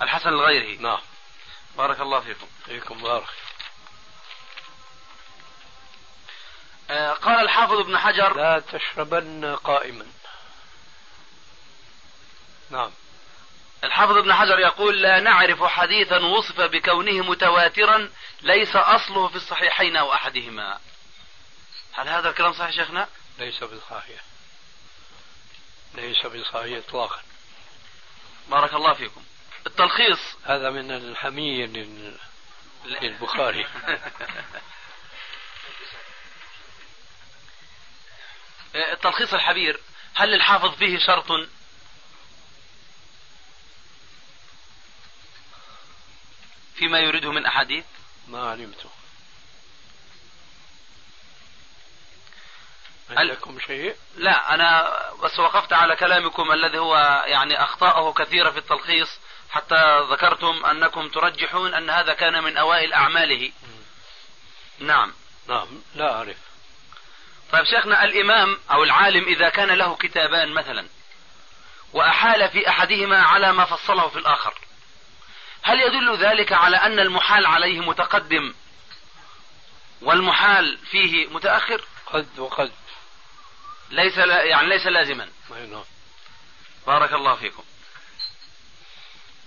الحسن 0.02 0.30
لغيره. 0.30 0.80
نعم. 0.80 1.00
بارك 1.76 2.00
الله 2.00 2.20
فيكم. 2.20 2.46
فيكم 2.64 3.02
بارك. 3.02 3.28
آه، 6.90 7.12
قال 7.12 7.40
الحافظ 7.40 7.78
ابن 7.80 7.98
حجر 7.98 8.36
لا 8.36 8.58
تشربن 8.58 9.56
قائما 9.56 10.06
نعم 12.70 12.90
الحافظ 13.84 14.16
ابن 14.16 14.34
حجر 14.34 14.58
يقول 14.58 15.02
لا 15.02 15.20
نعرف 15.20 15.64
حديثا 15.64 16.18
وصف 16.18 16.60
بكونه 16.60 17.24
متواترا 17.24 18.10
ليس 18.42 18.76
أصله 18.76 19.28
في 19.28 19.36
الصحيحين 19.36 19.96
أو 19.96 20.12
أحدهما. 20.12 20.80
هل 21.92 22.08
هذا 22.08 22.30
الكلام 22.30 22.52
صحيح 22.52 22.70
شيخنا؟ 22.70 23.08
ليس 23.38 23.64
بصحيح 23.64 24.20
ليس 25.94 26.26
بصحيح 26.26 26.78
اطلاقا. 26.78 27.20
بارك 28.48 28.74
الله 28.74 28.92
فيكم. 28.92 29.22
التلخيص. 29.66 30.36
هذا 30.44 30.70
من 30.70 30.90
الحمية 30.90 31.66
للبخاري 32.84 33.66
التلخيص 38.74 39.34
الحبير 39.34 39.80
هل 40.14 40.28
للحافظ 40.28 40.74
فيه 40.74 40.98
شرط؟ 40.98 41.48
فيما 46.78 46.98
يريده 46.98 47.32
من 47.32 47.46
أحاديث؟ 47.46 47.84
ما 48.28 48.50
علمته. 48.50 48.90
عندكم 53.10 53.58
شيء؟ 53.60 53.96
لا 54.16 54.54
أنا 54.54 54.98
بس 55.22 55.38
وقفت 55.38 55.72
على 55.72 55.96
كلامكم 55.96 56.52
الذي 56.52 56.78
هو 56.78 57.24
يعني 57.26 57.62
أخطاءه 57.62 58.12
كثيرة 58.12 58.50
في 58.50 58.58
التلخيص 58.58 59.08
حتى 59.50 60.00
ذكرتم 60.10 60.66
أنكم 60.66 61.08
ترجحون 61.08 61.74
أن 61.74 61.90
هذا 61.90 62.14
كان 62.14 62.42
من 62.42 62.56
أوائل 62.56 62.92
أعماله. 62.92 63.52
نعم. 64.78 65.12
نعم 65.48 65.68
لا 65.94 66.14
أعرف. 66.14 66.36
طيب 67.52 67.64
شيخنا 67.64 68.04
الإمام 68.04 68.58
أو 68.70 68.84
العالم 68.84 69.24
إذا 69.24 69.48
كان 69.48 69.68
له 69.68 69.96
كتابان 69.96 70.52
مثلا 70.52 70.86
وأحال 71.92 72.48
في 72.48 72.68
أحدهما 72.68 73.22
على 73.22 73.52
ما 73.52 73.64
فصله 73.64 74.08
في 74.08 74.18
الآخر. 74.18 74.54
هل 75.62 75.80
يدل 75.80 76.16
ذلك 76.26 76.52
على 76.52 76.76
أن 76.76 76.98
المحال 76.98 77.46
عليه 77.46 77.80
متقدم 77.80 78.54
والمحال 80.02 80.78
فيه 80.78 81.26
متأخر؟ 81.26 81.84
قد 82.06 82.38
وقد. 82.38 82.72
ليس 83.90 84.16
يعني 84.16 84.68
ليس 84.68 84.86
لازما. 84.86 85.28
بارك 86.86 87.12
الله 87.12 87.34
فيكم. 87.34 87.64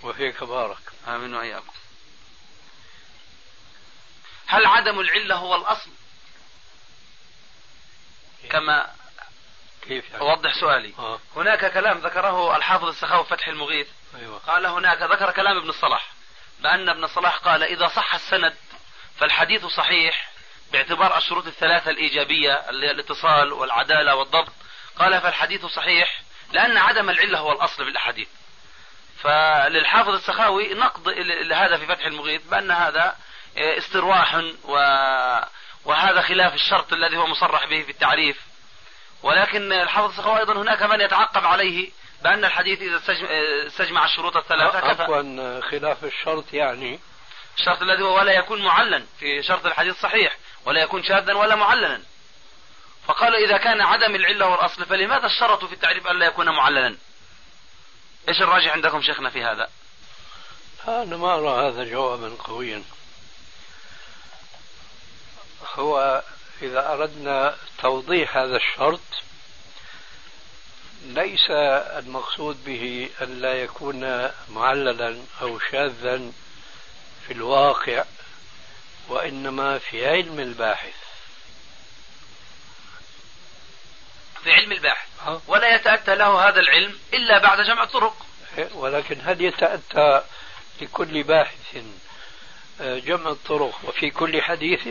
وفيك 0.02 0.44
بارك. 0.44 0.78
آمين 1.08 1.34
وإياكم. 1.34 1.72
هل 4.46 4.66
عدم 4.66 5.00
العلة 5.00 5.34
هو 5.34 5.54
الأصل؟ 5.54 5.90
كما 8.50 8.94
كيف 9.82 10.10
يعني؟ 10.10 10.20
أوضح 10.20 10.60
سؤالي. 10.60 10.94
آه. 10.98 11.20
هناك 11.36 11.72
كلام 11.72 11.98
ذكره 11.98 12.56
الحافظ 12.56 12.84
السخاوي 12.84 13.24
فتح 13.24 13.48
المغيث. 13.48 13.88
أيوة. 14.14 14.38
قال 14.38 14.66
هناك 14.66 15.02
ذكر 15.02 15.30
كلام 15.30 15.56
ابن 15.56 15.68
الصلاح 15.68 16.08
بأن 16.60 16.88
ابن 16.88 17.04
الصلاح 17.04 17.36
قال 17.36 17.62
إذا 17.62 17.88
صح 17.88 18.14
السند 18.14 18.54
فالحديث 19.18 19.66
صحيح 19.66 20.30
باعتبار 20.72 21.16
الشروط 21.18 21.46
الثلاثة 21.46 21.90
الإيجابية 21.90 22.52
اللي 22.52 22.86
هي 22.86 22.90
الاتصال 22.90 23.52
والعدالة 23.52 24.14
والضبط. 24.14 24.52
قال 24.98 25.20
فالحديث 25.20 25.66
صحيح 25.66 26.22
لأن 26.52 26.76
عدم 26.76 27.10
العلة 27.10 27.38
هو 27.38 27.52
الأصل 27.52 27.84
في 27.84 27.90
الأحاديث. 27.90 28.28
فللحافظ 29.22 30.14
السخاوي 30.14 30.74
نقد 30.74 31.08
لهذا 31.18 31.76
في 31.76 31.86
فتح 31.86 32.06
المغيث 32.06 32.42
بأن 32.42 32.70
هذا 32.70 33.16
استرواح 33.56 34.34
و 34.64 34.74
وهذا 35.84 36.22
خلاف 36.22 36.54
الشرط 36.54 36.92
الذي 36.92 37.16
هو 37.16 37.26
مصرح 37.26 37.66
به 37.66 37.82
في 37.82 37.90
التعريف. 37.90 38.40
ولكن 39.22 39.72
الحافظ 39.72 40.10
السخاوي 40.10 40.38
أيضا 40.38 40.52
هناك 40.52 40.82
من 40.82 41.00
يتعقب 41.00 41.46
عليه 41.46 41.90
بأن 42.22 42.44
الحديث 42.44 42.80
إذا 42.82 43.00
استجمع 43.66 44.04
الشروط 44.04 44.36
الثلاثة 44.36 44.80
كفى. 44.80 45.02
عفوا 45.02 45.60
خلاف 45.60 46.04
الشرط 46.04 46.52
يعني. 46.52 47.00
الشرط 47.58 47.82
الذي 47.82 48.02
هو 48.02 48.18
ولا 48.18 48.32
يكون 48.32 48.64
معلن 48.64 49.06
في 49.18 49.42
شرط 49.42 49.66
الحديث 49.66 50.00
صحيح 50.00 50.36
ولا 50.66 50.82
يكون 50.82 51.02
شاذا 51.02 51.34
ولا 51.34 51.54
معلنا. 51.54 52.02
فقالوا 53.06 53.38
إذا 53.38 53.56
كان 53.56 53.80
عدم 53.80 54.14
العلة 54.14 54.46
والأصل 54.46 54.84
فلماذا 54.84 55.26
اشترطوا 55.26 55.68
في 55.68 55.74
التعريف 55.74 56.06
ألا 56.06 56.26
يكون 56.26 56.48
معللا 56.48 56.96
إيش 58.28 58.42
الراجح 58.42 58.72
عندكم 58.72 59.02
شيخنا 59.02 59.30
في 59.30 59.44
هذا؟ 59.44 59.68
أنا 60.88 61.16
ما 61.16 61.34
أرى 61.34 61.68
هذا 61.68 61.84
جوابا 61.84 62.36
قويا. 62.44 62.84
هو 65.74 66.22
إذا 66.62 66.92
أردنا 66.92 67.56
توضيح 67.78 68.36
هذا 68.36 68.56
الشرط 68.56 69.00
ليس 71.04 71.50
المقصود 71.50 72.64
به 72.64 73.10
أن 73.22 73.40
لا 73.40 73.62
يكون 73.62 74.30
معللا 74.48 75.16
أو 75.42 75.58
شاذا 75.58 76.32
في 77.26 77.32
الواقع 77.32 78.04
وإنما 79.08 79.78
في 79.78 80.06
علم 80.06 80.40
الباحث. 80.40 80.94
في 84.44 84.52
علم 84.52 84.72
الباحث. 84.72 85.08
ولا 85.46 85.74
يتأتى 85.74 86.14
له 86.14 86.48
هذا 86.48 86.60
العلم 86.60 86.98
إلا 87.14 87.38
بعد 87.38 87.60
جمع 87.60 87.82
الطرق. 87.82 88.26
ولكن 88.74 89.20
هل 89.24 89.40
يتأتى 89.40 90.22
لكل 90.80 91.22
باحث 91.22 91.76
آه، 92.80 92.98
جمع 92.98 93.30
الطرق 93.30 93.80
وفي 93.84 94.10
كل 94.10 94.42
حديث؟ 94.42 94.88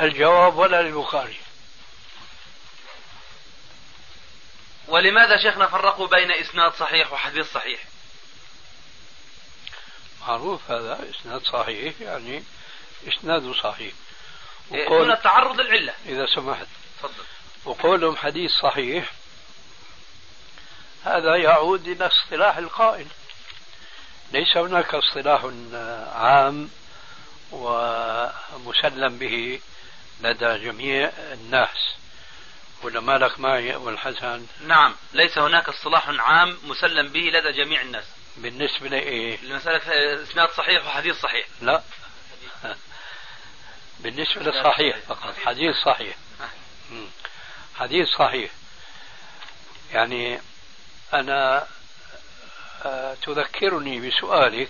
الجواب 0.00 0.56
ولا 0.56 0.82
للبخاري؟ 0.82 1.36
ولماذا 4.88 5.42
شيخنا 5.42 5.66
فرقوا 5.66 6.06
بين 6.06 6.32
إسناد 6.32 6.72
صحيح 6.72 7.12
وحديث 7.12 7.52
صحيح؟ 7.52 7.80
معروف 10.20 10.70
هذا 10.70 11.10
إسناد 11.10 11.42
صحيح 11.42 11.94
يعني 12.00 12.44
إسناده 13.08 13.52
صحيح. 13.52 13.92
وقول 14.70 14.98
دون 14.98 15.12
التعرض 15.12 15.60
للعلة. 15.60 15.94
إذا 16.06 16.26
سمحت. 16.26 16.66
تفضل. 16.98 17.24
وقولهم 17.64 18.16
حديث 18.16 18.50
صحيح 18.50 19.12
هذا 21.04 21.36
يعود 21.36 21.88
إلى 21.88 22.06
اصطلاح 22.06 22.56
القائل. 22.56 23.06
ليس 24.32 24.56
هناك 24.56 24.94
اصطلاح 24.94 25.44
عام 26.14 26.70
ومسلم 27.52 29.18
به 29.18 29.60
لدى 30.20 30.58
جميع 30.58 31.08
الناس. 31.08 31.99
ولا 32.82 33.00
مالك 33.00 33.40
معي 33.40 33.74
أبو 33.76 33.88
الحسن 33.88 34.46
نعم 34.66 34.94
ليس 35.12 35.38
هناك 35.38 35.68
اصطلاح 35.68 36.08
عام 36.08 36.58
مسلم 36.64 37.08
به 37.08 37.20
لدى 37.20 37.52
جميع 37.52 37.80
الناس. 37.80 38.04
بالنسبة 38.36 38.88
لإيه؟ 38.88 39.38
لمسألة 39.42 39.80
إسناد 40.22 40.50
صحيح 40.50 40.86
وحديث 40.86 41.16
صحيح. 41.20 41.46
لا. 41.60 41.82
بالنسبة 44.00 44.42
للصحيح 44.42 44.96
فقط 44.98 45.34
حديث 45.44 45.76
صحيح. 45.76 46.16
حديث 47.78 48.08
صحيح. 48.08 48.50
يعني 49.92 50.40
أنا 51.14 51.66
آه، 52.84 53.14
تذكرني 53.14 54.08
بسؤالك 54.08 54.68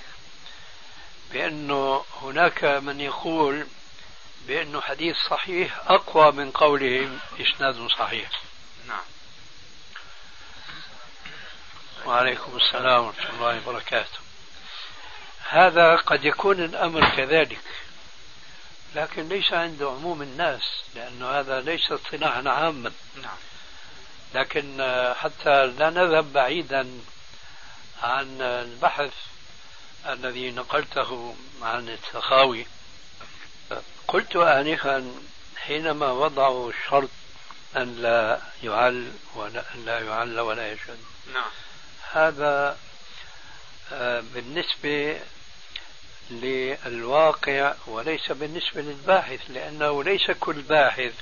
بأنه 1.33 2.05
هناك 2.23 2.65
من 2.65 3.01
يقول 3.01 3.67
بأنه 4.51 4.81
حديث 4.81 5.17
صحيح 5.31 5.81
أقوى 5.87 6.33
من 6.33 6.51
قولهم 6.51 7.21
إسناد 7.41 7.89
صحيح. 7.99 8.31
نعم. 8.89 9.05
وعليكم 12.07 12.57
السلام 12.57 13.05
ورحمة 13.05 13.31
الله 13.31 13.69
وبركاته. 13.69 14.19
هذا 15.49 15.97
قد 15.97 16.25
يكون 16.25 16.65
الأمر 16.65 17.17
كذلك 17.17 17.61
لكن 18.95 19.29
ليس 19.29 19.53
عند 19.53 19.83
عموم 19.83 20.23
الناس 20.23 20.63
لأنه 20.95 21.31
هذا 21.31 21.61
ليس 21.61 21.93
اصطلاحا 21.93 22.49
عاما. 22.49 22.93
نعم. 23.23 23.39
لكن 24.35 24.65
حتى 25.17 25.67
لا 25.67 25.91
نذهب 25.91 26.33
بعيدا 26.33 27.01
عن 28.03 28.41
البحث 28.41 29.15
الذي 30.07 30.51
نقلته 30.51 31.37
عن 31.63 31.89
السخاوي. 31.89 32.67
قلت 34.11 34.37
آنفا 34.37 35.15
حينما 35.57 36.13
وضعوا 36.13 36.71
الشرط 36.71 37.11
أن 37.77 37.97
لا 37.97 38.41
يعل 38.63 39.13
ولا 39.35 39.65
أن 39.75 39.85
لا 39.85 40.01
يعل 40.01 40.41
ولا 40.41 40.73
يشد 40.73 40.99
نعم. 41.35 41.51
هذا 42.13 42.79
آه، 43.93 44.23
بالنسبة 44.35 45.21
للواقع 46.31 47.75
وليس 47.87 48.33
بالنسبة 48.33 48.81
للباحث 48.83 49.41
لأنه 49.49 50.05
ليس 50.05 50.31
كل 50.31 50.63
باحث 50.63 51.13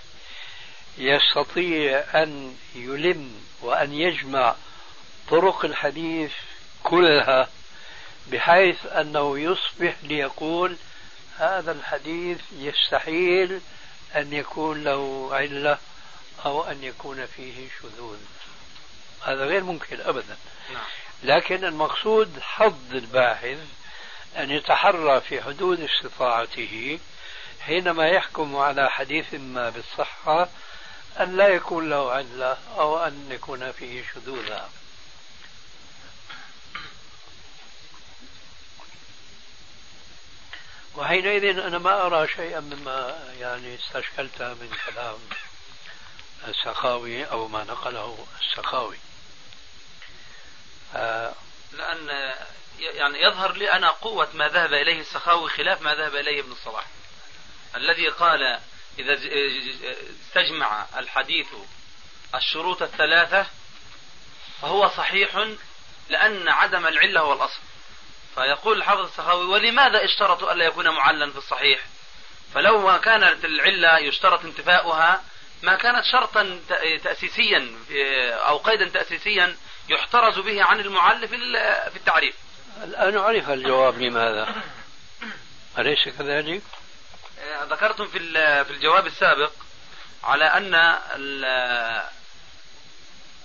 يستطيع 0.98 2.04
أن 2.14 2.56
يلم 2.74 3.40
وأن 3.60 3.92
يجمع 3.92 4.54
طرق 5.30 5.64
الحديث 5.64 6.32
كلها 6.82 7.48
بحيث 8.32 8.86
أنه 8.86 9.38
يصبح 9.38 9.94
ليقول 10.02 10.76
هذا 11.38 11.72
الحديث 11.72 12.40
يستحيل 12.52 13.60
أن 14.16 14.32
يكون 14.32 14.84
له 14.84 15.28
علة 15.32 15.78
أو 16.44 16.64
أن 16.64 16.84
يكون 16.84 17.26
فيه 17.26 17.68
شذوذ. 17.80 18.18
هذا 19.22 19.44
غير 19.44 19.64
ممكن 19.64 20.00
أبدا. 20.00 20.36
نعم. 20.72 20.84
لكن 21.22 21.64
المقصود 21.64 22.40
حظ 22.40 22.94
الباحث 22.94 23.58
أن 24.36 24.50
يتحرى 24.50 25.20
في 25.20 25.42
حدود 25.42 25.80
استطاعته 25.80 26.98
حينما 27.60 28.08
يحكم 28.08 28.56
على 28.56 28.90
حديث 28.90 29.34
ما 29.34 29.70
بالصحة 29.70 30.48
أن 31.20 31.36
لا 31.36 31.48
يكون 31.48 31.90
له 31.90 32.12
علة 32.12 32.58
أو 32.78 32.98
أن 33.06 33.28
يكون 33.30 33.72
فيه 33.72 34.02
شذوذا. 34.14 34.68
وحينئذ 40.98 41.58
أنا 41.58 41.78
ما 41.78 42.06
أرى 42.06 42.28
شيئا 42.28 42.60
مما 42.60 43.24
يعني 43.40 43.74
استشكلته 43.74 44.48
من 44.54 44.76
كلام 44.86 45.18
السخاوي 46.48 47.24
أو 47.24 47.48
ما 47.48 47.64
نقله 47.64 48.26
السخاوي. 48.40 48.98
آه 50.94 51.34
لأن 51.72 52.34
يعني 52.78 53.22
يظهر 53.22 53.52
لي 53.52 53.72
أنا 53.72 53.90
قوة 53.90 54.28
ما 54.34 54.48
ذهب 54.48 54.72
إليه 54.72 55.00
السخاوي 55.00 55.50
خلاف 55.50 55.82
ما 55.82 55.94
ذهب 55.94 56.14
إليه 56.14 56.40
ابن 56.40 56.52
الصلاح 56.52 56.86
الذي 57.76 58.08
قال 58.08 58.60
إذا 58.98 59.18
استجمع 60.26 60.86
الحديث 60.96 61.46
الشروط 62.34 62.82
الثلاثة 62.82 63.46
فهو 64.62 64.88
صحيح 64.88 65.48
لأن 66.08 66.48
عدم 66.48 66.86
العلة 66.86 67.20
هو 67.20 67.32
الأصل. 67.32 67.60
فيقول 68.38 68.78
الحافظ 68.78 69.04
السخاوي 69.04 69.44
ولماذا 69.44 70.04
اشترطوا 70.04 70.52
ألا 70.52 70.64
يكون 70.64 70.88
معلا 70.88 71.30
في 71.32 71.38
الصحيح 71.38 71.80
فلو 72.54 73.00
كانت 73.00 73.44
العلة 73.44 73.98
يشترط 73.98 74.44
انتفاؤها 74.44 75.22
ما 75.62 75.76
كانت 75.76 76.04
شرطا 76.12 76.60
تأسيسيا 77.04 77.70
أو 78.32 78.56
قيدا 78.58 78.88
تأسيسيا 78.88 79.56
يحترز 79.88 80.38
به 80.38 80.64
عن 80.64 80.80
المعل 80.80 81.28
في 81.28 81.96
التعريف 81.96 82.34
الآن 82.84 83.18
عرف 83.18 83.50
الجواب 83.50 83.98
لماذا 83.98 84.62
أليس 85.78 86.08
كذلك؟ 86.18 86.62
ذكرتم 87.70 88.06
في 88.06 88.18
في 88.64 88.70
الجواب 88.70 89.06
السابق 89.06 89.52
على 90.24 90.44
أن 90.44 90.74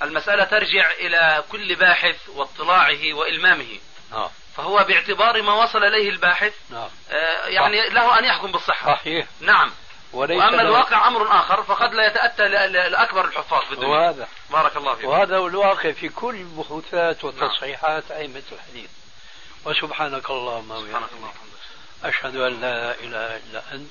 المسألة 0.01 0.43
ترجع 0.43 0.91
إلى 0.91 1.43
كل 1.51 1.75
باحث 1.75 2.29
واطلاعه 2.29 3.13
وإلمامه 3.13 3.79
آه. 4.13 4.31
فهو 4.57 4.83
باعتبار 4.83 5.41
ما 5.41 5.53
وصل 5.63 5.83
إليه 5.83 6.09
الباحث 6.09 6.53
نعم. 6.69 6.89
آه، 7.11 7.45
يعني 7.45 7.87
صح. 7.87 7.93
له 7.93 8.19
أن 8.19 8.25
يحكم 8.25 8.51
بالصحة. 8.51 8.95
صحيح. 8.95 9.27
نعم. 9.39 9.71
وأما 10.13 10.61
الواقع 10.61 11.07
أمر 11.07 11.39
آخر 11.39 11.63
فقد 11.63 11.93
لا 11.93 12.07
يتأتى 12.07 12.47
لأكبر 12.89 13.25
الحفاظ 13.25 13.61
في 13.63 13.71
الدنيا. 13.71 13.87
وهذا. 13.87 14.27
بارك 14.51 14.77
الله 14.77 14.95
فيك. 14.95 15.05
وهذا 15.05 15.37
هو 15.37 15.47
الواقع 15.47 15.91
في 15.91 16.09
كل 16.09 16.35
البحوثات 16.35 17.23
والتصحيحات 17.23 18.03
نعم. 18.09 18.19
أئمة 18.19 18.43
الحديث. 18.51 18.89
وسبحانك 19.65 20.29
اللهم 20.29 20.87
سبحانك 20.87 21.09
اللهم 21.13 21.33
أشهد 22.03 22.35
أن 22.35 22.61
لا 22.61 22.95
إله 22.99 23.37
إلا 23.37 23.63
أنت. 23.71 23.89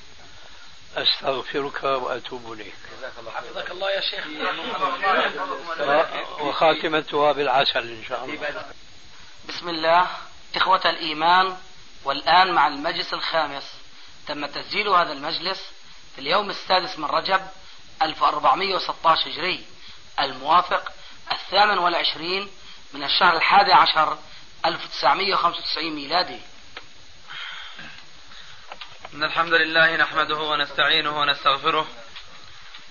أستغفرك 0.97 1.83
وأتوب 1.83 2.53
إليك. 2.53 2.75
حفظك 3.35 3.71
الله 3.71 3.91
يا 3.91 4.01
شيخ. 4.01 4.25
وخاتمتها 6.41 7.31
بالعسل 7.31 7.79
إن 7.79 8.03
شاء 8.09 8.25
الله. 8.25 8.65
بسم 9.49 9.69
الله. 9.69 10.07
إخوة 10.55 10.81
الإيمان 10.85 11.57
والآن 12.03 12.51
مع 12.51 12.67
المجلس 12.67 13.13
الخامس. 13.13 13.63
تم 14.27 14.45
تسجيل 14.45 14.87
هذا 14.87 15.11
المجلس 15.11 15.61
في 16.15 16.21
اليوم 16.21 16.49
السادس 16.49 16.99
من 16.99 17.05
رجب 17.05 17.41
1416 18.01 19.29
هجري 19.29 19.65
الموافق 20.19 20.91
الثامن 21.31 21.77
والعشرين 21.77 22.49
من 22.93 23.03
الشهر 23.03 23.37
الحادي 23.37 23.73
عشر 23.73 24.17
1995 24.65 25.89
ميلادي. 25.89 26.39
إن 29.13 29.23
الحمد 29.23 29.53
لله 29.53 29.95
نحمده 29.95 30.37
ونستعينه 30.37 31.19
ونستغفره 31.19 31.87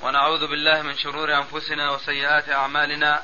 ونعوذ 0.03 0.47
بالله 0.47 0.83
من 0.83 0.99
شرور 0.99 1.35
أنفسنا 1.37 1.91
وسيئات 1.91 2.49
أعمالنا. 2.49 3.23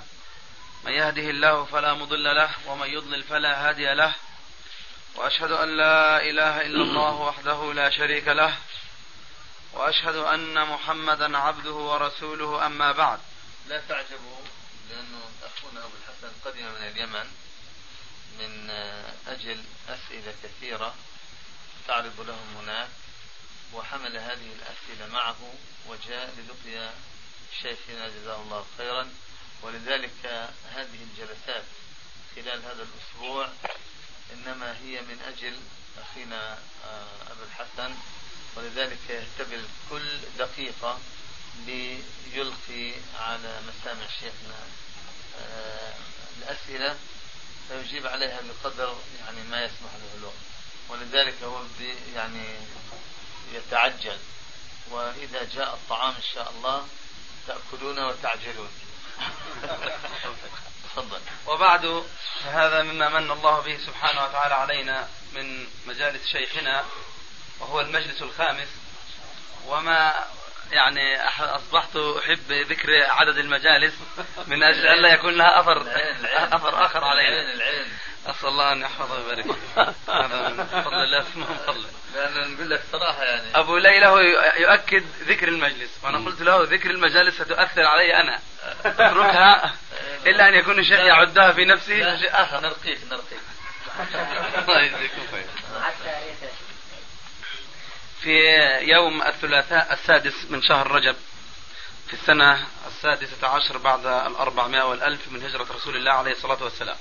من 0.84 0.92
يهده 0.92 1.30
الله 1.30 1.64
فلا 1.64 1.94
مضل 1.94 2.36
له 2.36 2.50
ومن 2.66 2.88
يضلل 2.88 3.22
فلا 3.22 3.68
هادي 3.68 3.94
له. 3.94 4.14
وأشهد 5.18 5.50
أن 5.52 5.76
لا 5.76 6.22
إله 6.22 6.60
إلا 6.60 6.82
الله 6.82 7.14
وحده 7.14 7.72
لا 7.72 7.90
شريك 7.90 8.28
له 8.28 8.56
وأشهد 9.72 10.14
أن 10.16 10.66
محمدا 10.66 11.38
عبده 11.38 11.72
ورسوله 11.72 12.66
أما 12.66 12.92
بعد. 12.92 13.20
لا 13.68 13.82
تعجبوا 13.88 14.38
لأنه 14.90 15.20
أخونا 15.42 15.80
أبو 15.84 15.94
الحسن 16.02 16.32
قدم 16.44 16.64
من 16.64 16.86
اليمن 16.86 17.26
من 18.38 18.70
أجل 19.28 19.64
أسئلة 19.88 20.34
كثيرة 20.42 20.94
تعرض 21.88 22.20
لهم 22.20 22.56
هناك 22.56 22.88
وحمل 23.72 24.16
هذه 24.16 24.50
الأسئلة 24.58 25.06
معه 25.12 25.54
وجاء 25.86 26.34
للقيا 26.38 26.94
شيخنا 27.62 28.08
جزاه 28.08 28.36
الله 28.42 28.66
خيرا 28.78 29.10
ولذلك 29.62 30.50
هذه 30.74 30.98
الجلسات 31.10 31.64
خلال 32.36 32.64
هذا 32.64 32.86
الأسبوع 32.88 33.48
إنما 34.32 34.76
هي 34.78 35.00
من 35.00 35.20
أجل 35.28 35.56
أخينا 35.98 36.58
آه، 36.84 37.32
أبو 37.32 37.42
الحسن 37.44 37.94
ولذلك 38.56 38.98
يهتبل 39.10 39.64
كل 39.90 40.18
دقيقة 40.38 40.98
ليلقي 41.66 42.94
على 43.18 43.60
مسامع 43.68 44.06
شيخنا. 44.20 44.58
آه، 45.40 45.94
الأسئلة 46.38 46.96
فيجيب 47.68 48.06
عليها 48.06 48.40
بقدر 48.40 48.96
يعني 49.20 49.42
ما 49.50 49.64
يسمح 49.64 49.94
له 49.94 50.18
الوقت. 50.18 50.34
ولذلك 50.88 51.42
هو 51.42 51.62
يعني 52.14 52.56
يتعجل. 53.52 54.18
وإذا 54.90 55.48
جاء 55.54 55.74
الطعام 55.74 56.14
إن 56.14 56.22
شاء 56.34 56.50
الله 56.50 56.86
تأكلون 57.46 57.98
وتعجلون. 57.98 58.70
تفضل. 61.00 61.20
وبعد 61.46 62.04
هذا 62.44 62.82
مما 62.82 63.08
من 63.08 63.30
الله 63.30 63.60
به 63.60 63.78
سبحانه 63.86 64.24
وتعالى 64.24 64.54
علينا 64.54 65.08
من 65.32 65.66
مجالس 65.86 66.26
شيخنا 66.26 66.84
وهو 67.60 67.80
المجلس 67.80 68.22
الخامس. 68.22 68.68
وما 69.66 70.14
يعني 70.70 71.28
أصبحت 71.40 71.96
أحب 71.96 72.52
ذكر 72.52 72.88
عدد 73.08 73.38
المجالس 73.38 73.94
من 74.46 74.62
أجل 74.62 74.86
ألا 74.86 75.14
يكون 75.14 75.34
لها 75.34 75.60
أثر 75.60 75.80
أثر 76.56 76.86
آخر 76.86 77.04
علينا. 77.04 77.64
أسأل 78.28 78.48
الله 78.48 78.72
أن 78.72 78.80
يحفظه 78.80 79.14
ويبارك 79.14 79.46
هذا 80.08 80.48
من 80.48 80.64
فضل 80.66 80.94
الله 80.94 81.20
ثم 81.20 81.40
من 81.40 81.58
فضله 81.66 81.88
لأن 82.14 82.54
نقول 82.54 82.70
لك 82.70 82.82
صراحة 82.92 83.22
يعني. 83.24 83.58
أبو 83.58 83.76
ليلى 83.76 84.06
هو 84.06 84.18
يؤكد 84.58 85.04
ذكر 85.20 85.48
المجلس 85.48 85.90
وأنا 86.02 86.18
قلت 86.18 86.42
له 86.42 86.62
ذكر 86.62 86.90
المجالس 86.90 87.34
ستؤثر 87.34 87.84
علي 87.84 88.16
أنا. 88.16 88.38
اتركها 88.84 89.74
إلا 90.26 90.48
أن 90.48 90.54
يكون 90.54 90.78
الشيخ 90.78 91.00
يعدها 91.00 91.52
في 91.52 91.64
نفسه. 91.64 91.94
لا. 91.94 92.60
نرقيك 92.60 92.98
نرقيك. 93.10 93.40
الله 94.58 94.80
يجزيكم 94.80 95.22
خير. 95.32 95.46
في 98.20 98.30
يوم 98.80 99.22
الثلاثاء 99.22 99.92
السادس 99.92 100.50
من 100.50 100.62
شهر 100.62 100.90
رجب 100.90 101.16
في 102.06 102.14
السنة 102.14 102.66
السادسة 102.86 103.48
عشر 103.48 103.78
بعد 103.78 104.06
الأربعمائة 104.06 104.82
والألف 104.82 105.28
من 105.28 105.42
هجرة 105.44 105.66
رسول 105.74 105.96
الله 105.96 106.12
عليه 106.12 106.32
الصلاة 106.32 106.62
والسلام. 106.62 106.96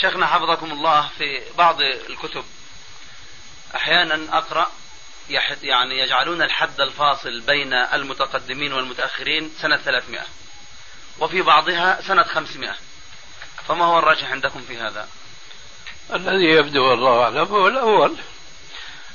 شيخنا 0.00 0.26
حفظكم 0.26 0.72
الله 0.72 1.08
في 1.18 1.42
بعض 1.58 1.80
الكتب. 1.80 2.44
أحيانا 3.74 4.38
أقرأ 4.38 4.66
يعني 5.62 5.98
يجعلون 5.98 6.42
الحد 6.42 6.80
الفاصل 6.80 7.40
بين 7.40 7.72
المتقدمين 7.72 8.72
والمتأخرين 8.72 9.50
سنة 9.60 9.76
300 9.76 10.20
وفي 11.20 11.42
بعضها 11.42 12.00
سنة 12.02 12.22
500 12.22 12.74
فما 13.68 13.84
هو 13.84 13.98
الراجح 13.98 14.30
عندكم 14.30 14.60
في 14.60 14.78
هذا؟ 14.78 15.08
الذي 16.14 16.44
يبدو 16.44 16.84
والله 16.84 17.22
أعلم 17.22 17.38
هو 17.38 17.68
الأول 17.68 18.16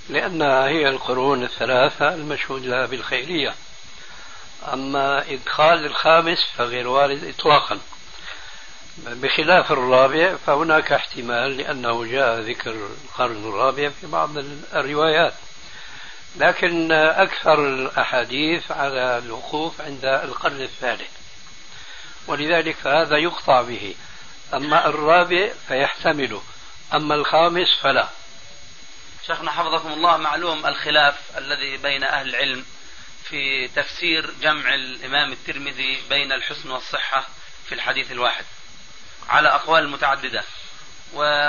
لأن 0.09 0.41
هي 0.41 0.87
القرون 0.87 1.43
الثلاثة 1.43 2.13
المشهود 2.13 2.65
لها 2.65 2.85
بالخيرية. 2.85 3.55
أما 4.73 5.31
إدخال 5.31 5.85
الخامس 5.85 6.37
فغير 6.57 6.87
وارد 6.87 7.23
إطلاقا. 7.23 7.79
بخلاف 8.97 9.71
الرابع 9.71 10.35
فهناك 10.35 10.91
احتمال 10.91 11.57
لأنه 11.57 12.05
جاء 12.05 12.39
ذكر 12.39 12.71
القرن 12.71 13.49
الرابع 13.49 13.89
في 13.89 14.07
بعض 14.07 14.37
الروايات. 14.73 15.33
لكن 16.35 16.91
أكثر 16.91 17.67
الأحاديث 17.67 18.71
على 18.71 19.17
الوقوف 19.17 19.81
عند 19.81 20.05
القرن 20.05 20.61
الثالث. 20.61 21.11
ولذلك 22.27 22.87
هذا 22.87 23.17
يقطع 23.17 23.61
به. 23.61 23.95
أما 24.53 24.87
الرابع 24.87 25.49
فيحتمله 25.67 26.41
أما 26.93 27.15
الخامس 27.15 27.67
فلا. 27.81 28.09
شيخنا 29.27 29.51
حفظكم 29.51 29.93
الله 29.93 30.17
معلوم 30.17 30.65
الخلاف 30.65 31.37
الذي 31.37 31.77
بين 31.77 32.03
أهل 32.03 32.29
العلم 32.29 32.65
في 33.23 33.67
تفسير 33.67 34.33
جمع 34.41 34.73
الإمام 34.73 35.31
الترمذي 35.31 36.01
بين 36.09 36.31
الحسن 36.31 36.71
والصحة 36.71 37.27
في 37.65 37.75
الحديث 37.75 38.11
الواحد. 38.11 38.45
على 39.29 39.49
أقوال 39.49 39.89
متعددة. 39.89 40.43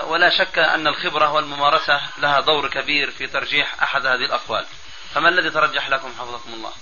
ولا 0.04 0.30
شك 0.38 0.58
أن 0.58 0.86
الخبرة 0.86 1.32
والممارسة 1.32 2.00
لها 2.18 2.40
دور 2.40 2.68
كبير 2.68 3.10
في 3.10 3.26
ترجيح 3.26 3.82
أحد 3.82 4.06
هذه 4.06 4.24
الأقوال. 4.24 4.66
فما 5.14 5.28
الذي 5.28 5.50
ترجح 5.50 5.88
لكم 5.88 6.14
حفظكم 6.18 6.54
الله؟ 6.54 6.72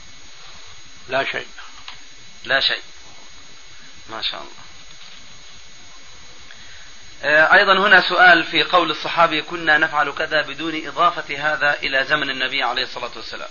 لا 1.08 1.24
شيء. 1.24 1.46
لا 2.44 2.60
شيء. 2.60 2.82
ما 4.10 4.22
شاء 4.22 4.40
الله. 4.40 4.62
آه، 7.24 7.54
أيضا 7.54 7.72
هنا 7.72 8.08
سؤال 8.08 8.44
في 8.44 8.62
قول 8.62 8.90
الصحابي 8.90 9.42
كنا 9.42 9.78
نفعل 9.78 10.12
كذا 10.12 10.42
بدون 10.42 10.86
إضافة 10.86 11.52
هذا 11.52 11.74
إلى 11.74 12.04
زمن 12.04 12.30
النبي 12.30 12.62
عليه 12.62 12.82
الصلاة 12.82 13.10
والسلام. 13.16 13.48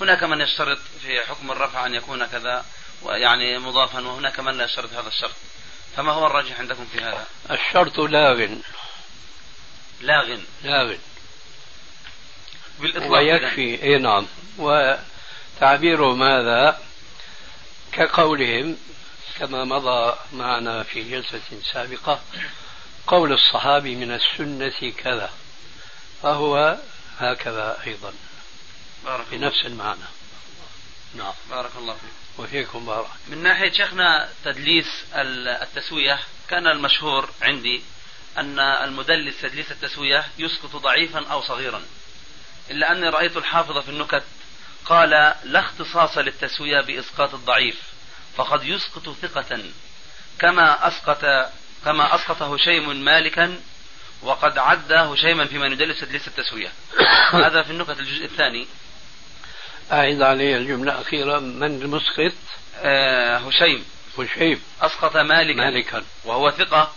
هناك 0.00 0.24
من 0.24 0.40
يشترط 0.40 0.78
في 1.02 1.20
حكم 1.20 1.50
الرفع 1.52 1.86
أن 1.86 1.94
يكون 1.94 2.26
كذا 2.26 2.64
يعني 3.06 3.58
مضافا 3.58 4.00
وهناك 4.00 4.40
من 4.40 4.58
لا 4.58 4.64
يشترط 4.64 4.92
هذا 4.92 5.08
الشرط. 5.08 5.34
فما 5.96 6.12
هو 6.12 6.26
الراجح 6.26 6.60
عندكم 6.60 6.86
في 6.92 7.00
هذا؟ 7.00 7.26
الشرط 7.50 7.98
لاغ 7.98 8.46
لاغ 10.00 10.38
لاغ 10.62 10.94
بالإطلاق 12.80 13.10
ويكفي. 13.10 13.82
إي 13.82 13.98
نعم. 13.98 14.26
وتعبيره 14.58 16.14
ماذا؟ 16.14 16.82
كقولهم 17.92 18.76
كما 19.38 19.64
مضى 19.64 20.16
معنا 20.32 20.82
في 20.82 21.10
جلسة 21.10 21.40
سابقة 21.72 22.20
قول 23.06 23.32
الصحابي 23.32 23.94
من 23.94 24.12
السنة 24.12 24.92
كذا 24.96 25.30
فهو 26.22 26.78
هكذا 27.18 27.82
أيضا. 27.86 28.12
بارك 29.04 29.26
بنفس 29.30 29.66
المعنى. 29.66 30.08
نعم. 31.14 31.32
بارك 31.50 31.70
الله 31.78 31.94
فيك. 31.94 32.27
وفيكم 32.38 32.86
بارك. 32.86 33.06
من 33.28 33.42
ناحية 33.42 33.72
شيخنا 33.72 34.28
تدليس 34.44 35.04
التسوية 35.14 36.18
كان 36.48 36.66
المشهور 36.66 37.30
عندي 37.42 37.82
أن 38.38 38.58
المدلس 38.58 39.40
تدليس 39.40 39.72
التسوية 39.72 40.24
يسقط 40.38 40.76
ضعيفا 40.76 41.26
أو 41.26 41.42
صغيرا. 41.42 41.82
إلا 42.70 42.92
أني 42.92 43.08
رأيت 43.08 43.36
الحافظ 43.36 43.78
في 43.78 43.88
النكت 43.88 44.24
قال 44.84 45.10
لا 45.44 45.60
اختصاص 45.60 46.18
للتسوية 46.18 46.80
بإسقاط 46.80 47.34
الضعيف 47.34 47.82
فقد 48.36 48.64
يسقط 48.64 49.08
ثقة 49.22 49.60
كما 50.38 50.88
أسقط 50.88 51.50
كما 51.84 52.14
أسقط 52.14 52.42
هشيم 52.42 53.04
مالكا 53.04 53.60
وقد 54.22 54.58
عد 54.58 54.92
هشيما 54.92 55.44
في 55.44 55.58
من 55.58 55.72
يدلس 55.72 56.00
تدليس 56.00 56.28
التسوية. 56.28 56.72
هذا 57.46 57.62
في 57.62 57.70
النكت 57.70 58.00
الجزء 58.00 58.24
الثاني. 58.24 58.66
أعيد 59.92 60.22
علي 60.22 60.56
الجملة 60.56 60.92
الأخيرة. 60.92 61.38
من 61.38 61.82
المسقط؟ 61.82 62.32
آه 62.76 63.36
هشيم. 63.36 63.84
هشيم. 64.18 64.62
أسقط 64.82 65.16
مالكا. 65.16 65.70
مالكا. 65.70 66.04
وهو 66.24 66.50
ثقة. 66.50 66.92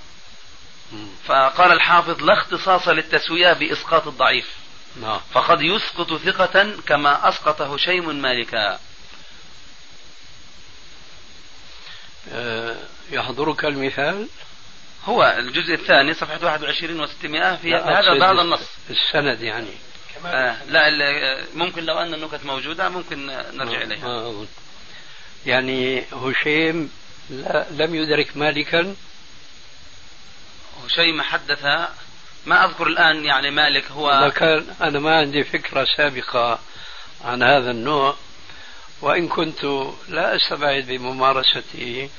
فقال 1.26 1.72
الحافظ 1.72 2.24
لا 2.24 2.34
اختصاص 2.34 2.88
للتسوية 2.88 3.54
بإسقاط 3.54 4.08
الضعيف. 4.08 4.56
نعم. 5.02 5.20
فقد 5.34 5.62
يسقط 5.62 6.14
ثقة 6.14 6.76
كما 6.88 7.30
أسقط 7.30 7.62
هشيم 7.62 8.22
مالكا. 8.22 8.80
آه 12.32 12.76
يحضرك 13.12 13.66
المثال؟ 13.66 14.28
هو 15.06 15.36
الجزء 15.38 15.74
الثاني 15.74 16.14
صفحة 16.14 16.46
21 16.46 17.08
و600 17.08 17.62
في 17.62 17.76
هذا 17.76 18.20
بعض 18.20 18.40
النص. 18.40 18.70
السند 18.90 19.42
يعني. 19.42 19.74
آه 20.26 20.64
لا 20.68 21.38
ممكن 21.56 21.84
لو 21.84 21.98
أن 21.98 22.14
النكت 22.14 22.46
موجودة 22.46 22.90
ممكن 22.90 23.28
نرجع 23.28 23.82
إليها. 23.82 24.08
ما 24.08 24.28
أظن 24.30 24.48
يعني 25.46 26.04
هشيم 26.14 26.92
لا 27.30 27.66
لم 27.72 27.96
يدرك 27.96 28.38
مالكا؟ 28.38 28.96
هشيم 30.86 31.22
حدث 31.22 31.66
ما 32.46 32.66
أذكر 32.66 32.88
الآن 32.88 33.26
يعني 33.26 33.52
مالك 33.52 33.92
هو 33.92 34.32
كان 34.36 34.66
أنا 34.82 35.00
ما 35.00 35.18
عندي 35.18 35.44
فكرة 35.44 35.88
سابقة 35.98 36.60
عن 37.26 37.44
هذا 37.44 37.72
النوع 37.72 38.16
وإن 39.02 39.28
كنت 39.28 39.64
لا 40.08 40.36
أستبعد 40.36 40.84
بممارستي 40.84 42.10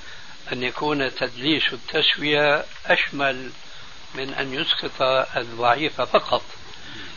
أن 0.53 0.63
يكون 0.63 1.15
تدليس 1.15 1.63
التسوية 1.73 2.65
أشمل 2.87 3.51
من 4.15 4.35
أن 4.35 4.55
يسقط 4.55 5.03
الضعيف 5.37 6.01
فقط. 6.01 6.43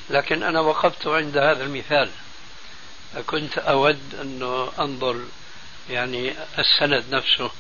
لكن 0.10 0.44
أنا 0.44 0.60
وقفت 0.60 1.08
عند 1.08 1.38
هذا 1.38 1.64
المثال. 1.64 2.10
كنت 3.28 3.58
أود 3.58 4.16
أنه 4.22 4.72
أنظر 4.80 5.26
يعني 5.90 6.36
السند 6.60 7.16
نفسه. 7.16 7.52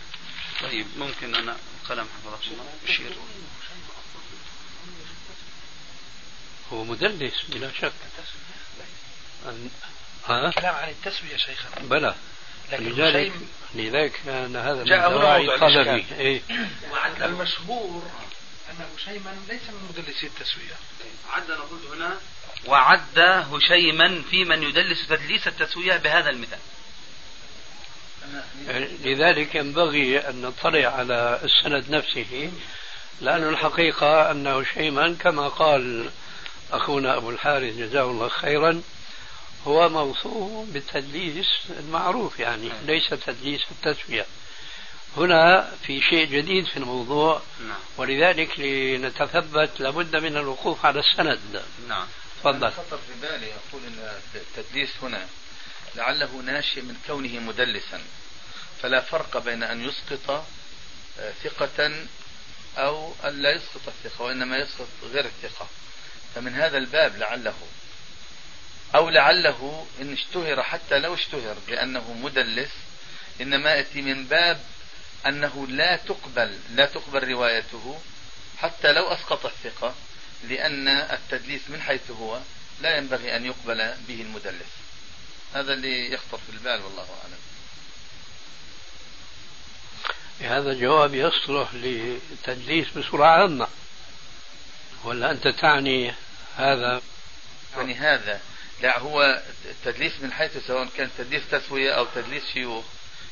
طيب 0.61 0.87
ممكن 0.97 1.35
أنا 1.35 1.57
قلم 1.89 2.07
حفظك 2.07 2.47
الله 2.47 2.65
بشير. 2.83 3.11
هو 6.73 6.83
مدلس 6.83 7.41
بلا 7.49 7.71
شك. 7.81 7.93
ها؟ 10.27 10.51
كلام 10.51 10.75
عن 10.75 10.89
التسوية 10.89 11.37
شيخنا. 11.37 11.81
بلى. 11.81 12.15
لذلك 12.71 13.31
لذلك 13.75 14.21
كان 14.25 14.55
هذا 14.55 14.83
من 14.83 15.13
دواعي 15.13 15.57
طلبي 15.59 16.05
إيه؟ 16.11 16.41
وعند 16.91 17.21
المشهور 17.21 18.11
أن 18.80 18.86
هشيما 18.97 19.36
ليس 19.49 19.61
من 19.69 19.89
مدلسي 19.89 20.28
التسوية. 20.28 20.76
عد 21.32 21.51
أنا 21.51 21.61
قلت 21.61 21.86
هنا. 21.95 22.17
وعد 22.67 23.19
هشيما 23.19 24.21
في 24.30 24.45
من 24.45 24.63
يدلس 24.63 25.07
تدليس 25.07 25.47
التسوية 25.47 25.97
بهذا 25.97 26.30
المثال. 26.30 26.59
لذلك 29.03 29.55
ينبغي 29.55 30.19
أن 30.30 30.41
نطلع 30.41 30.88
على 30.88 31.39
السند 31.43 31.89
نفسه 31.89 32.51
لأن 33.21 33.49
الحقيقة 33.49 34.32
أن 34.32 34.47
هشيما 34.47 35.15
كما 35.19 35.47
قال 35.47 36.09
أخونا 36.71 37.17
أبو 37.17 37.30
الحارث 37.30 37.78
جزاه 37.78 38.03
الله 38.03 38.30
خيرا 38.30 38.82
هو 39.67 39.89
موصوف 39.89 40.69
بالتدليس 40.69 41.47
المعروف 41.80 42.39
يعني 42.39 42.71
ليس 42.86 43.09
تدليس 43.09 43.61
التسوية. 43.71 44.26
هنا 45.18 45.72
في 45.88 46.01
شيء 46.01 46.26
جديد 46.26 46.66
في 46.66 46.78
الموضوع. 46.78 47.41
نعم. 47.68 47.80
ولذلك 47.97 48.59
لنتثبت 48.59 49.80
لابد 49.80 50.16
من 50.16 50.38
الوقوف 50.38 50.86
على 50.86 50.99
السند. 50.99 51.63
نعم. 51.88 52.07
تفضل. 52.39 52.72
خطر 52.72 52.97
في 52.97 53.22
بالي 53.22 53.51
أقول 53.53 53.82
أن 53.88 54.20
التدليس 54.36 54.89
هنا 55.01 55.28
لعله 55.95 56.41
ناشئ 56.45 56.82
من 56.82 56.97
كونه 57.07 57.39
مدلسا. 57.39 58.01
فلا 58.82 59.01
فرق 59.01 59.38
بين 59.38 59.63
أن 59.63 59.89
يسقط 59.89 60.45
آه، 61.20 61.34
ثقة 61.43 61.91
أو 62.78 63.13
أن 63.26 63.41
لا 63.41 63.51
يسقط 63.51 63.82
الثقة 63.88 64.22
وإنما 64.22 64.57
يسقط 64.57 64.88
غير 65.03 65.26
الثقة. 65.26 65.68
فمن 66.36 66.55
هذا 66.55 66.78
الباب 66.78 67.18
لعله 67.18 67.55
أو 68.95 69.09
لعله 69.09 69.88
إن 70.01 70.13
اشتهر 70.13 70.63
حتى 70.63 70.99
لو 70.99 71.13
اشتهر 71.13 71.55
بأنه 71.68 72.13
مدلس 72.13 72.72
إنما 73.41 73.70
يأتي 73.70 74.01
من 74.01 74.26
باب 74.26 74.59
أنه 75.28 75.67
لا 75.67 75.95
تقبل 75.95 76.59
لا 76.69 76.86
تقبل 76.86 77.28
روايته 77.28 77.99
حتى 78.57 78.91
لو 78.91 79.07
أسقط 79.07 79.45
الثقة 79.45 79.95
لأن 80.43 80.88
التدليس 80.88 81.61
من 81.69 81.82
حيث 81.82 82.11
هو 82.11 82.39
لا 82.82 82.97
ينبغي 82.97 83.36
أن 83.36 83.45
يقبل 83.45 83.93
به 84.07 84.21
المدلس. 84.21 84.71
هذا 85.53 85.73
اللي 85.73 86.13
يخطر 86.13 86.38
في 86.38 86.49
البال 86.49 86.82
والله 86.82 87.07
أعلم. 87.23 87.39
هذا 90.41 90.71
الجواب 90.71 91.13
يصلح 91.13 91.73
للتدليس 91.73 92.97
بصورة 92.97 93.26
عامة. 93.26 93.67
ولا 95.03 95.32
أنت 95.32 95.47
تعني 95.47 96.13
هذا؟ 96.57 97.01
يعني 97.78 97.95
هذا 97.95 98.41
لا 98.82 98.99
هو 98.99 99.43
التدليس 99.65 100.13
من 100.21 100.34
حيث 100.34 100.67
سواء 100.67 100.88
كان 100.97 101.09
تدليس 101.17 101.43
تسوية 101.51 101.91
أو 101.91 102.05
تدليس 102.15 102.43
شيوخ 102.53 102.86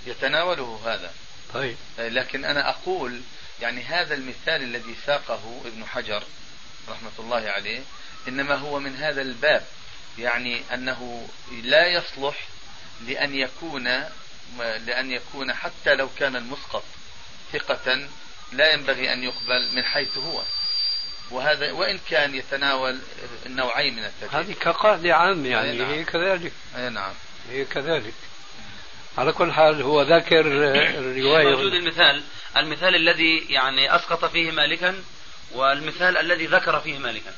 يتناوله 0.05 0.79
هذا. 0.85 1.13
طيب. 1.53 1.75
لكن 1.97 2.45
أنا 2.45 2.69
أقول 2.69 3.21
يعني 3.61 3.83
هذا 3.83 4.13
المثال 4.13 4.61
الذي 4.61 4.95
ساقه 5.05 5.61
ابن 5.65 5.85
حجر 5.85 6.23
رحمة 6.89 7.11
الله 7.19 7.49
عليه 7.49 7.81
إنما 8.27 8.55
هو 8.55 8.79
من 8.79 8.95
هذا 8.95 9.21
الباب 9.21 9.65
يعني 10.19 10.61
أنه 10.73 11.27
لا 11.63 11.87
يصلح 11.87 12.47
لأن 13.07 13.35
يكون 13.35 13.83
لأن 14.59 15.11
يكون 15.11 15.53
حتى 15.53 15.95
لو 15.95 16.09
كان 16.19 16.35
المسقط 16.35 16.83
ثقة 17.53 18.07
لا 18.51 18.73
ينبغي 18.73 19.13
أن 19.13 19.23
يقبل 19.23 19.75
من 19.75 19.83
حيث 19.83 20.17
هو. 20.17 20.43
وهذا 21.31 21.71
وإن 21.71 21.99
كان 22.09 22.35
يتناول 22.35 22.99
النوعين 23.45 23.95
من 23.95 24.03
التدليس 24.05 24.35
هذه 24.35 24.53
كقاعدة 24.53 25.15
عامة 25.15 25.49
يعني 25.49 25.77
نعم. 25.77 25.91
هي 25.91 26.03
كذلك. 26.03 26.53
أي 26.77 26.89
نعم. 26.89 27.13
هي 27.49 27.65
كذلك. 27.65 28.13
على 29.17 29.31
كل 29.31 29.51
حال 29.51 29.81
هو 29.81 30.01
ذكر 30.01 30.41
الرواية 30.41 31.55
موجود 31.55 31.73
المثال. 31.73 32.23
المثال 32.57 32.95
الذي 32.95 33.45
يعني 33.49 33.95
أسقط 33.95 34.25
فيه 34.25 34.51
مالكا 34.51 35.03
والمثال 35.51 36.17
الذي 36.17 36.45
ذكر 36.45 36.79
فيه 36.79 36.97
مالكا. 36.97 37.31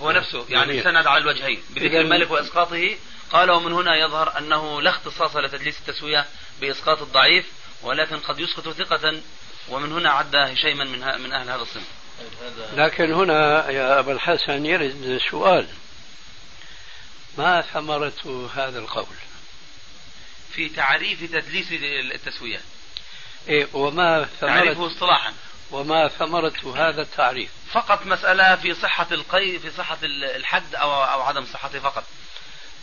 هو 0.00 0.10
نفسه 0.10 0.46
يعني. 0.48 0.82
سند 0.82 1.06
على 1.06 1.22
الوجهين. 1.22 1.62
بذكر 1.70 2.04
مالك 2.04 2.30
وإسقاطه 2.30 2.96
قال 3.32 3.50
ومن 3.50 3.72
هنا 3.72 3.96
يظهر 3.96 4.38
أنه 4.38 4.82
لا 4.82 4.90
اختصاص 4.90 5.36
لتدليس 5.36 5.78
التسوية 5.78 6.26
بإسقاط 6.60 7.02
الضعيف 7.02 7.46
ولكن 7.82 8.16
قد 8.16 8.40
يسقط 8.40 8.68
ثقة 8.68 9.20
ومن 9.68 9.92
هنا 9.92 10.10
عد 10.10 10.36
هشيما 10.36 10.84
من, 10.84 11.22
من 11.22 11.32
أهل 11.32 11.50
هذا 11.50 11.62
الصنف. 11.62 11.88
لكن 12.76 13.12
هنا 13.12 13.70
يا 13.70 13.98
أبا 13.98 14.12
الحسن 14.12 14.66
يرد 14.66 15.20
سؤال 15.30 15.66
ما 17.38 17.60
ثمرة 17.60 18.50
هذا 18.54 18.78
القول؟ 18.78 19.16
في 20.58 20.68
تعريف 20.68 21.32
تدليس 21.32 21.66
التسوية. 22.14 22.60
إيه 23.48 23.68
وما 23.72 24.28
تعريفه 24.40 24.74
ثمرة 24.74 24.86
اصطلاحا. 24.86 25.32
وما 25.70 26.08
ثمرة 26.08 26.76
هذا 26.76 27.02
التعريف. 27.02 27.50
فقط 27.72 28.06
مسألة 28.06 28.56
في 28.56 28.74
صحة 28.74 29.06
القي 29.12 29.58
في 29.58 29.70
صحة 29.70 29.98
الحد 30.02 30.74
أو 30.74 30.90
أو 31.04 31.22
عدم 31.22 31.44
صحته 31.44 31.78
فقط. 31.78 32.04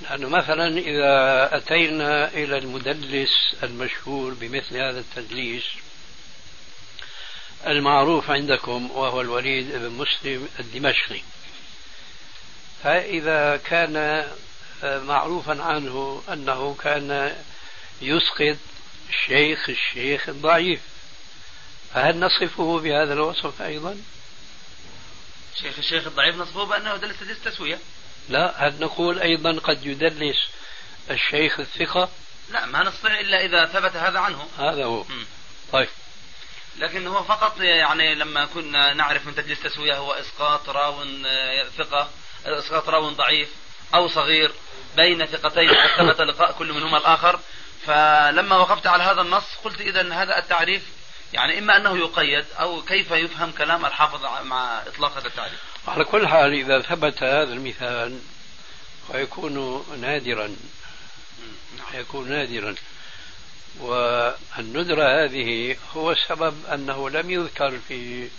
لأنه 0.01 0.29
مثلا 0.29 0.77
إذا 0.77 1.49
أتينا 1.57 2.27
إلى 2.27 2.57
المدلس 2.57 3.55
المشهور 3.63 4.33
بمثل 4.33 4.77
هذا 4.77 4.99
التدليس 4.99 5.63
المعروف 7.67 8.29
عندكم 8.29 8.91
وهو 8.91 9.21
الوليد 9.21 9.71
بن 9.71 9.89
مسلم 9.89 10.49
الدمشقي. 10.59 11.21
فإذا 12.83 13.57
كان 13.57 14.27
معروفا 14.83 15.63
عنه 15.63 16.23
أنه 16.33 16.75
كان 16.83 17.35
يسقط 18.01 18.57
الشيخ 19.09 19.69
الشيخ 19.69 20.29
الضعيف. 20.29 20.79
فهل 21.93 22.19
نصفه 22.19 22.79
بهذا 22.79 23.13
الوصف 23.13 23.61
أيضا؟ 23.61 23.97
شيخ 25.61 25.77
الشيخ 25.77 26.07
الضعيف 26.07 26.35
نصفه 26.35 26.63
بأنه 26.63 26.95
دلس 26.95 27.19
تدليس 27.19 27.37
التسوية 27.37 27.79
لا 28.29 28.67
هل 28.67 28.79
نقول 28.79 29.19
أيضا 29.19 29.59
قد 29.59 29.85
يدلس 29.85 30.37
الشيخ 31.11 31.59
الثقة؟ 31.59 32.09
لا 32.49 32.65
ما 32.65 32.83
نستطيع 32.83 33.19
إلا 33.19 33.45
إذا 33.45 33.65
ثبت 33.65 33.95
هذا 33.95 34.19
عنه. 34.19 34.47
هذا 34.57 34.85
هو. 34.85 35.03
مم. 35.03 35.25
طيب. 35.71 35.87
لكن 36.77 37.07
هو 37.07 37.23
فقط 37.23 37.59
يعني 37.59 38.15
لما 38.15 38.45
كنا 38.45 38.93
نعرف 38.93 39.27
من 39.27 39.35
تدليس 39.35 39.59
تسوية 39.63 39.97
هو 39.97 40.11
إسقاط 40.11 40.69
راو 40.69 41.03
آه، 41.25 41.69
ثقة 41.77 42.09
إسقاط 42.45 42.89
راو 42.89 43.09
ضعيف 43.09 43.49
أو 43.95 44.07
صغير 44.07 44.51
بين 44.95 45.25
ثقتين 45.25 45.69
قد 45.69 45.87
ثبت 45.97 46.21
لقاء 46.21 46.51
كل 46.51 46.73
منهما 46.73 46.97
الآخر. 46.97 47.39
فلما 47.87 48.57
وقفت 48.57 48.87
على 48.87 49.03
هذا 49.03 49.21
النص 49.21 49.55
قلت 49.63 49.81
إذا 49.81 50.13
هذا 50.13 50.37
التعريف 50.37 50.83
يعني 51.33 51.59
إما 51.59 51.77
أنه 51.77 51.97
يقيد 51.97 52.45
أو 52.59 52.81
كيف 52.81 53.11
يفهم 53.11 53.51
كلام 53.51 53.85
الحافظ 53.85 54.25
مع 54.45 54.81
إطلاق 54.87 55.17
هذا 55.17 55.27
التعريف 55.27 55.59
على 55.87 56.05
كل 56.05 56.27
حال 56.27 56.53
إذا 56.53 56.81
ثبت 56.81 57.23
هذا 57.23 57.53
المثال 57.53 58.19
ويكون 59.09 59.85
نادرا. 60.01 60.55
يكون 61.93 62.29
نادرا 62.29 62.75
والندرة 63.79 65.23
هذه 65.23 65.77
هو 65.95 66.11
السبب 66.11 66.65
أنه 66.65 67.09
لم 67.09 67.31
يذكر 67.31 67.79
في 67.87 68.29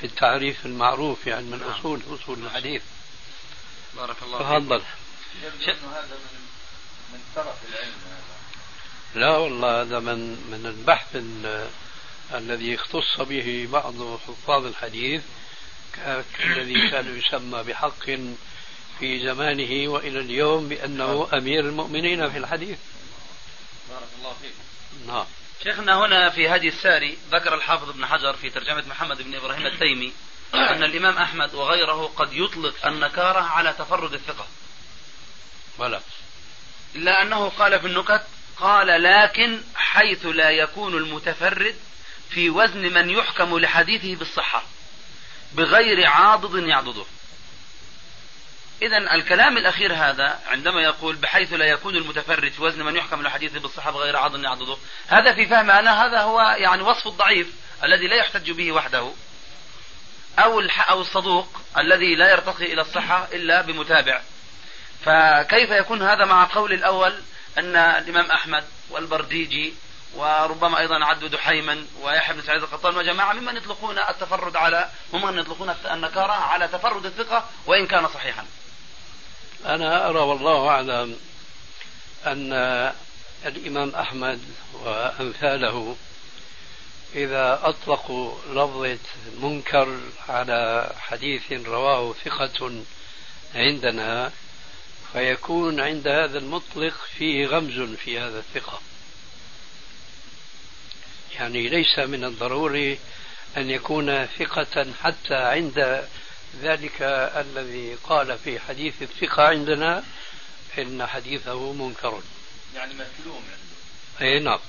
في 0.00 0.04
التعريف 0.04 0.66
المعروف 0.66 1.26
يعني 1.26 1.46
من. 1.46 1.62
أصول 1.62 2.00
أصول 2.10 2.38
الحديث 2.38 2.82
بارك 3.96 4.16
الله 4.22 4.38
فيك 4.38 4.46
تفضل 4.46 4.82
هذا 5.66 6.16
من 6.16 6.40
من 7.12 7.20
طرف 7.36 7.56
العلم 7.68 7.92
هذا. 8.10 9.20
لا 9.20 9.36
والله 9.36 9.80
هذا 9.82 9.98
من 9.98 10.18
من 10.50 10.66
البحث 10.66 11.06
ال- 11.16 11.70
الذي 12.34 12.74
اختص 12.74 13.20
به 13.20 13.68
بعض 13.72 14.18
حفاظ 14.28 14.66
الحديث 14.66 15.22
الذي 16.44 16.90
كان 16.90 17.18
يسمى 17.18 17.62
بحق 17.62 18.04
في 18.98 19.20
زمانه 19.24 19.88
وإلى 19.92 20.18
اليوم 20.20 20.68
بأنه 20.68 21.28
أمير 21.34 21.60
المؤمنين 21.60 22.30
في 22.30 22.38
الحديث. 22.38 22.78
بارك 23.90 24.08
الله 24.18 24.32
فيك. 24.42 24.52
نعم. 25.06 25.24
شيخنا 25.64 25.98
هنا 26.06 26.30
في 26.30 26.48
هدي 26.48 26.68
الساري 26.68 27.18
ذكر 27.32 27.54
الحافظ 27.54 27.88
ابن 27.88 28.06
حجر 28.06 28.32
في 28.32 28.50
ترجمة 28.50 28.84
محمد 28.88 29.22
بن 29.22 29.34
إبراهيم 29.34 29.66
التيمي 29.66 30.12
أن 30.54 30.82
الإمام 30.82 31.16
أحمد 31.16 31.54
وغيره 31.54 32.12
قد 32.16 32.32
يطلق 32.32 32.86
النكارة 32.86 33.40
على 33.40 33.72
تفرد 33.78 34.12
الثقة. 34.14 34.46
ولا. 35.78 36.00
إلا 36.94 37.22
أنه 37.22 37.48
قال 37.48 37.80
في 37.80 37.86
النكت 37.86 38.22
قال 38.56 39.02
لكن 39.02 39.60
حيث 39.74 40.26
لا 40.26 40.50
يكون 40.50 40.94
المتفرد 40.94 41.74
في 42.30 42.50
وزن 42.50 42.92
من 42.92 43.10
يحكم 43.10 43.58
لحديثه 43.58 44.14
بالصحة 44.14 44.62
بغير 45.52 46.06
عاضد 46.06 46.62
يعضده. 46.68 47.04
إذا 48.82 49.14
الكلام 49.14 49.56
الأخير 49.56 49.94
هذا 49.94 50.40
عندما 50.46 50.82
يقول 50.82 51.16
بحيث 51.16 51.52
لا 51.52 51.64
يكون 51.64 51.96
المتفرد 51.96 52.52
في 52.52 52.62
وزن 52.62 52.82
من 52.82 52.96
يحكم 52.96 53.22
لحديثه 53.22 53.60
بالصحة 53.60 53.90
بغير 53.90 54.16
عاضد 54.16 54.44
يعضده 54.44 54.76
هذا 55.08 55.34
في 55.34 55.46
فهم 55.46 55.70
أنا 55.70 56.06
هذا 56.06 56.20
هو 56.20 56.40
يعني 56.40 56.82
وصف 56.82 57.06
الضعيف 57.06 57.46
الذي 57.84 58.06
لا 58.06 58.16
يحتج 58.16 58.50
به 58.50 58.72
وحده 58.72 59.12
أو 60.38 60.60
أو 60.60 61.00
الصدوق 61.00 61.60
الذي 61.78 62.14
لا 62.14 62.30
يرتقي 62.30 62.72
إلى 62.72 62.80
الصحة 62.80 63.28
إلا 63.32 63.60
بمتابع. 63.60 64.22
فكيف 65.04 65.70
يكون 65.70 66.02
هذا 66.02 66.24
مع 66.24 66.48
قول 66.54 66.72
الأول 66.72 67.22
أن 67.58 67.76
الإمام 67.76 68.30
أحمد 68.30 68.64
والبرديجي 68.90 69.74
وربما 70.14 70.78
أيضا 70.78 71.04
عدوا 71.04 71.28
دحيما 71.28 71.86
ويحيى 72.02 72.36
بن 72.36 72.42
سعيد 72.42 72.62
القطان 72.62 72.96
وجماعة 72.96 73.32
ممن 73.32 73.56
يطلقون 73.56 73.98
التفرد 73.98 74.56
على 74.56 74.88
ممن 75.12 75.38
يطلقون 75.38 75.74
النكارة 75.90 76.32
على 76.32 76.68
تفرد 76.68 77.06
الثقة 77.06 77.44
وإن 77.66 77.86
كان 77.86 78.08
صحيحا. 78.08 78.44
أنا 79.66 80.08
أرى 80.08 80.18
والله 80.18 80.68
أعلم 80.68 81.16
أن 82.26 82.52
الإمام 83.46 83.94
أحمد 83.94 84.40
وأمثاله 84.72 85.96
إذا 87.14 87.60
أطلقوا 87.62 88.34
لفظة 88.48 88.98
منكر 89.42 89.98
على 90.28 90.90
حديث 91.00 91.52
رواه 91.52 92.14
ثقة 92.24 92.84
عندنا 93.54 94.32
فيكون 95.12 95.80
عند 95.80 96.08
هذا 96.08 96.38
المطلق 96.38 96.94
فيه 97.18 97.46
غمز 97.46 97.96
في 97.96 98.18
هذا 98.18 98.38
الثقة. 98.38 98.80
يعني 101.34 101.68
ليس 101.68 101.98
من 101.98 102.24
الضروري 102.24 102.98
أن 103.56 103.70
يكون 103.70 104.26
ثقة 104.26 104.92
حتى 105.02 105.34
عند 105.34 106.08
ذلك 106.62 107.02
الذي 107.36 107.94
قال 107.94 108.38
في 108.38 108.60
حديث 108.60 109.02
الثقة 109.02 109.42
عندنا 109.42 110.04
إن 110.78 111.06
حديثه 111.06 111.72
منكر. 111.72 112.22
يعني 112.74 112.92
عنده. 112.92 113.38
أي 114.20 114.40
نعم. 114.40 114.60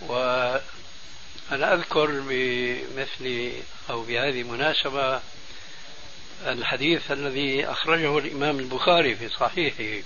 وأنا 0.00 1.74
أذكر 1.74 2.06
بمثل 2.28 3.52
أو 3.90 4.02
بهذه 4.02 4.40
المناسبة 4.40 5.20
الحديث 6.46 7.12
الذي 7.12 7.66
أخرجه 7.66 8.18
الإمام 8.18 8.58
البخاري 8.58 9.16
في 9.16 9.28
صحيحه 9.28 10.04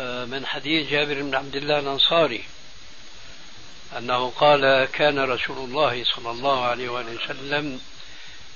آه، 0.00 0.24
من 0.24 0.46
حديث 0.46 0.90
جابر 0.90 1.22
بن 1.22 1.34
عبد 1.34 1.56
الله 1.56 1.78
الأنصاري 1.78 2.44
أنه 3.98 4.30
قال 4.30 4.84
كان 4.84 5.18
رسول 5.18 5.56
الله 5.58 6.04
صلى 6.04 6.30
الله 6.30 6.64
عليه 6.64 6.88
وسلم 6.88 7.80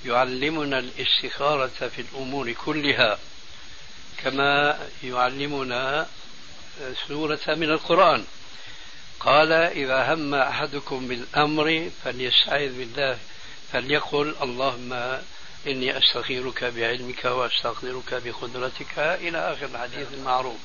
يعلمنا 0.07 0.79
الاستخارة 0.79 1.89
في 1.97 2.01
الأمور 2.01 2.53
كلها 2.53 3.19
كما 4.19 4.81
يعلمنا 5.05 6.07
سورة 7.09 7.41
من 7.49 7.70
القرآن. 7.70 8.25
قال 9.20 9.53
إذا 9.53 10.15
هم 10.15 10.35
أحدكم 10.35 11.09
بالأمر 11.09 11.91
فليستعذ 12.05 12.79
بالله 12.79 13.19
فليقل 13.73 14.35
اللهم 14.43 15.19
إني 15.66 15.98
أستخيرك 15.98 16.64
بعلمك 16.64 17.24
وأستقدرك 17.24 18.14
بقدرتك 18.24 18.98
إلى 18.98 19.52
آخر 19.52 19.66
الحديث 19.66 20.09
المعروف 20.14 20.56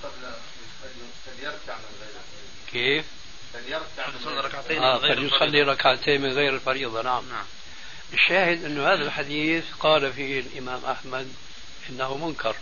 كيف؟ 2.71 3.05
فليركع 3.53 4.41
ركعتين 4.41 4.83
آه 4.83 4.99
فليصلي. 4.99 5.61
ركعتين 5.61 6.21
من 6.21 6.33
غير 6.33 6.55
الفريضة 6.55 7.01
نعم 7.01 7.29
نعم 7.29 7.45
الشاهد 8.13 8.65
أن 8.65 8.79
هذا 8.79 9.03
الحديث 9.03 9.63
قال 9.79 10.13
فيه 10.13 10.39
الإمام 10.39 10.85
أحمد 10.85 11.33
إنه 11.89 12.17
منكر 12.17 12.55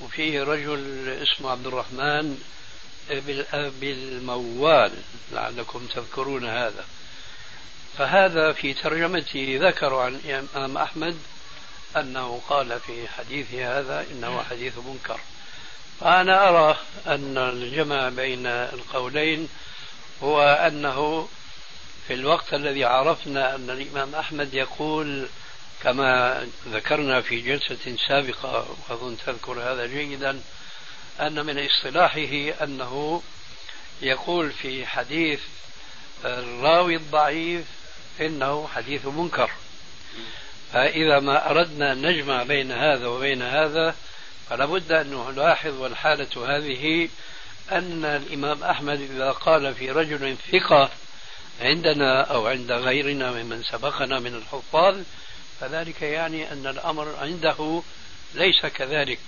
وفيه 0.00 0.42
رجل 0.42 1.08
اسمه 1.08 1.50
عبد 1.50 1.66
الرحمن 1.66 2.42
بالموال 3.80 4.92
لعلكم 5.32 5.86
تذكرون 5.86 6.44
هذا 6.44 6.84
فهذا 7.98 8.52
في 8.52 8.74
ترجمته 8.74 9.58
ذكر 9.62 9.94
عن 9.94 10.14
الإمام 10.14 10.78
أحمد 10.78 11.18
أنه 11.96 12.40
قال 12.48 12.80
في 12.80 13.08
حديثه 13.08 13.78
هذا 13.78 14.06
إنه 14.10 14.42
حديث 14.42 14.78
منكر. 14.78 15.20
فأنا 16.00 16.48
أرى 16.48 16.78
أن 17.06 17.38
الجمع 17.38 18.08
بين 18.08 18.46
القولين 18.46 19.48
هو 20.22 20.42
أنه 20.42 21.28
في 22.08 22.14
الوقت 22.14 22.54
الذي 22.54 22.84
عرفنا 22.84 23.54
أن 23.54 23.70
الإمام 23.70 24.14
أحمد 24.14 24.54
يقول 24.54 25.28
كما 25.82 26.46
ذكرنا 26.68 27.20
في 27.20 27.40
جلسة 27.40 27.96
سابقة 28.08 28.76
وأظن 28.88 29.16
تذكر 29.26 29.52
هذا 29.52 29.86
جيدا 29.86 30.40
أن 31.20 31.46
من 31.46 31.66
اصطلاحه 31.66 32.64
أنه 32.64 33.22
يقول 34.02 34.52
في 34.52 34.86
حديث 34.86 35.40
الراوي 36.24 36.96
الضعيف 36.96 37.64
إنه 38.20 38.68
حديث 38.74 39.06
منكر. 39.06 39.50
فإذا 40.74 41.20
ما 41.20 41.50
أردنا 41.50 41.92
أن 41.92 42.06
نجمع 42.06 42.42
بين 42.42 42.72
هذا 42.72 43.06
وبين 43.06 43.42
هذا 43.42 43.94
فلا 44.50 44.66
بد 44.66 44.92
أن 44.92 45.10
نلاحظ 45.10 45.80
والحالة 45.80 46.56
هذه 46.56 47.08
أن 47.72 48.04
الإمام 48.04 48.64
أحمد 48.64 49.00
إذا 49.00 49.30
قال 49.30 49.74
في 49.74 49.90
رجل 49.90 50.36
ثقة 50.52 50.90
عندنا 51.60 52.22
أو 52.22 52.46
عند 52.46 52.72
غيرنا 52.72 53.30
ممن 53.30 53.62
سبقنا 53.62 54.20
من 54.20 54.34
الحفاظ 54.34 54.96
فذلك 55.60 56.02
يعني 56.02 56.52
أن 56.52 56.66
الأمر 56.66 57.16
عنده 57.16 57.82
ليس 58.34 58.66
كذلك. 58.66 59.18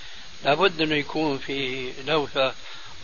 لابد 0.45 0.81
أنه 0.81 0.95
يكون 0.95 1.39
في 1.39 1.93
لوثة 2.07 2.55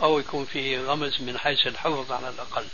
أو 0.02 0.19
يكون 0.19 0.44
في 0.44 0.85
غمز 0.85 1.20
من 1.20 1.39
حيث 1.39 1.66
الحفظ 1.66 2.12
على 2.12 2.28
الأقل. 2.28 2.64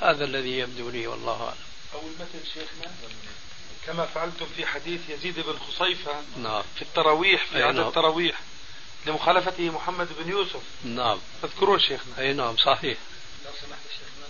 هذا 0.00 0.24
الذي 0.24 0.58
يبدو 0.58 0.90
لي 0.90 1.06
والله 1.06 1.42
أعلم. 1.42 1.68
أو 1.94 2.00
المثل 2.00 2.46
شيخنا؟ 2.54 2.90
كما 3.88 4.06
فعلتم 4.06 4.46
في 4.56 4.66
حديث 4.66 5.00
يزيد 5.08 5.40
بن 5.40 5.58
خصيفة 5.58 6.12
نعم. 6.36 6.62
في 6.76 6.82
التراويح 6.82 7.44
في 7.44 7.62
عدد 7.62 7.76
نعم. 7.76 7.88
التراويح 7.88 8.38
لمخالفته 9.06 9.70
محمد 9.70 10.08
بن 10.18 10.30
يوسف. 10.30 10.62
نعم. 10.84 11.18
تذكرون 11.42 11.80
شيخنا؟ 11.80 12.18
أي 12.18 12.32
نعم 12.32 12.56
صحيح. 12.56 12.98
لو 13.44 13.50
سمحت 13.60 13.80
شيخنا 13.90 14.26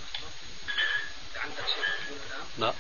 عندك 1.37 1.65
شيخ 1.75 1.95
نعم. 2.59 2.73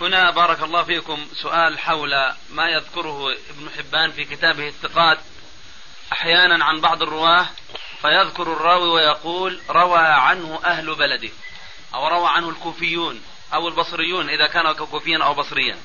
هنا 0.00 0.30
بارك 0.30 0.62
الله 0.62 0.82
فيكم 0.82 1.26
سؤال 1.42 1.78
حول 1.78 2.32
ما 2.50 2.68
يذكره 2.70 3.32
ابن 3.50 3.70
حبان 3.76 4.12
في 4.12 4.24
كتابه 4.24 4.68
الثقات 4.68 5.18
أحيانا 6.12 6.64
عن 6.64 6.80
بعض 6.80 7.02
الرواة 7.02 7.46
فيذكر 8.02 8.52
الراوي 8.52 8.88
ويقول 8.88 9.60
روى 9.70 9.98
عنه 9.98 10.60
أهل 10.64 10.94
بلده 10.94 11.30
أو 11.94 12.08
روى 12.08 12.28
عنه 12.28 12.48
الكوفيون. 12.48 13.22
أو 13.54 13.68
البصريون 13.68 14.28
إذا 14.28 14.46
كان 14.46 14.72
كوفيا 14.72 15.24
أو 15.24 15.34
بصريا 15.34 15.78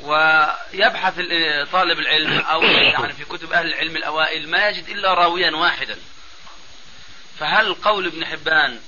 ويبحث 0.00 1.14
ال- 1.18 1.70
طالب 1.72 1.98
العلم 1.98 2.38
أو 2.38 2.62
يعني 2.92 3.12
في 3.12 3.24
كتب 3.24 3.52
أهل 3.52 3.66
العلم 3.66 3.96
الأوائل 3.96 4.48
ما 4.48 4.68
يجد 4.68 4.88
إلا 4.88 5.14
راويا 5.14 5.50
واحدا. 5.50 5.98
فهل 7.38 7.74
قول 7.74 8.06
ابن 8.06 8.26
حبان 8.26 8.80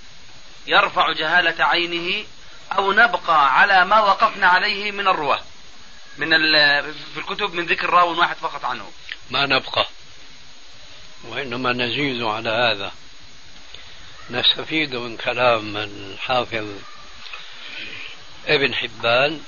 يرفع 0.67 1.13
جهالة 1.13 1.65
عينه 1.65 2.25
أو 2.73 2.93
نبقى 2.93 3.61
على 3.61 3.85
ما 3.85 4.01
وقفنا 4.01 4.47
عليه 4.47 4.93
من 4.93 5.09
الرواة؟ 5.09 5.41
من 6.19 6.31
في 7.15 7.17
الكتب 7.17 7.55
من 7.55 7.67
ذكر 7.67 7.91
راو 7.91 8.19
واحد 8.21 8.37
فقط 8.37 8.65
عنه. 8.65 8.91
ما 9.31 9.47
نبقى. 9.47 9.87
وإنما 11.25 11.73
نزيد 11.73 12.23
على 12.23 12.51
هذا. 12.51 12.93
نستفيد 14.31 14.97
من 14.97 15.17
كلام 15.17 15.77
الحافظ 15.77 16.67
ابن 18.49 18.75
حبان 18.75 19.41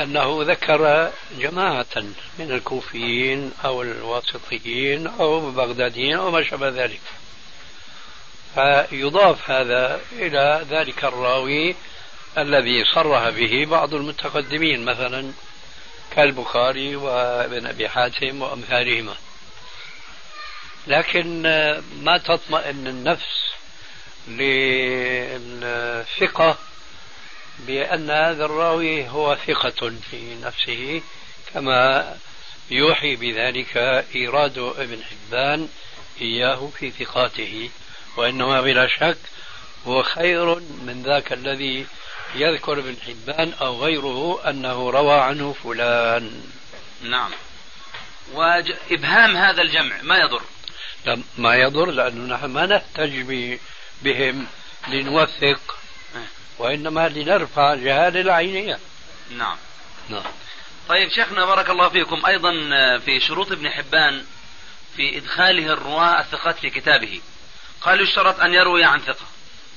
أنه 0.00 0.38
ذكر 0.42 1.12
جماعة 1.38 1.96
من 2.38 2.52
الكوفيين 2.52 3.52
أو 3.64 3.82
الواسطيين 3.82 5.06
أو 5.06 5.48
البغداديين 5.48 6.16
أو 6.16 6.30
ما 6.30 6.42
شابه 6.42 6.68
ذلك. 6.68 7.00
فيضاف 8.54 9.50
هذا 9.50 10.00
إلى 10.12 10.66
ذلك 10.70 11.04
الراوي 11.04 11.74
الذي 12.38 12.84
صرح 12.94 13.28
به 13.28 13.66
بعض 13.70 13.94
المتقدمين 13.94 14.84
مثلا 14.84 15.32
كالبخاري 16.16 16.96
وابن 16.96 17.66
أبي 17.66 17.88
حاتم 17.88 18.42
وأمثالهما. 18.42 19.14
لكن 20.86 21.42
ما 22.02 22.18
تطمئن 22.18 22.86
النفس 22.86 23.52
للثقة 25.58 26.58
بأن 27.58 28.10
هذا 28.10 28.44
الراوي 28.44 29.08
هو 29.08 29.36
ثقة 29.46 29.92
في 30.10 30.34
نفسه 30.42 31.02
كما 31.54 32.16
يوحي 32.70 33.16
بذلك 33.16 33.76
إيراد 34.14 34.58
ابن 34.58 35.02
حبان 35.02 35.68
إياه 36.20 36.70
في 36.78 36.90
ثقاته. 36.90 37.70
وإنما 38.16 38.60
بلا 38.60 38.88
شك 38.88 39.18
هو 39.86 40.02
خير 40.02 40.54
من 40.54 41.02
ذاك 41.06 41.32
الذي 41.32 41.86
يذكر 42.34 42.78
ابن 42.78 42.96
حبان 43.06 43.52
أو 43.52 43.84
غيره 43.84 44.50
أنه 44.50 44.90
روى 44.90 45.20
عنه 45.20 45.52
فلان. 45.52 46.42
نعم. 47.02 47.30
وإبهام 48.32 49.36
هذا 49.36 49.62
الجمع 49.62 50.02
ما 50.02 50.18
يضر؟ 50.18 50.42
لا 51.06 51.22
ما 51.38 51.54
يضر 51.54 51.90
لأنه 51.90 52.34
نحن 52.34 52.46
ما 52.46 52.66
نحتج 52.66 53.20
بهم 54.02 54.46
لنوثق 54.88 55.81
وإنما 56.62 57.08
لنرفع 57.08 57.74
جهال 57.74 58.16
العينية. 58.16 58.78
نعم. 59.30 59.56
نعم. 60.08 60.22
طيب 60.88 61.08
شيخنا 61.08 61.44
بارك 61.44 61.70
الله 61.70 61.88
فيكم 61.88 62.26
أيضا 62.26 62.50
في 62.98 63.20
شروط 63.20 63.52
ابن 63.52 63.70
حبان 63.70 64.24
في 64.96 65.18
إدخاله 65.18 65.72
الرواة 65.72 66.20
الثقات 66.20 66.58
في 66.58 66.70
كتابه. 66.70 67.20
قال 67.80 68.00
يشترط 68.00 68.40
أن 68.40 68.54
يروي 68.54 68.84
عن 68.84 68.98
ثقة 69.00 69.26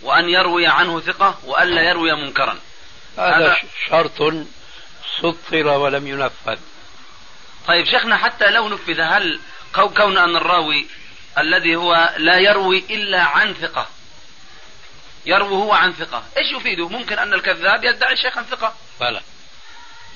وأن 0.01 0.29
يروي 0.29 0.67
عنه 0.67 0.99
ثقة 0.99 1.39
وألا 1.45 1.81
يروي 1.81 2.15
منكرا. 2.15 2.59
هذا 3.17 3.57
شرط 3.89 4.33
سطر 5.21 5.67
ولم 5.67 6.07
ينفذ. 6.07 6.59
طيب 7.67 7.85
شيخنا 7.85 8.17
حتى 8.17 8.49
لو 8.51 8.69
نفذ 8.69 8.99
هل 9.01 9.39
كو- 9.75 9.89
كون 9.89 10.17
أن 10.17 10.35
الراوي 10.35 10.87
الذي 11.37 11.75
هو 11.75 12.13
لا 12.17 12.37
يروي 12.39 12.77
إلا 12.89 13.23
عن 13.23 13.53
ثقة 13.53 13.87
يروي 15.26 15.52
هو 15.52 15.73
عن 15.73 15.93
ثقة. 15.93 16.23
إيش 16.38 16.52
يفيده؟ 16.52 16.88
ممكن 16.89 17.19
أن 17.19 17.34
الكذاب 17.34 17.84
يدعي 17.84 18.15
شيخا 18.15 18.41
ثقة. 18.41 18.73
فلا. 18.99 19.22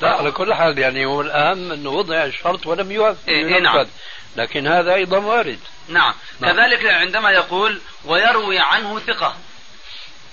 لا. 0.01 0.09
على 0.09 0.31
كل 0.31 0.53
حال 0.53 0.79
يعني 0.79 1.05
هو 1.05 1.21
الأهم 1.21 1.71
أنه 1.71 1.89
وضع 1.89 2.23
الشرط 2.23 2.67
ولم 2.67 2.91
ينفذ 2.91 3.17
إيه، 3.27 3.45
إيه، 3.45 3.61
نعم. 3.61 3.87
لكن 4.35 4.67
هذا 4.67 4.93
أيضا 4.93 5.17
وارد. 5.17 5.59
نعم. 5.87 6.13
نعم. 6.39 6.51
كذلك 6.51 6.85
عندما 6.85 7.31
يقول 7.31 7.81
ويروي 8.05 8.59
عنه 8.59 8.99
ثقة. 8.99 9.35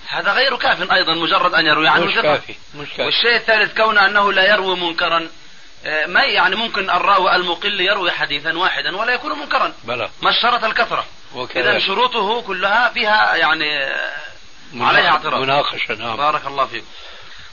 هذا 0.08 0.32
غير 0.32 0.56
كاف 0.56 0.92
أيضا 0.92 1.14
مجرد 1.14 1.54
أن 1.54 1.66
يروي 1.66 1.88
عنه 1.88 2.04
مش 2.04 2.14
ثقة. 2.14 2.22
كافي 2.22 2.54
مش 2.74 2.88
كافي. 2.88 3.02
والشيء 3.02 3.36
الثالث 3.36 3.76
كون 3.76 3.98
أنه 3.98 4.32
لا 4.32 4.54
يروي 4.54 4.76
منكرا. 4.76 5.28
آه، 5.86 6.06
ما 6.06 6.24
يعني 6.24 6.56
ممكن 6.56 6.90
الراوي 6.90 7.36
المقل 7.36 7.80
يروي 7.80 8.10
حديثا 8.10 8.58
واحدا 8.58 8.96
ولا 8.96 9.14
يكون 9.14 9.38
منكرا. 9.38 9.72
بلى. 9.84 10.08
ما 10.22 10.30
اشترط 10.30 10.64
الكثرة. 10.64 11.06
إذا 11.56 11.78
شروطه 11.78 12.42
كلها 12.42 12.88
فيها 12.88 13.36
يعني 13.36 13.84
آه، 13.84 14.16
عليها 14.74 15.08
اعتراض. 15.10 15.42
مناقشة 15.42 15.94
نعم. 15.94 16.16
بارك 16.16 16.46
الله 16.46 16.66
فيك. 16.66 16.84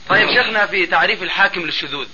طيب 0.08 0.28
شيخنا 0.28 0.66
في 0.66 0.86
تعريف 0.86 1.22
الحاكم 1.22 1.60
للشذوذ. 1.60 2.08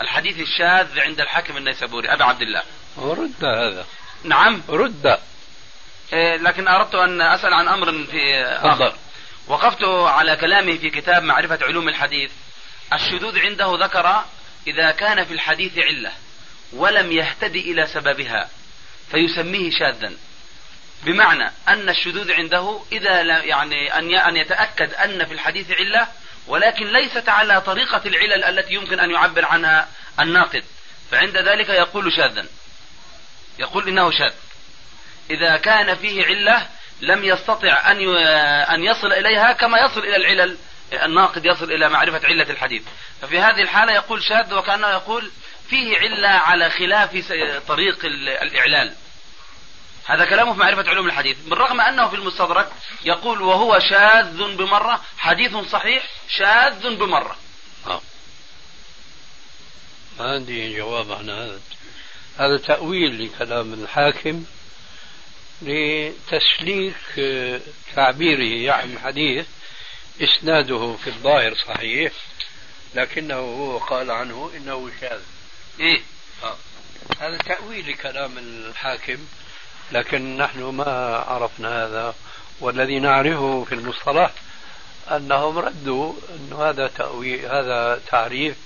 الحديث 0.00 0.40
الشاذ 0.40 1.00
عند 1.00 1.20
الحاكم 1.20 1.56
النيسابوري 1.56 2.12
أبي 2.12 2.24
عبد 2.24 2.42
الله. 2.42 2.62
رد 2.98 3.44
هذا. 3.44 3.86
نعم. 4.24 4.62
رد. 4.68 5.18
إيه، 6.12 6.36
لكن 6.36 6.68
أردت 6.68 6.94
أن 6.94 7.20
أسأل 7.20 7.54
عن 7.54 7.68
أمر 7.68 8.04
في 8.04 8.44
آخر. 8.44 8.94
وقفت 9.46 9.84
على 9.84 10.36
كلامه 10.36 10.78
في 10.78 10.90
كتاب 10.90 11.22
معرفة 11.22 11.58
علوم 11.62 11.88
الحديث. 11.88 12.30
الشذوذ 12.92 13.38
عنده 13.38 13.78
ذكر 13.86 14.24
إذا 14.66 14.90
كان 14.90 15.24
في 15.24 15.34
الحديث 15.34 15.78
علة 15.78 16.12
ولم 16.72 17.12
يهتدي 17.12 17.72
إلى 17.72 17.86
سببها 17.86 18.48
فيسميه 19.10 19.70
شاذا. 19.70 20.12
بمعنى 21.02 21.50
أن 21.68 21.88
الشذوذ 21.88 22.32
عنده 22.32 22.80
إذا 22.92 23.22
يعني 23.22 23.98
أن 23.98 24.14
أن 24.14 24.36
يتأكد 24.36 24.94
أن 24.94 25.24
في 25.24 25.34
الحديث 25.34 25.70
علة 25.70 26.08
ولكن 26.46 26.86
ليست 26.92 27.28
على 27.28 27.60
طريقة 27.60 28.00
العلل 28.06 28.44
التي 28.44 28.74
يمكن 28.74 29.00
أن 29.00 29.10
يعبر 29.10 29.44
عنها 29.44 29.88
الناقد. 30.20 30.64
فعند 31.10 31.36
ذلك 31.36 31.68
يقول 31.68 32.12
شاذا. 32.12 32.46
يقول 33.58 33.88
إنه 33.88 34.10
شاذ. 34.10 34.32
إذا 35.30 35.56
كان 35.56 35.94
فيه 35.94 36.26
علة 36.26 36.68
لم 37.00 37.24
يستطع 37.24 37.90
أن 37.90 38.16
أن 38.74 38.84
يصل 38.84 39.12
إليها 39.12 39.52
كما 39.52 39.78
يصل 39.78 40.00
إلى 40.00 40.16
العلل. 40.16 40.58
الناقد 40.92 41.46
يصل 41.46 41.72
إلى 41.72 41.88
معرفة 41.88 42.26
علة 42.26 42.50
الحديث. 42.50 42.82
ففي 43.22 43.38
هذه 43.38 43.62
الحالة 43.62 43.92
يقول 43.92 44.22
شاذ 44.22 44.54
وكأنه 44.54 44.88
يقول 44.88 45.30
فيه 45.68 45.98
علة 45.98 46.28
على 46.28 46.70
خلاف 46.70 47.32
طريق 47.68 48.04
الإعلال. 48.42 48.94
هذا 50.06 50.24
كلامه 50.24 50.52
في 50.52 50.58
معرفة 50.58 50.90
علوم 50.90 51.06
الحديث. 51.06 51.38
بالرغم 51.38 51.80
أنه 51.80 52.08
في 52.08 52.16
المستدرك 52.16 52.72
يقول 53.04 53.42
وهو 53.42 53.78
شاذ 53.78 54.56
بمرة 54.56 55.02
حديث 55.18 55.56
صحيح 55.56 56.06
شاذ 56.28 56.96
بمرة. 56.96 57.36
آه. 57.86 58.00
ما 60.18 60.30
عندي 60.30 60.76
جواب 60.76 61.12
عن 61.12 61.30
هذا. 61.30 61.60
هذا 62.38 62.56
تأويل 62.56 63.24
لكلام 63.24 63.74
الحاكم 63.74 64.44
لتسليك 65.62 66.94
آه، 67.18 67.60
تعبيره 67.96 68.62
يعني 68.64 68.92
الحديث. 68.94 69.46
إسناده 70.20 70.96
في 71.04 71.06
الظاهر 71.10 71.54
صحيح 71.54 72.12
لكنه 72.94 73.34
هو 73.34 73.78
قال 73.78 74.10
عنه 74.10 74.50
إنه 74.56 74.90
شاذ. 75.00 75.20
إيه. 75.80 76.00
آه. 76.42 76.56
هذا 77.20 77.36
تأويل 77.38 77.90
لكلام 77.90 78.38
الحاكم. 78.38 79.18
لكن 79.92 80.36
نحن 80.36 80.62
ما 80.62 81.16
عرفنا 81.28 81.84
هذا 81.84 82.14
والذي 82.60 82.98
نعرفه 82.98 83.64
في 83.64 83.74
المصطلح 83.74 84.30
أنهم 85.10 85.58
ردوا 85.58 86.12
أن 86.30 86.56
هذا 86.58 86.88
تأويل 86.88 87.46
هذا 87.46 88.00
تعريف 88.10 88.56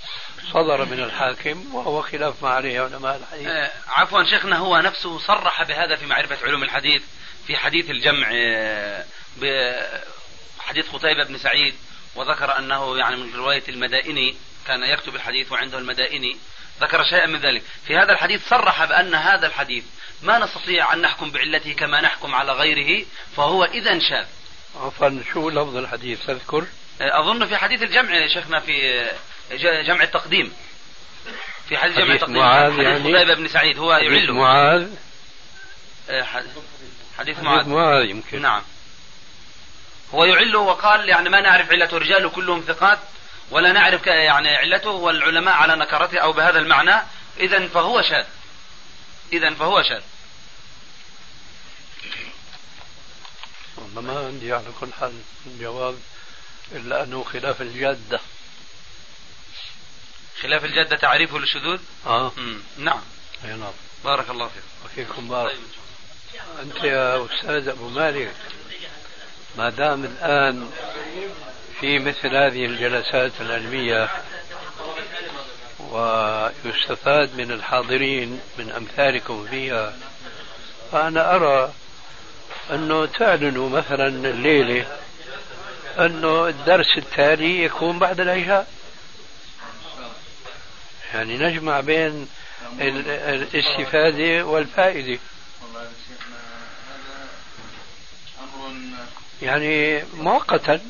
صدر 0.52 0.84
من 0.84 1.00
الحاكم 1.00 1.74
وهو 1.74 2.02
خلاف 2.02 2.42
ما 2.42 2.48
عليه 2.48 2.80
علماء 2.80 3.16
الحديث. 3.16 3.46
آه 3.46 3.70
عفوا 3.88 4.24
شيخنا 4.24 4.58
هو 4.58 4.78
نفسه 4.78 5.18
صرح 5.18 5.62
بهذا 5.62 5.96
في 5.96 6.06
معرفة 6.06 6.46
علوم 6.46 6.62
الحديث 6.62 7.02
في 7.46 7.56
حديث 7.56 7.90
الجمع 7.90 8.28
آه 8.32 9.04
بحديث 9.36 10.88
قتيبة 10.92 11.24
بن 11.24 11.38
سعيد 11.38 11.74
وذكر 12.16 12.58
أنه 12.58 12.98
يعني 12.98 13.16
من 13.16 13.34
رواية 13.34 13.62
المدائني 13.68 14.36
كان 14.66 14.82
يكتب 14.82 15.14
الحديث 15.14 15.52
وعنده 15.52 15.78
المدائني. 15.78 16.36
ذكر 16.80 17.04
شيئا 17.04 17.26
من 17.26 17.40
ذلك. 17.40 17.62
في 17.86 17.96
هذا 17.96 18.12
الحديث 18.12 18.48
صرح 18.48 18.84
بأن 18.84 19.14
هذا 19.14 19.46
الحديث 19.46 19.84
ما 20.22 20.38
نستطيع 20.38 20.94
أن 20.94 21.00
نحكم 21.00 21.30
بعلته 21.30 21.72
كما 21.72 22.00
نحكم 22.00 22.34
على 22.34 22.52
غيره 22.52 23.04
فهو 23.36 23.64
إذا 23.64 23.98
شاذ. 23.98 24.26
عفوا 24.80 25.20
شو 25.32 25.50
لفظ 25.50 25.76
الحديث؟ 25.76 26.26
تذكر؟ 26.26 26.66
أظن 27.00 27.46
في 27.46 27.56
حديث 27.56 27.82
الجمع 27.82 28.14
يا 28.14 28.28
شيخنا 28.28 28.60
في 28.60 29.06
جمع 29.86 30.02
التقديم. 30.02 30.52
في 31.68 31.78
حديث 31.78 31.98
جمع 31.98 32.14
التقديم 32.14 32.36
معاذ 32.36 32.72
حديث 32.72 32.84
يعني. 32.84 33.14
قتيبة 33.14 33.34
بن 33.34 33.48
سعيد 33.48 33.78
هو 33.78 33.92
يعله. 33.92 34.34
معاذ. 34.34 34.88
حديث 37.18 37.38
معاذ. 37.38 37.68
معاذ 37.68 38.10
يمكن. 38.10 38.42
نعم. 38.42 38.62
هو 40.14 40.24
يعله 40.24 40.58
وقال 40.58 41.08
يعني 41.08 41.28
ما 41.28 41.40
نعرف 41.40 41.70
علته 41.70 41.98
رجال 41.98 42.32
كلهم 42.32 42.60
ثقات 42.60 42.98
ولا 43.50 43.72
نعرف 43.72 44.06
يعني 44.06 44.56
علته 44.56 44.90
والعلماء 44.90 45.54
على 45.54 45.76
نكرته 45.76 46.18
أو 46.18 46.32
بهذا 46.32 46.58
المعنى. 46.58 47.02
إذا 47.40 47.68
فهو 47.68 48.02
شاذ. 48.02 48.26
إذا 49.32 49.54
فهو 49.54 49.82
شاذ. 49.82 50.02
ما 53.94 54.26
عندي 54.26 54.52
على 54.52 54.66
كل 54.80 54.92
حال 55.00 55.12
جواب 55.60 55.98
إلا 56.72 57.02
أنه 57.02 57.24
خلاف 57.24 57.62
الجادة. 57.62 58.20
خلاف 60.42 60.64
الجادة 60.64 60.96
تعريفه 60.96 61.38
للشذوذ؟ 61.38 61.80
آه. 62.06 62.32
مم. 62.36 62.60
نعم. 62.78 63.02
أي 63.44 63.50
نعم. 63.50 63.72
بارك 64.04 64.30
الله 64.30 64.48
فيك. 64.48 64.62
وفيكم 64.84 65.28
بارك. 65.28 65.58
أنت 66.62 66.84
يا 66.84 67.26
أستاذ 67.26 67.68
أبو 67.68 67.88
مالك 67.88 68.34
ما 69.56 69.70
دام 69.70 70.04
الآن 70.04 70.70
في 71.80 71.98
مثل 71.98 72.36
هذه 72.36 72.64
الجلسات 72.64 73.32
العلمية 73.40 74.08
ويستفاد 75.80 77.36
من 77.36 77.52
الحاضرين 77.52 78.40
من 78.58 78.70
أمثالكم 78.70 79.46
فيها. 79.50 79.96
فأنا 80.92 81.34
أرى 81.36 81.72
أنه 82.70 83.06
تعلنوا 83.06 83.68
مثلا 83.68 84.06
الليلة 84.08 84.86
أنه 85.98 86.48
الدرس 86.48 86.98
التالي 86.98 87.64
يكون 87.64 87.98
بعد 87.98 88.20
العشاء. 88.20 88.66
يعني 91.14 91.38
نجمع 91.38 91.80
بين 91.80 92.28
الاستفادة 92.80 94.46
والفائدة. 94.46 95.18
يعني 99.42 100.04
مؤقتا 100.14 100.80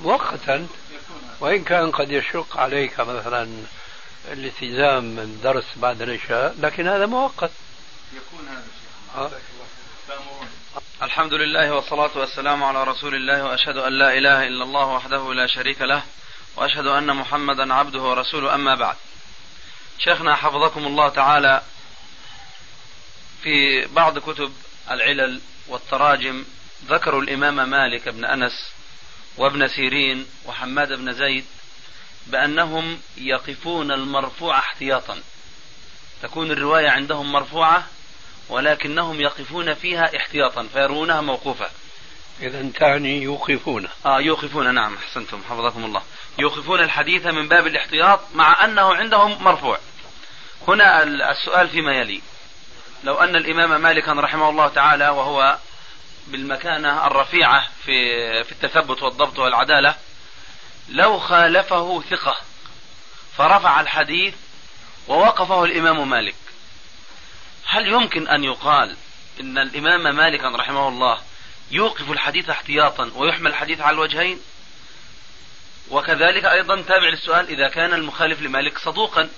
مؤقتا 0.00 0.66
وإن 1.40 1.64
كان 1.64 1.90
قد 1.90 2.10
يشق 2.10 2.56
عليك 2.56 3.00
مثلا 3.00 3.48
الالتزام 4.32 5.04
من 5.04 5.40
درس 5.42 5.64
بعد 5.76 6.02
العشاء 6.02 6.54
لكن 6.60 6.88
هذا 6.88 7.06
مؤقت. 7.06 7.50
يكون 8.12 8.48
هذا 8.48 8.62
آه. 9.16 9.30
الحمد 11.02 11.34
لله 11.34 11.72
والصلاة 11.72 12.18
والسلام 12.18 12.64
على 12.64 12.84
رسول 12.84 13.14
الله 13.14 13.44
وأشهد 13.44 13.76
أن 13.76 13.92
لا 13.92 14.18
إله 14.18 14.46
إلا 14.46 14.64
الله 14.64 14.86
وحده 14.86 15.34
لا 15.34 15.46
شريك 15.46 15.82
له 15.82 16.02
وأشهد 16.56 16.86
أن 16.86 17.16
محمدا 17.16 17.74
عبده 17.74 18.02
ورسوله 18.02 18.54
أما 18.54 18.74
بعد. 18.74 18.96
شيخنا 19.98 20.34
حفظكم 20.34 20.86
الله 20.86 21.08
تعالى 21.08 21.62
في 23.42 23.86
بعض 23.86 24.18
كتب 24.18 24.52
العلل 24.90 25.40
والتراجم 25.68 26.44
ذكروا 26.86 27.22
الإمام 27.22 27.70
مالك 27.70 28.08
بن 28.08 28.24
أنس 28.24 28.77
وابن 29.38 29.68
سيرين 29.68 30.26
وحماد 30.46 30.92
بن 30.92 31.12
زيد 31.12 31.44
بأنهم 32.26 33.00
يقفون 33.16 33.92
المرفوع 33.92 34.58
احتياطا. 34.58 35.18
تكون 36.22 36.50
الرواية 36.50 36.90
عندهم 36.90 37.32
مرفوعة 37.32 37.86
ولكنهم 38.48 39.20
يقفون 39.20 39.74
فيها 39.74 40.16
احتياطا 40.16 40.62
فيروونها 40.72 41.20
موقوفة. 41.20 41.68
إذا 42.42 42.70
تعني 42.74 43.22
يوقفون. 43.22 43.88
آه 44.06 44.20
يوقفون. 44.20 44.74
نعم 44.74 44.96
أحسنتم 44.96 45.42
حفظكم 45.50 45.84
الله. 45.84 46.02
يوقفون 46.38 46.80
الحديث 46.80 47.26
من 47.26 47.48
باب 47.48 47.66
الاحتياط 47.66 48.20
مع 48.34 48.64
أنه 48.64 48.94
عندهم 48.94 49.44
مرفوع. 49.44 49.78
هنا 50.68 51.02
السؤال 51.30 51.68
فيما 51.68 51.92
يلي. 51.92 52.22
لو 53.04 53.14
أن 53.14 53.36
الإمام 53.36 53.80
مالكا 53.80 54.12
رحمه 54.12 54.50
الله 54.50 54.68
تعالى 54.68 55.08
وهو 55.08 55.58
بالمكانة 56.32 57.06
الرفيعة 57.06 57.66
في 57.84 58.44
في 58.44 58.52
التثبت 58.52 59.02
والضبط 59.02 59.38
والعدالة 59.38 59.94
لو 60.88 61.18
خالفه 61.18 62.02
ثقة 62.10 62.36
فرفع 63.36 63.80
الحديث 63.80 64.34
ووقفه 65.08 65.64
الإمام 65.64 66.10
مالك. 66.10 66.34
هل 67.66 67.86
يمكن 67.86 68.28
أن 68.28 68.44
يقال 68.44 68.96
إن 69.40 69.58
الإمام 69.58 70.16
مالك 70.16 70.44
رحمه 70.44 70.88
الله 70.88 71.18
يوقف 71.70 72.10
الحديث 72.10 72.50
احتياطا 72.50 73.10
ويحمل 73.16 73.50
الحديث 73.50 73.80
على 73.80 73.94
الوجهين؟ 73.94 74.40
وكذلك 75.90 76.44
أيضا 76.44 76.82
تابع 76.82 77.08
للسؤال 77.08 77.48
إذا 77.48 77.68
كان 77.68 77.94
المخالف 77.94 78.42
لمالك 78.42 78.78
صدوقا 78.78 79.28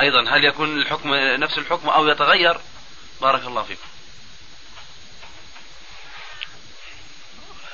أيضا 0.00 0.30
هل 0.30 0.44
يكون 0.44 0.78
الحكم 0.78 1.14
نفس 1.14 1.58
الحكم 1.58 1.88
أو 1.88 2.08
يتغير؟ 2.08 2.60
بارك 3.20 3.44
الله 3.44 3.62
فيكم. 3.62 3.91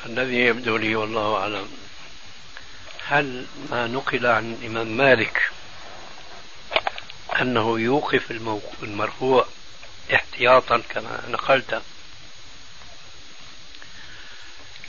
الذي 0.06 0.36
يبدو 0.36 0.76
لي 0.76 0.96
والله 0.96 1.36
أعلم. 1.36 1.68
هل 3.06 3.46
ما 3.70 3.86
نقل 3.86 4.26
عن 4.26 4.52
الإمام 4.52 4.96
مالك 4.96 5.50
أنه 7.40 7.80
يوقف 7.80 8.30
المرفوع 8.82 9.46
احتياطا 10.14 10.82
كما 10.88 11.22
نقلت؟ 11.28 11.82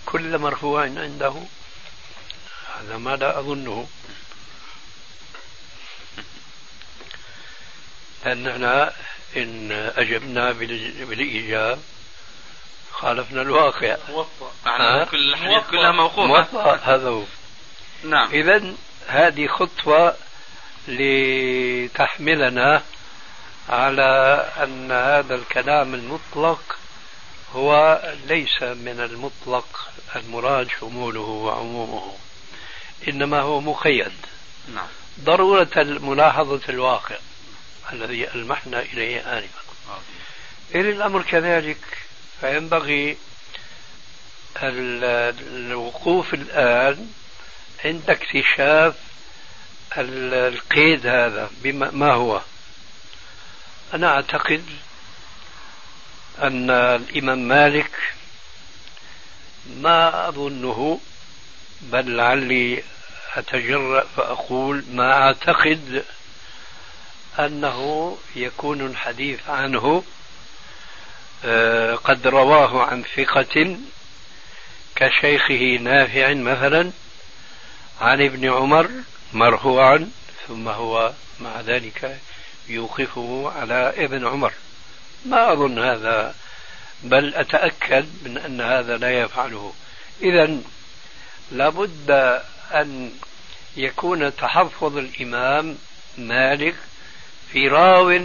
كل 0.05 0.37
مرفوع 0.37 0.81
عنده 0.81 1.33
هذا 2.75 2.97
ما 2.97 3.15
لا 3.15 3.39
أظنه. 3.39 3.87
لأننا 8.25 8.93
إن 9.37 9.71
أجبنا 9.71 10.51
بالإيجاب 10.51 11.79
خالفنا 12.99 13.41
الواقع. 13.41 13.97
موطأ 14.09 15.03
كل 15.03 15.33
الحديث 15.33 15.69
كلها 15.71 15.91
موقوفة. 15.91 16.27
موطأ 16.27 16.75
هذا 16.75 17.09
هو. 17.09 17.23
نعم. 18.03 18.29
إذا 18.31 18.73
هذه 19.07 19.47
خطوة 19.47 20.15
لتحملنا 20.87 22.83
على 23.69 24.45
أن 24.63 24.91
هذا 24.91 25.35
الكلام 25.35 25.93
المطلق 25.93 26.77
هو 27.55 28.01
ليس 28.27 28.61
من 28.61 28.99
المطلق. 28.99 29.89
المراد 30.15 30.69
شموله 30.79 31.19
وعمومه. 31.19 32.13
إنما 33.07 33.41
هو 33.41 33.61
مقيد. 33.61 34.13
نعم. 34.75 34.87
ضرورة 35.23 35.69
ملاحظة 35.77 36.61
الواقع 36.69 37.15
الذي 37.93 38.27
ألمحنا 38.35 38.79
إليه 38.79 39.37
آنفا. 39.37 39.61
إن 40.75 40.89
الأمر 40.89 41.21
كذلك 41.21 41.77
فينبغي 42.41 43.17
الوقوف 44.63 46.33
الآن 46.33 47.11
عند 47.85 48.09
اكتشاف 48.09 48.95
القيد 49.97 51.07
هذا 51.07 51.49
بما 51.63 51.91
ما 51.91 52.13
هو. 52.13 52.41
أنا 53.93 54.07
أعتقد 54.07 54.65
أن 56.41 56.69
الإمام 56.69 57.47
مالك 57.47 57.91
ما 59.65 60.27
أظنه 60.29 60.99
بل 61.81 62.15
لعلي 62.17 62.83
أتجرأ 63.35 64.05
فأقول 64.17 64.83
ما 64.91 65.13
أعتقد 65.13 66.05
أنه 67.39 68.17
يكون 68.35 68.81
الحديث 68.85 69.49
عنه 69.49 70.03
قد 72.03 72.27
رواه 72.27 72.83
عن 72.83 73.03
ثقة 73.15 73.77
كشيخه 74.95 75.77
نافع 75.81 76.33
مثلا 76.33 76.91
عن 78.01 78.21
ابن 78.21 78.49
عمر 78.49 78.89
مرفوعا 79.33 80.11
ثم 80.47 80.67
هو 80.67 81.13
مع 81.39 81.61
ذلك 81.61 82.19
يوقفه 82.67 83.51
على 83.55 83.93
ابن 83.97 84.27
عمر. 84.27 84.53
ما 85.25 85.53
أظن 85.53 85.79
هذا 85.79 86.35
بل 87.03 87.35
أتأكد 87.35 88.05
من 88.23 88.37
أن 88.37 88.61
هذا 88.61 88.97
لا 88.97 89.19
يفعله. 89.21 89.73
إذا 90.21 90.57
لابد 91.51 92.11
أن 92.71 93.11
يكون 93.77 94.35
تحفظ 94.35 94.97
الإمام 94.97 95.77
مالك 96.17 96.75
في 97.51 97.67
راو 97.67 98.19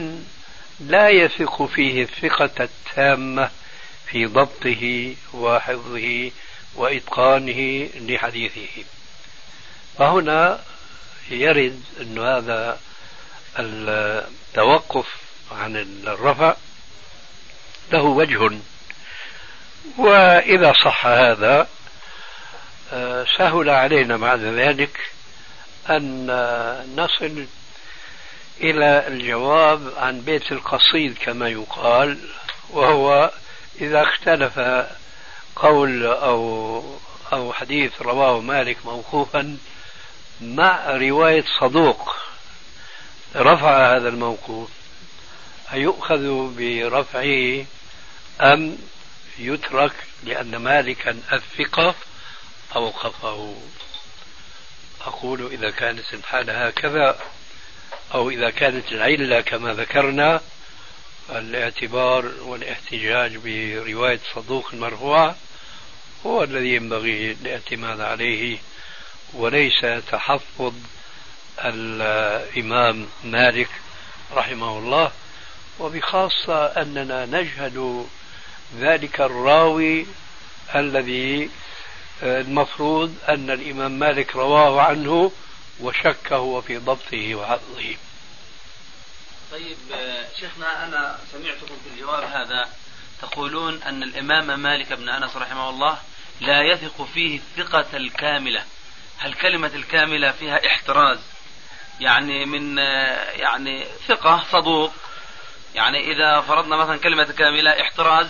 لا 0.80 1.08
يثق 1.08 1.66
فيه 1.66 2.02
الثقة 2.02 2.50
التامة 2.64 3.50
في 4.06 4.26
ضبطه 4.26 5.14
وحفظه 5.34 6.30
وإتقانه 6.74 7.88
لحديثه. 7.94 8.84
فهنا 9.98 10.60
يرد 11.30 11.82
أن 12.00 12.18
هذا 12.18 12.80
التوقف 13.58 15.06
عن 15.52 15.76
الرفع 16.06 16.56
له 17.92 18.02
وجه. 18.02 18.50
وإذا 19.98 20.72
صح 20.84 21.06
هذا 21.06 21.68
آه، 22.92 23.26
سهل 23.38 23.70
علينا 23.70 24.16
بعد 24.16 24.40
ذلك 24.40 25.00
أن 25.90 26.26
نصل 26.96 27.46
إلى 28.60 29.06
الجواب 29.08 29.92
عن 29.96 30.20
بيت 30.20 30.52
القصيد 30.52 31.18
كما 31.18 31.48
يقال 31.48 32.18
وهو 32.70 33.30
إذا 33.80 34.02
اختلف 34.02 34.60
قول 35.56 36.06
أو 36.06 36.82
أو 37.32 37.52
حديث 37.52 38.02
رواه 38.02 38.40
مالك 38.40 38.86
موقوفا 38.86 39.56
مع 40.40 40.90
رواية 40.90 41.44
صدوق 41.60 42.16
رفع 43.36 43.96
هذا 43.96 44.08
الموقوف 44.08 44.70
أيؤخذ 45.72 46.54
برفعه 46.56 47.64
أم 48.40 48.78
يترك 49.38 49.92
لأن 50.24 50.56
مالكا 50.56 51.18
الثقة 51.32 51.94
أوقفه؟ 52.76 53.56
أقول 55.00 55.46
إذا 55.52 55.70
كانت 55.70 56.14
الحالة 56.14 56.66
هكذا 56.66 57.18
أو 58.14 58.30
إذا 58.30 58.50
كانت 58.50 58.92
العلة 58.92 59.40
كما 59.40 59.74
ذكرنا 59.74 60.40
الاعتبار 61.30 62.32
والاحتجاج 62.42 63.36
برواية 63.36 64.20
صدوق 64.34 64.68
المرفوع 64.72 65.34
هو 66.26 66.42
الذي 66.42 66.74
ينبغي 66.74 67.32
الاعتماد 67.32 68.00
عليه 68.00 68.58
وليس 69.32 69.80
تحفظ 70.10 70.74
الإمام 71.64 73.06
مالك 73.24 73.68
رحمه 74.34 74.78
الله 74.78 75.12
وبخاصة 75.80 76.64
أننا 76.66 77.26
نجهل 77.26 78.04
ذلك 78.78 79.20
الراوي 79.20 80.06
الذي 80.74 81.50
المفروض 82.22 83.14
أن 83.28 83.50
الإمام 83.50 83.98
مالك 83.98 84.36
رواه 84.36 84.80
عنه 84.80 85.32
وشك 85.80 86.32
هو 86.32 86.60
في 86.60 86.76
ضبطه 86.76 87.34
وحفظه 87.34 87.96
طيب 89.52 89.76
شيخنا 90.40 90.84
أنا 90.84 91.18
سمعتكم 91.32 91.76
في 91.84 91.90
الجواب 91.94 92.24
هذا 92.24 92.68
تقولون 93.22 93.82
أن 93.82 94.02
الإمام 94.02 94.60
مالك 94.60 94.92
بن 94.92 95.08
أنس 95.08 95.36
رحمه 95.36 95.70
الله 95.70 95.98
لا 96.40 96.62
يثق 96.62 97.04
فيه 97.14 97.36
الثقة 97.38 97.96
الكاملة. 97.96 98.64
هل 99.18 99.34
كلمة 99.34 99.70
الكاملة 99.74 100.30
فيها 100.30 100.66
احتراز؟ 100.66 101.18
يعني 102.00 102.44
من 102.44 102.78
يعني 103.36 103.84
ثقة 104.08 104.44
صدوق. 104.52 104.92
يعني 105.74 106.12
إذا 106.12 106.40
فرضنا 106.40 106.76
مثلا 106.76 106.96
كلمة 106.96 107.24
كاملة 107.24 107.70
احتراز 107.70 108.28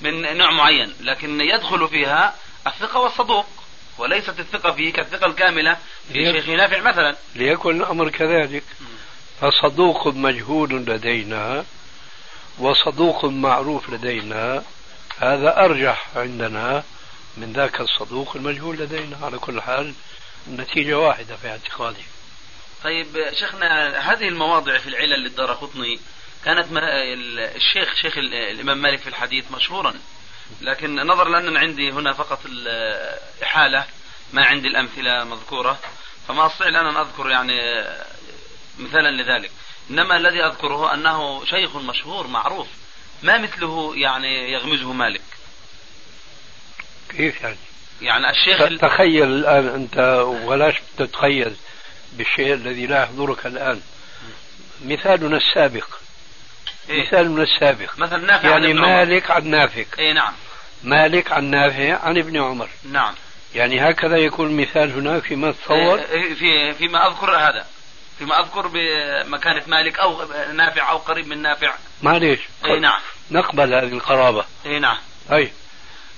من 0.00 0.36
نوع 0.36 0.50
معين 0.50 0.94
لكن 1.00 1.40
يدخل 1.40 1.88
فيها 1.88 2.34
الثقة 2.66 3.00
والصدوق. 3.00 3.46
وليست 3.98 4.40
الثقة 4.40 4.72
فيه 4.72 4.92
كالثقة 4.92 5.26
الكاملة 5.26 5.78
في 6.12 6.32
شيخ 6.32 6.48
نافع 6.48 6.80
مثلا. 6.80 7.16
ليكن 7.34 7.76
الأمر 7.76 8.10
كذلك. 8.10 8.64
فصدوق 9.40 10.06
مجهول 10.06 10.70
لدينا 10.70 11.64
وصدوق 12.58 13.24
معروف 13.24 13.90
لدينا. 13.90 14.62
هذا 15.18 15.64
أرجح 15.64 16.06
عندنا 16.16 16.84
من 17.36 17.52
ذاك 17.52 17.80
الصدوق 17.80 18.36
المجهول 18.36 18.76
لدينا. 18.76 19.16
على 19.22 19.38
كل 19.38 19.62
حال 19.62 19.94
النتيجة 20.46 20.98
واحدة 20.98 21.36
في 21.36 21.48
اعتقادي. 21.48 22.04
طيب 22.84 23.06
شيخنا 23.32 23.98
هذه 24.12 24.28
المواضع 24.28 24.78
في 24.78 24.88
العلل 24.88 25.20
للدار 25.20 25.52
قطني 25.52 26.00
كانت 26.44 26.66
الشيخ 27.56 27.94
شيخ 27.94 28.18
الإمام 28.18 28.82
مالك 28.82 28.98
في 28.98 29.08
الحديث 29.08 29.52
مشهورا. 29.52 29.94
لكن 30.60 30.96
نظرا 30.96 31.40
لأن 31.40 31.56
عندي 31.56 31.90
هنا 31.90 32.12
فقط 32.12 32.40
الإحالة 32.46 33.84
ما 34.32 34.46
عندي 34.46 34.68
الأمثلة 34.68 35.24
مذكورة 35.24 35.78
فما 36.28 36.46
أستطيع 36.46 36.68
الآن 36.68 36.86
أن 36.86 36.96
أذكر 36.96 37.30
يعني 37.30 37.84
مثالا 38.78 39.22
لذلك. 39.22 39.50
إنما 39.90 40.16
الذي 40.16 40.44
أذكره 40.44 40.94
أنه 40.94 41.44
شيخ 41.44 41.76
مشهور 41.76 42.26
معروف 42.26 42.66
ما 43.22 43.38
مثله 43.38 43.92
يعني 43.96 44.52
يغمزه 44.52 44.92
مالك؟ 44.92 45.22
كيف 47.08 47.40
يعني؟ 47.42 47.56
يعني 48.02 48.30
الشيخ 48.30 48.80
تخيل 48.80 49.22
الآن 49.22 49.68
أنت 49.68 49.98
ولاش 50.26 50.74
تتخيل 50.98 51.56
بالشيء 52.12 52.54
الذي 52.54 52.86
لا 52.86 53.02
يحضرك 53.02 53.46
الآن؟ 53.46 53.80
مثالنا 54.84 55.36
السابق 55.36 55.86
إيه؟ 56.90 57.02
مثالنا 57.02 57.42
السابق. 57.42 57.98
مثلا 57.98 58.26
نافع 58.26 58.48
يعني 58.48 58.66
عن 58.66 58.76
مالك 58.76 59.30
عن 59.30 59.46
نافع. 59.46 59.84
اي 59.98 60.12
نعم. 60.12 60.32
مالك 60.84 61.32
عن 61.32 61.44
نافع 61.44 61.98
عن 62.02 62.18
ابن 62.18 62.36
عمر. 62.42 62.68
نعم. 62.84 63.14
يعني 63.54 63.90
هكذا 63.90 64.16
يكون 64.16 64.46
المثال 64.46 64.92
هناك 64.92 65.22
فيما 65.22 65.52
تصور. 65.52 65.98
إيه, 65.98 66.10
إيه، 66.10 66.34
في 66.34 66.72
فيما 66.72 67.06
أذكر 67.06 67.36
هذا. 67.36 67.66
فيما 68.18 68.40
أذكر 68.40 68.66
بمكانة 68.66 69.62
مالك 69.66 69.98
أو 69.98 70.24
نافع 70.52 70.90
أو 70.90 70.96
قريب 70.96 71.26
من 71.26 71.42
نافع. 71.42 71.74
معليش. 72.02 72.40
اي 72.64 72.80
نعم. 72.80 73.00
نقبل 73.30 73.74
هذه 73.74 73.92
القرابة. 73.92 74.44
اي 74.66 74.78
نعم. 74.78 74.96
اي 75.32 75.52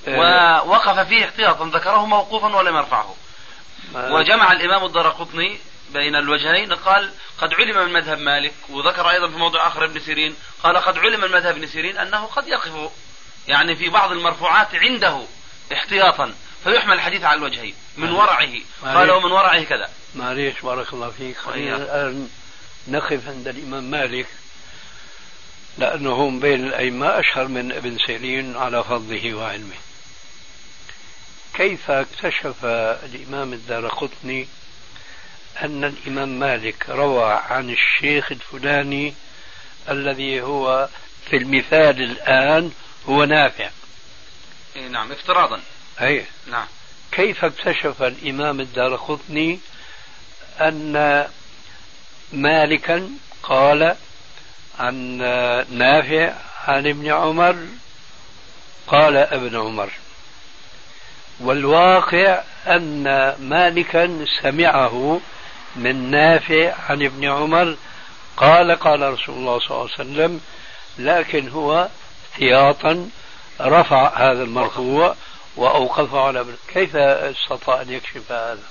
ووقف 0.09 1.09
فيه 1.09 1.24
احتياطا. 1.24 1.70
ذكره 1.78 2.07
موقوفا 2.07 2.57
ولم 2.57 2.77
يرفعه. 2.77 3.15
وجمع 3.95 4.53
الإمام 4.53 4.85
الدرقطني 4.85 5.59
بين 5.93 6.16
الوجهين 6.16 6.73
قال 6.73 7.10
قد 7.39 7.55
علم 7.55 7.86
من 7.86 7.93
مذهب 7.93 8.19
مالك 8.19 8.55
وذكر 8.69 9.10
أيضا 9.10 9.28
في 9.28 9.36
موضع 9.36 9.66
آخر 9.66 9.85
ابن 9.85 10.01
سيرين 10.01 10.35
قال 10.62 10.77
قد 10.77 10.98
علم 10.98 11.20
من 11.20 11.31
مذهب 11.31 11.56
ابن 11.56 11.66
سيرين 11.66 11.98
أنه 11.98 12.24
قد 12.24 12.48
يقف 12.48 12.90
يعني 13.48 13.77
في 13.77 13.89
بعض 13.89 14.12
المرفوعات 14.12 14.74
عنده 14.74 15.23
احتياطا 15.73 16.35
فيحمل 16.65 16.93
الحديث 16.93 17.24
على 17.24 17.39
الوجهين 17.39 17.74
من 17.97 18.10
ورعه. 18.10 18.52
قال 18.82 19.10
ومن 19.10 19.32
ورعه 19.32 19.62
كذا. 19.62 19.90
معليش 20.15 20.60
بارك 20.60 20.93
الله 20.93 21.10
فيك. 21.10 21.36
خلينا 21.36 21.77
الآن 21.77 22.28
نقف 22.89 23.28
عند 23.28 23.48
الإمام 23.48 23.85
مالك 23.85 24.27
لأنه 25.78 26.12
هم 26.12 26.40
بين 26.40 26.66
الأئمة 26.66 27.20
أشهر 27.20 27.48
من 27.48 27.73
ابن 27.73 27.98
سيرين 28.06 28.56
على 28.56 28.85
فضله 28.85 29.35
وعلمه. 29.35 29.77
كيف 31.55 31.90
اكتشف 31.90 32.65
الإمام 33.05 33.52
الدار 33.52 33.89
قطني 33.89 34.48
أن 35.62 35.84
الإمام 35.84 36.28
مالك 36.28 36.90
روى 36.90 37.32
عن 37.32 37.70
الشيخ 37.70 38.32
الفلاني 38.32 39.14
الذي 39.90 40.40
هو 40.40 40.88
في 41.30 41.36
المثال 41.36 42.02
الآن 42.02 42.72
هو 43.08 43.24
نافع. 43.24 43.70
إيه 44.76 44.88
نعم 44.88 45.12
افتراضا. 45.12 45.60
أي. 46.00 46.24
نعم. 46.46 46.66
كيف 47.12 47.44
اكتشف 47.44 48.02
الإمام 48.02 48.60
الدار 48.60 48.96
قطني 48.96 49.60
أن 50.60 51.26
مالكا 52.32 53.10
قال 53.42 53.96
عن 54.78 55.18
نافع 55.70 56.34
عن 56.64 56.86
ابن 56.86 57.12
عمر؟ 57.12 57.66
قال 58.86 59.16
ابن 59.16 59.56
عمر. 59.56 59.90
والواقع 61.40 62.42
أن 62.66 63.34
مالكا 63.40 64.24
سمعه 64.42 65.20
من 65.77 66.11
نافع 66.11 66.74
عن 66.89 67.03
ابن 67.03 67.24
عمر 67.24 67.77
قال 68.36 68.73
قال 68.73 69.12
رسول 69.12 69.35
الله 69.35 69.59
صلى 69.59 69.70
الله 69.70 69.90
عليه 69.99 70.11
وسلم 70.11 70.40
لكن 70.99 71.49
هو 71.49 71.89
احتياطا 72.32 73.11
رفع 73.61 74.12
هذا 74.16 74.43
المرفوع 74.43 75.15
وأوقفه 75.57 76.20
على 76.20 76.47
كيف 76.69 76.97
استطاع 76.97 77.82
أن 77.82 77.93
يكشف 77.93 78.32
هذا؟ 78.32 78.62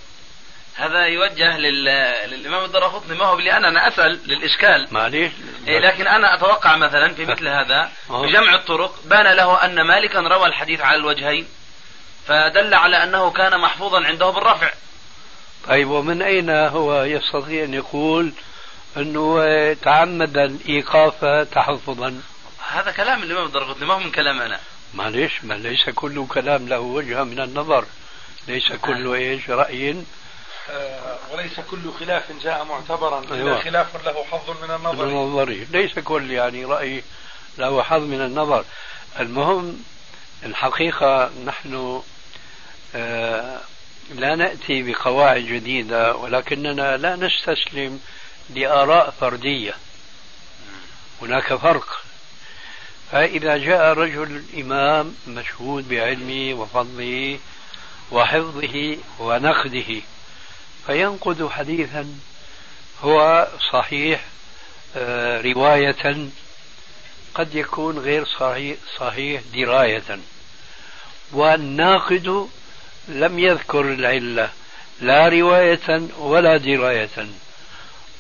هذا 0.76 1.06
يوجه 1.06 1.58
لل... 1.58 1.86
للإمام 2.30 2.66
الدرقطني 2.66 3.18
ما 3.18 3.26
هو 3.26 3.40
لأن 3.40 3.66
أنا 3.66 3.88
أسأل 3.88 4.20
للإشكال. 4.26 4.88
معليش. 4.92 5.32
إيه 5.68 5.80
لكن 5.80 6.08
أنا 6.08 6.36
أتوقع 6.36 6.78
مثلا 6.78 7.14
في 7.14 7.26
مثل 7.26 7.48
هذا 7.48 7.90
بجمع 8.10 8.56
الطرق 8.56 9.00
بان 9.06 9.36
له 9.36 9.66
أن 9.66 9.82
مالكا 9.82 10.20
روى 10.20 10.46
الحديث 10.46 10.82
على 10.82 10.96
الوجهين 10.96 11.48
فدل 12.28 12.74
على 12.74 13.04
أنه 13.04 13.32
كان 13.32 13.60
محفوظا 13.60 14.06
عنده 14.06 14.30
بالرفع. 14.30 14.72
طيب 15.68 15.90
ومن 15.90 16.22
أين 16.22 16.50
هو 16.50 17.04
يستطيع 17.04 17.64
أن 17.64 17.74
يقول 17.74 18.32
أنه 18.98 19.44
تعمد 19.74 20.38
الإيقاف 20.38 21.26
تحفظا؟ 21.52 22.22
هذا 22.68 22.92
كلام 22.92 23.24
الإمام 23.24 23.46
الدرقطني 23.46 23.86
ما 23.86 23.94
هو 23.94 24.00
من 24.00 24.12
كلام 24.12 24.42
أنا 24.42 24.60
معلش 24.94 25.44
ما 25.44 25.54
ليس 25.54 25.90
كل 25.90 26.28
كلام 26.28 26.68
له 26.68 26.80
وجهة 26.80 27.24
من 27.24 27.40
النظر. 27.40 27.86
ليس 28.48 28.74
كل 28.74 29.14
إيش 29.14 29.50
رأي. 29.50 30.04
آه 30.70 31.18
وليس 31.34 31.60
كل 31.60 31.92
خلاف 32.00 32.24
جاء 32.44 32.66
معتبرا. 32.66 33.24
أيوة. 33.32 33.52
إلا 33.52 33.62
خلاف 33.62 34.06
له 34.06 34.24
حظ 34.24 34.50
من 34.64 34.76
النظر. 34.76 35.06
من 35.06 35.12
النظر. 35.12 35.50
ليس 35.72 36.00
كل 36.00 36.32
يعني 36.32 36.66
رأي 36.66 37.04
له 37.58 37.84
حظ 37.84 38.02
من 38.02 38.22
النظر. 38.22 38.66
المهم 39.20 39.84
الحقيقة 40.44 41.32
نحن 41.46 42.02
آه 42.96 43.62
لا 44.16 44.36
نأتي 44.36 44.82
بقواعد 44.84 45.42
جديدة 45.42 46.16
ولكننا 46.16 46.98
لا 46.98 47.16
نستسلم 47.16 48.00
لآراء 48.50 49.10
فردية. 49.20 49.74
هناك 51.22 51.56
فرق. 51.56 52.02
فإذا 53.12 53.58
جاء 53.58 53.94
رجل 53.94 54.44
إمام 54.58 55.16
مشهود 55.28 55.90
بعلمه 55.90 56.54
وفضله 56.62 57.40
وحفظه 58.12 58.98
ونقده 59.20 60.02
فينقد 60.88 61.48
حديثا 61.48 62.16
هو 63.02 63.48
صحيح 63.72 64.22
آه، 64.96 65.42
رواية 65.42 66.30
قد 67.36 67.56
يكون 67.56 68.00
غير 68.00 68.26
صحيح, 68.40 68.78
صحيح 68.98 69.42
دراية. 69.54 70.20
والناقد 71.32 72.50
لم 73.08 73.40
يذكر 73.40 73.82
العلة 73.82 74.50
لا 75.02 75.30
رواية 75.30 76.02
ولا 76.18 76.58
دراية. 76.58 77.28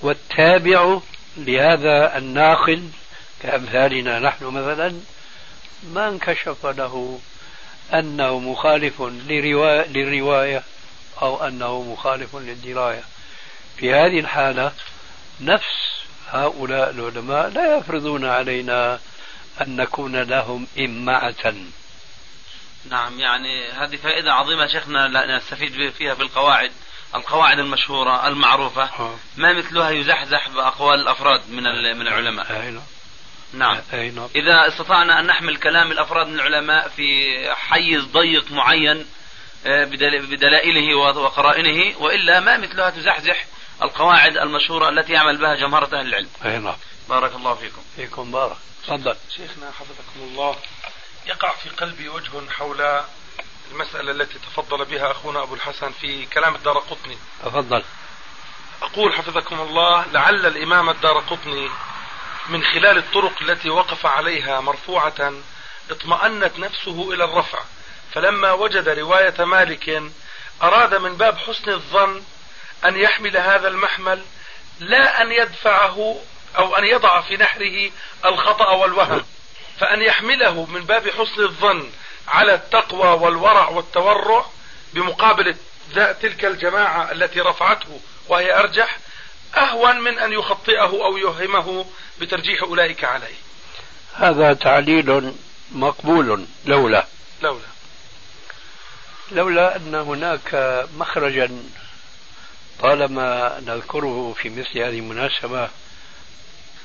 والتابع 0.01 0.99
لهذا 1.37 2.17
الناقد 2.17 2.91
كأمثالنا 3.41 4.19
نحن 4.19 4.45
مثلا 4.45 4.99
ما 5.93 6.09
انكشف 6.09 6.65
له 6.65 7.19
أنه 7.93 8.39
مخالف 8.39 9.01
للرواية 9.89 10.63
أو 11.21 11.47
أنه 11.47 11.81
مخالف 11.81 12.35
للدراية. 12.35 13.03
في 13.77 13.93
هذه 13.93 14.19
الحالة 14.19 14.71
نفس 15.41 15.87
هؤلاء 16.29 16.89
العلماء 16.89 17.49
لا 17.49 17.77
يفرضون 17.77 18.25
علينا 18.25 18.99
أن 19.61 19.75
نكون 19.75 20.15
لهم 20.15 20.67
إمعة 20.79 21.53
نعم 22.89 23.19
يعني 23.19 23.71
هذه 23.71 23.95
فائدة 23.95 24.33
عظيمة 24.33 24.67
شيخنا 24.67 25.37
نستفيد 25.37 25.89
فيها 25.89 26.13
بالقواعد 26.13 26.71
القواعد 27.15 27.59
المشهورة 27.59 28.27
المعروفة. 28.27 28.89
ما 29.37 29.53
مثلها 29.53 29.89
يزحزح 29.89 30.49
بأقوال 30.49 30.99
الأفراد 30.99 31.41
من 31.49 31.63
من 31.97 32.07
العلماء. 32.07 32.51
نعم. 33.53 33.75
نعم. 34.09 34.29
إذا 34.35 34.67
استطعنا 34.67 35.19
أن 35.19 35.25
نحمل 35.25 35.57
كلام 35.57 35.91
الأفراد 35.91 36.27
من 36.27 36.39
العلماء 36.39 36.87
في 36.87 37.25
حيز 37.55 38.03
ضيق 38.03 38.51
معين 38.51 39.05
آه، 39.65 39.83
بدلائله 39.83 40.95
وقرائنه 40.95 41.97
وإلا 41.97 42.39
ما 42.39 42.57
مثلها 42.57 42.89
تزحزح 42.89 43.45
القواعد 43.83 44.37
المشهورة 44.37 44.89
التي 44.89 45.13
يعمل 45.13 45.37
بها 45.37 45.55
جمهرة 45.55 45.99
أهل 45.99 46.07
العلم. 46.07 46.29
أي 46.45 46.59
نعم. 46.59 46.75
بارك 47.09 47.35
الله 47.35 47.53
فيكم. 47.53 47.81
فيكم 47.95 48.31
بارك. 48.31 48.57
تفضل. 48.83 49.15
شيخنا 49.35 49.71
حفظكم 49.71 50.19
الله. 50.21 50.55
يقع 51.27 51.55
في 51.55 51.69
قلبي 51.69 52.09
وجه 52.09 52.49
حول 52.49 53.01
المسألة 53.71 54.11
التي 54.11 54.39
تفضل 54.39 54.85
بها 54.85 55.11
أخونا 55.11 55.43
أبو 55.43 55.55
الحسن 55.55 55.91
في 55.91 56.25
كلام 56.25 56.55
الدار 56.55 56.77
قطني. 56.77 57.17
تفضل. 57.45 57.83
أقول 58.81 59.13
حفظكم 59.13 59.59
الله 59.59 60.05
لعل 60.11 60.45
الإمام 60.45 60.89
الدار 60.89 61.19
قطني 61.19 61.69
من 62.49 62.63
خلال 62.63 62.97
الطرق 62.97 63.41
التي 63.41 63.69
وقف 63.69 64.05
عليها 64.05 64.59
مرفوعة 64.59 65.33
اطمأنت 65.89 66.59
نفسه 66.59 67.13
إلى 67.13 67.23
الرفع. 67.23 67.59
فلما 68.13 68.51
وجد 68.51 68.89
رواية 68.89 69.45
مالك 69.45 70.03
أراد 70.63 70.95
من 70.95 71.17
باب 71.17 71.37
حسن 71.37 71.71
الظن 71.71 72.23
أن 72.85 72.97
يحمل 72.97 73.37
هذا 73.37 73.67
المحمل 73.67 74.25
لا 74.79 75.21
أن 75.21 75.31
يدفعه 75.31 76.21
أو 76.57 76.75
أن 76.75 76.85
يضع 76.85 77.21
في 77.21 77.37
نحره 77.37 77.91
الخطأ 78.25 78.71
والوهم. 78.71 79.25
فأن 79.79 80.01
يحمله 80.01 80.65
من 80.65 80.85
باب 80.85 81.09
حسن 81.09 81.43
الظن 81.43 81.89
على 82.27 82.53
التقوى 82.53 83.07
والورع 83.07 83.69
والتورع 83.69 84.45
بمقابل 84.93 85.55
تلك 85.95 86.45
الجماعة 86.45 87.11
التي 87.11 87.41
رفعته 87.41 87.99
وهي 88.27 88.59
أرجح 88.59 88.97
أهون 89.57 89.99
من 89.99 90.19
أن 90.19 90.33
يخطئه 90.33 91.05
أو 91.05 91.17
يوهمه 91.17 91.85
بترجيح 92.21 92.63
أولئك 92.63 93.03
عليه. 93.03 93.35
هذا 94.15 94.53
تعليل 94.53 95.33
مقبول 95.71 96.45
لولا. 96.65 97.05
لولا. 97.41 97.61
لولا 99.31 99.75
أن 99.75 99.95
هناك 99.95 100.85
مخرجا 100.97 101.63
طالما 102.79 103.59
نذكره 103.65 104.35
في 104.37 104.49
مثل 104.49 104.79
هذه 104.79 104.99
المناسبة 104.99 105.69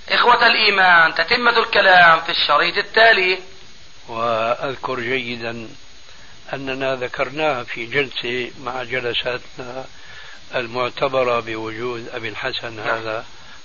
إخوة 0.09 0.47
الإيمان 0.47 1.15
تتمة 1.15 1.59
الكلام 1.59 2.21
في 2.21 2.31
الشريط 2.31 2.77
التالي. 2.77 3.39
وأذكر 4.09 5.01
جيدا 5.01 5.69
أننا 6.53 6.95
ذكرناها 6.95 7.65
في 7.65 7.87
جلسة 7.87 8.51
مع 8.65 8.83
جلساتنا 8.83 9.85
المعتبرة 10.55 11.41
بوجود 11.41 12.09
أبي 12.09 12.29
الحسن 12.29 12.77
نعم. 12.77 12.89
هذا. 12.89 13.25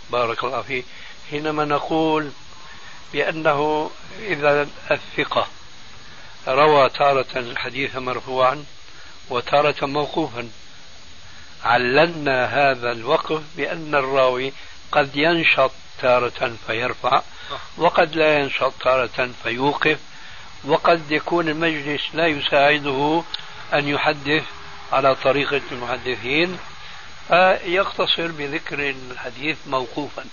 بارك 0.09 0.43
الله 0.43 0.61
فيه. 0.61 0.83
حينما 1.31 1.65
نقول 1.65 2.31
بأنه 3.13 3.91
إذا 4.19 4.67
الثقة 4.91 5.47
روى 6.47 6.89
تارة 6.89 7.25
الحديث 7.35 7.95
مرفوعا 7.95 8.65
وتارة 9.29 9.85
موقوفا 9.85 10.49
عللنا 11.63 12.45
هذا 12.45 12.91
الوقف 12.91 13.41
بأن 13.57 13.95
الراوي 13.95 14.53
قد 14.91 15.15
ينشط 15.15 15.71
تارة 16.01 16.53
فيرفع 16.67 17.21
وقد 17.77 18.15
لا 18.15 18.39
ينشط 18.39 18.73
تارة 18.83 19.29
فيوقف 19.43 19.99
وقد 20.65 21.11
يكون 21.11 21.49
المجلس 21.49 22.01
لا 22.13 22.27
يساعده 22.27 23.23
أن 23.73 23.87
يحدث 23.87 24.43
على 24.91 25.15
طريقة 25.15 25.61
المحدثين. 25.71 26.59
فيقتصر 27.27 28.27
بذكر 28.27 28.89
الحديث 28.89 29.57
موقوفا. 29.67 30.25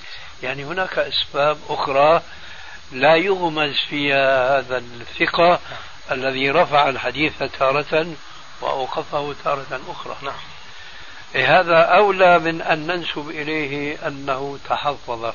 يعني 0.43 0.65
هناك 0.65 0.99
أسباب 0.99 1.59
أخرى 1.69 2.23
لا 2.93 3.17
يغمز 3.17 3.75
فيها 3.91 4.59
هذا 4.59 4.79
الثقة 4.79 5.61
الذي 6.11 6.51
رفع 6.51 6.89
الحديث 6.89 7.43
تارة 7.59 8.15
وأوقفه 8.61 9.35
تارة 9.45 9.81
أخرى. 9.89 10.17
نعم. 10.23 10.35
إيه، 11.35 11.61
هذا 11.61 11.79
أولى 11.79 12.39
من 12.39 12.63
أن 12.63 12.87
ننسب 12.87 13.29
إليه 13.31 14.07
أنه 14.07 14.59
تحفظ. 14.69 15.33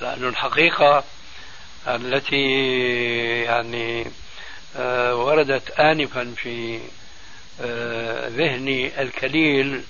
لأن 0.00 0.28
الحقيقة 0.28 1.04
التي 1.88 2.46
يعني 3.42 4.06
آه، 4.76 5.16
وردت 5.16 5.70
آنفا 5.70 6.34
في 6.36 6.80
آه، 7.60 8.28
ذهني 8.28 9.02
الكليل 9.02 9.82